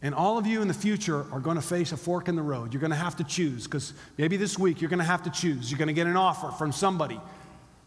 and 0.00 0.14
all 0.14 0.38
of 0.38 0.46
you 0.46 0.62
in 0.62 0.68
the 0.68 0.74
future 0.74 1.26
are 1.32 1.40
going 1.40 1.56
to 1.56 1.62
face 1.62 1.92
a 1.92 1.96
fork 1.96 2.28
in 2.28 2.36
the 2.36 2.42
road. 2.42 2.72
You're 2.72 2.80
going 2.80 2.92
to 2.92 2.96
have 2.96 3.16
to 3.16 3.24
choose 3.24 3.64
because 3.64 3.92
maybe 4.16 4.36
this 4.36 4.58
week 4.58 4.80
you're 4.80 4.90
going 4.90 5.00
to 5.00 5.04
have 5.04 5.24
to 5.24 5.30
choose. 5.30 5.70
You're 5.70 5.78
going 5.78 5.88
to 5.88 5.94
get 5.94 6.06
an 6.06 6.16
offer 6.16 6.50
from 6.52 6.72
somebody 6.72 7.20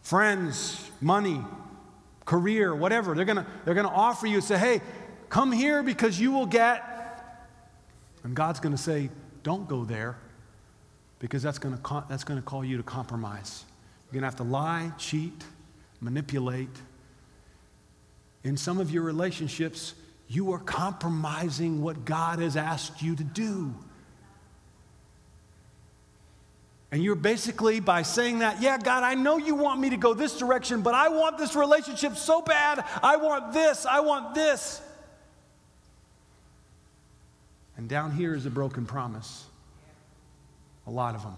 friends, 0.02 0.90
money, 1.00 1.40
career, 2.24 2.74
whatever. 2.74 3.14
They're 3.14 3.24
going 3.24 3.36
to, 3.36 3.46
they're 3.64 3.74
going 3.74 3.86
to 3.86 3.92
offer 3.92 4.26
you 4.26 4.34
and 4.34 4.44
say, 4.44 4.58
hey, 4.58 4.80
come 5.28 5.52
here 5.52 5.82
because 5.82 6.20
you 6.20 6.32
will 6.32 6.46
get. 6.46 6.82
And 8.24 8.34
God's 8.34 8.60
going 8.60 8.74
to 8.74 8.82
say, 8.82 9.10
don't 9.42 9.68
go 9.68 9.84
there 9.84 10.18
because 11.18 11.42
that's 11.42 11.58
going 11.58 11.76
to, 11.76 12.04
that's 12.08 12.24
going 12.24 12.38
to 12.38 12.44
call 12.44 12.64
you 12.64 12.76
to 12.76 12.82
compromise. 12.82 13.64
You're 14.06 14.20
going 14.20 14.30
to 14.30 14.36
have 14.36 14.46
to 14.46 14.52
lie, 14.52 14.92
cheat, 14.98 15.44
manipulate. 16.02 16.76
In 18.44 18.56
some 18.56 18.78
of 18.78 18.90
your 18.90 19.04
relationships, 19.04 19.94
you 20.28 20.52
are 20.52 20.58
compromising 20.58 21.80
what 21.80 22.04
God 22.04 22.40
has 22.40 22.56
asked 22.56 23.00
you 23.00 23.14
to 23.16 23.24
do. 23.24 23.74
And 26.90 27.02
you're 27.02 27.14
basically, 27.14 27.80
by 27.80 28.02
saying 28.02 28.40
that, 28.40 28.60
yeah, 28.60 28.76
God, 28.76 29.02
I 29.02 29.14
know 29.14 29.38
you 29.38 29.54
want 29.54 29.80
me 29.80 29.90
to 29.90 29.96
go 29.96 30.12
this 30.12 30.36
direction, 30.36 30.82
but 30.82 30.94
I 30.94 31.08
want 31.08 31.38
this 31.38 31.54
relationship 31.54 32.16
so 32.16 32.42
bad. 32.42 32.84
I 33.02 33.16
want 33.16 33.54
this. 33.54 33.86
I 33.86 34.00
want 34.00 34.34
this. 34.34 34.82
And 37.78 37.88
down 37.88 38.10
here 38.12 38.34
is 38.34 38.44
a 38.44 38.50
broken 38.50 38.84
promise. 38.84 39.46
A 40.86 40.90
lot 40.90 41.14
of 41.14 41.22
them. 41.22 41.36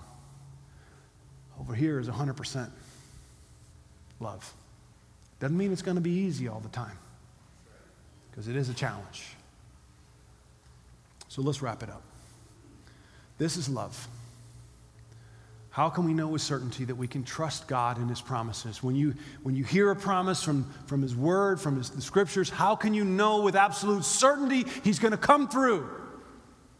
Over 1.60 1.74
here 1.74 2.00
is 2.00 2.08
100% 2.08 2.70
love. 4.20 4.52
Doesn't 5.40 5.56
mean 5.56 5.72
it's 5.72 5.82
going 5.82 5.96
to 5.96 6.00
be 6.00 6.10
easy 6.10 6.48
all 6.48 6.60
the 6.60 6.68
time, 6.68 6.98
because 8.30 8.48
it 8.48 8.56
is 8.56 8.68
a 8.68 8.74
challenge. 8.74 9.34
So 11.28 11.42
let's 11.42 11.60
wrap 11.60 11.82
it 11.82 11.90
up. 11.90 12.02
This 13.38 13.56
is 13.56 13.68
love. 13.68 14.08
How 15.70 15.90
can 15.90 16.04
we 16.04 16.14
know 16.14 16.28
with 16.28 16.40
certainty 16.40 16.84
that 16.84 16.94
we 16.94 17.08
can 17.08 17.24
trust 17.24 17.66
God 17.66 17.98
in 17.98 18.06
His 18.08 18.20
promises? 18.20 18.80
When 18.80 18.94
you, 18.94 19.14
when 19.42 19.56
you 19.56 19.64
hear 19.64 19.90
a 19.90 19.96
promise 19.96 20.40
from, 20.40 20.72
from 20.86 21.02
His 21.02 21.16
Word, 21.16 21.60
from 21.60 21.76
his, 21.78 21.90
the 21.90 22.00
Scriptures, 22.00 22.48
how 22.48 22.76
can 22.76 22.94
you 22.94 23.04
know 23.04 23.42
with 23.42 23.56
absolute 23.56 24.04
certainty 24.04 24.64
He's 24.84 25.00
going 25.00 25.10
to 25.10 25.18
come 25.18 25.48
through? 25.48 25.90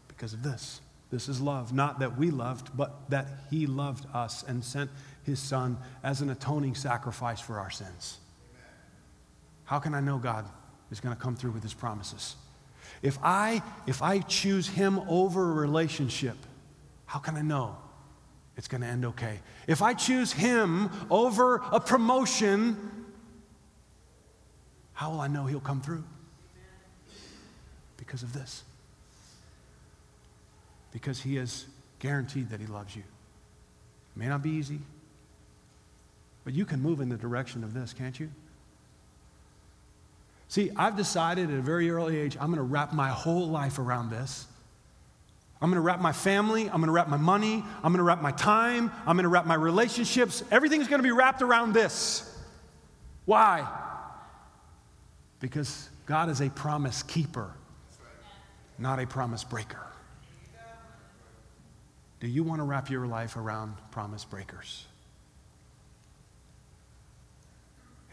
Because 0.07 0.31
of 0.31 0.43
this. 0.43 0.79
This 1.11 1.27
is 1.27 1.41
love. 1.41 1.73
Not 1.73 1.99
that 1.99 2.17
we 2.17 2.31
loved, 2.31 2.69
but 2.77 3.09
that 3.09 3.27
He 3.49 3.67
loved 3.67 4.05
us 4.13 4.45
and 4.47 4.63
sent 4.63 4.89
His 5.25 5.39
Son 5.39 5.77
as 6.03 6.21
an 6.21 6.29
atoning 6.29 6.75
sacrifice 6.75 7.39
for 7.39 7.59
our 7.59 7.69
sins. 7.69 8.17
How 9.65 9.79
can 9.79 9.93
I 9.93 9.99
know 9.99 10.17
God 10.17 10.45
is 10.91 10.99
going 10.99 11.15
to 11.15 11.21
come 11.21 11.35
through 11.35 11.51
with 11.51 11.63
His 11.63 11.73
promises? 11.73 12.35
If 13.01 13.17
I, 13.23 13.61
if 13.87 14.01
I 14.01 14.19
choose 14.19 14.67
Him 14.67 14.99
over 15.07 15.51
a 15.51 15.53
relationship, 15.53 16.37
how 17.05 17.19
can 17.19 17.35
I 17.35 17.41
know 17.41 17.75
it's 18.55 18.67
going 18.67 18.81
to 18.81 18.87
end 18.87 19.05
okay? 19.05 19.39
If 19.67 19.81
I 19.81 19.93
choose 19.93 20.31
Him 20.31 20.89
over 21.09 21.63
a 21.71 21.79
promotion, 21.79 22.77
how 24.93 25.11
will 25.11 25.21
I 25.21 25.27
know 25.27 25.45
He'll 25.45 25.59
come 25.59 25.81
through? 25.81 26.03
Because 27.97 28.21
of 28.21 28.33
this 28.33 28.63
because 30.95 31.21
He 31.21 31.35
has 31.35 31.65
guaranteed 31.99 32.51
that 32.51 32.61
He 32.61 32.67
loves 32.67 32.95
you. 32.95 33.01
It 33.01 34.17
may 34.17 34.29
not 34.29 34.41
be 34.41 34.51
easy, 34.51 34.79
but 36.45 36.53
you 36.53 36.63
can 36.63 36.79
move 36.79 37.01
in 37.01 37.09
the 37.09 37.17
direction 37.17 37.63
of 37.63 37.73
this, 37.73 37.91
can't 37.91 38.17
you? 38.17 38.29
See, 40.47 40.71
I've 40.77 40.95
decided 40.95 41.49
at 41.49 41.57
a 41.57 41.61
very 41.61 41.89
early 41.89 42.17
age, 42.17 42.37
I'm 42.39 42.47
going 42.47 42.57
to 42.57 42.63
wrap 42.63 42.93
my 42.93 43.09
whole 43.09 43.49
life 43.49 43.79
around 43.79 44.11
this. 44.11 44.45
I'm 45.59 45.71
going 45.71 45.81
to 45.81 45.85
wrap 45.85 45.99
my 45.99 46.11
family, 46.11 46.69
I'm 46.69 46.77
going 46.77 46.87
to 46.87 46.91
wrap 46.91 47.07
my 47.07 47.17
money, 47.17 47.63
I'm 47.77 47.91
going 47.91 47.97
to 47.97 48.03
wrap 48.03 48.21
my 48.21 48.31
time, 48.31 48.91
I'm 49.07 49.15
going 49.15 49.23
to 49.23 49.29
wrap 49.29 49.47
my 49.47 49.55
relationships. 49.55 50.43
Everything's 50.51 50.87
going 50.87 50.99
to 50.99 51.03
be 51.03 51.11
wrapped 51.11 51.41
around 51.41 51.73
this. 51.73 52.31
Why? 53.25 53.67
Because 55.39 55.89
God 56.05 56.29
is 56.29 56.41
a 56.41 56.49
promise 56.49 57.01
keeper, 57.03 57.51
not 58.77 58.99
a 58.99 59.07
promise 59.07 59.43
breaker. 59.43 59.81
Do 62.19 62.27
you 62.27 62.43
want 62.43 62.59
to 62.59 62.63
wrap 62.63 62.89
your 62.89 63.07
life 63.07 63.35
around 63.35 63.75
promise 63.91 64.25
breakers? 64.25 64.85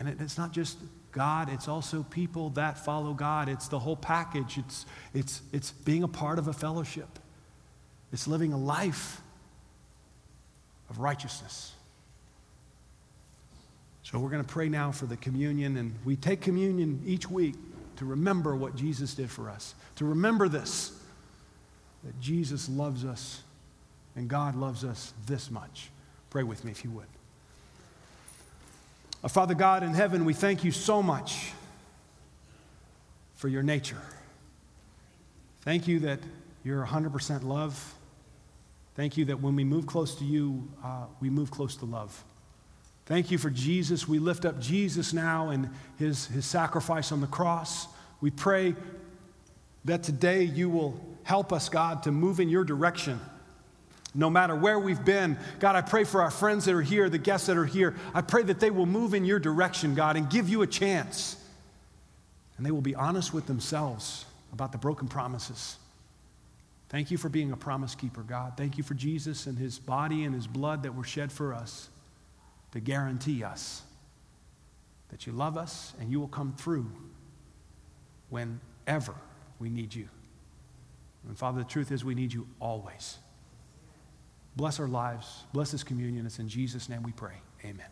And 0.03 0.09
it, 0.09 0.21
it's 0.21 0.37
not 0.37 0.51
just 0.51 0.79
God, 1.13 1.49
it's 1.49 1.69
also 1.69 2.03
people 2.03 2.51
that 2.51 2.77
follow 2.85 3.15
God. 3.15 3.49
It's 3.49 3.69
the 3.69 3.79
whole 3.79 3.95
package. 3.95 4.59
It's, 4.59 4.85
it's, 5.15 5.43
it's 5.53 5.71
being 5.71 6.03
a 6.03 6.09
part 6.09 6.41
of 6.41 6.49
a 6.49 6.53
fellowship, 6.53 7.21
it's 8.13 8.27
living 8.27 8.53
a 8.53 8.59
life 8.59 9.21
of 10.91 10.99
righteousness. 10.99 11.73
So 14.03 14.19
we're 14.19 14.31
going 14.31 14.43
to 14.43 14.49
pray 14.49 14.69
now 14.69 14.91
for 14.91 15.07
the 15.07 15.17
communion, 15.17 15.77
and 15.77 15.95
we 16.05 16.17
take 16.17 16.41
communion 16.41 17.01
each 17.07 17.31
week 17.31 17.55
to 17.97 18.05
remember 18.05 18.57
what 18.57 18.75
Jesus 18.75 19.15
did 19.15 19.31
for 19.31 19.49
us, 19.49 19.77
to 19.97 20.05
remember 20.05 20.49
this 20.49 20.99
that 22.03 22.21
Jesus 22.21 22.69
loves 22.69 23.05
us 23.05 23.43
and 24.17 24.27
God 24.27 24.57
loves 24.57 24.83
us 24.83 25.15
this 25.29 25.53
much. 25.53 25.91
Pray 26.31 26.43
with 26.43 26.65
me 26.65 26.73
if 26.73 26.83
you 26.83 26.91
would. 26.91 27.07
Our 29.23 29.29
Father 29.29 29.55
God 29.55 29.85
in 29.85 29.95
heaven, 29.95 30.25
we 30.25 30.35
thank 30.35 30.65
you 30.65 30.73
so 30.73 31.01
much 31.01 31.53
for 33.37 33.47
your 33.47 33.63
nature. 33.63 34.03
Thank 35.61 35.87
you 35.87 36.01
that 36.01 36.19
you're 36.65 36.85
100% 36.85 37.45
love. 37.45 37.95
Thank 38.97 39.17
you 39.17 39.25
that 39.27 39.41
when 39.41 39.55
we 39.55 39.63
move 39.63 39.87
close 39.87 40.17
to 40.17 40.25
you, 40.25 40.69
uh, 40.85 41.05
we 41.21 41.31
move 41.31 41.53
close 41.53 41.77
to 41.77 41.85
love. 41.85 42.25
Thank 43.07 43.31
you 43.31 43.39
for 43.39 43.49
Jesus. 43.49 44.09
We 44.09 44.19
lift 44.19 44.45
up 44.45 44.61
Jesus 44.61 45.13
now 45.13 45.51
and 45.51 45.71
his, 45.99 46.27
his 46.27 46.45
sacrifice 46.45 47.13
on 47.13 47.21
the 47.21 47.27
cross. 47.29 47.87
We 48.21 48.31
pray 48.31 48.75
that 49.85 50.03
today 50.03 50.43
you 50.43 50.69
will 50.69 51.01
help 51.23 51.53
us, 51.53 51.69
God, 51.69 52.03
to 52.05 52.13
move 52.13 52.41
in 52.41 52.49
your 52.49 52.65
direction. 52.65 53.21
No 54.15 54.29
matter 54.29 54.55
where 54.55 54.79
we've 54.79 55.03
been, 55.05 55.39
God, 55.59 55.75
I 55.75 55.81
pray 55.81 56.05
for 56.05 56.23
our 56.23 56.31
friends 56.31 56.67
that 56.67 56.75
are 56.75 56.83
here, 56.83 57.09
the 57.09 57.19
guests 57.19 57.47
that 57.47 57.57
are 57.57 57.65
here. 57.65 57.97
I 58.13 58.21
pray 58.21 58.43
that 58.43 58.61
they 58.61 58.71
will 58.71 58.87
move 58.87 59.15
in 59.15 59.25
your 59.25 59.39
direction, 59.39 59.95
God, 59.95 60.17
and 60.17 60.29
give 60.29 60.49
you 60.49 60.63
a 60.63 60.67
chance. 60.67 61.37
And 62.57 62.67
they 62.67 62.71
will 62.71 62.83
be 62.83 62.95
honest 62.95 63.33
with 63.33 63.47
themselves 63.47 64.27
about 64.53 64.71
the 64.71 64.79
broken 64.79 65.09
promises. 65.09 65.77
Thank 66.91 67.11
you 67.11 67.17
for 67.17 67.31
being 67.31 67.53
a 67.53 67.57
promise 67.57 67.95
keeper, 67.95 68.23
God. 68.23 68.53
Thank 68.59 68.77
you 68.77 68.85
for 68.85 68.93
Jesus 68.93 69.47
and 69.47 69.57
his 69.57 69.79
body 69.79 70.25
and 70.25 70.35
his 70.35 70.47
blood 70.47 70.83
that 70.83 70.95
were 70.95 71.05
shed 71.05 71.33
for 71.33 71.55
us 71.55 71.89
to 72.73 72.81
guarantee 72.81 73.43
us 73.43 73.83
that 75.09 75.27
you 75.27 75.33
love 75.33 75.57
us 75.57 75.95
and 76.01 76.11
you 76.11 76.21
will 76.21 76.29
come 76.29 76.53
through 76.53 76.91
whenever 78.29 79.15
we 79.59 79.71
need 79.71 79.95
you. 79.95 80.09
And 81.27 81.39
Father, 81.39 81.61
the 81.61 81.69
truth 81.69 81.93
is 81.93 82.05
we 82.05 82.15
need 82.15 82.33
you 82.33 82.47
always. 82.61 83.19
Bless 84.57 84.79
our 84.81 84.89
lives. 84.89 85.45
Bless 85.53 85.73
this 85.73 85.83
communion. 85.83 86.27
It's 86.27 86.39
in 86.39 86.49
Jesus' 86.49 86.89
name 86.89 87.03
we 87.03 87.13
pray. 87.13 87.35
Amen. 87.65 87.87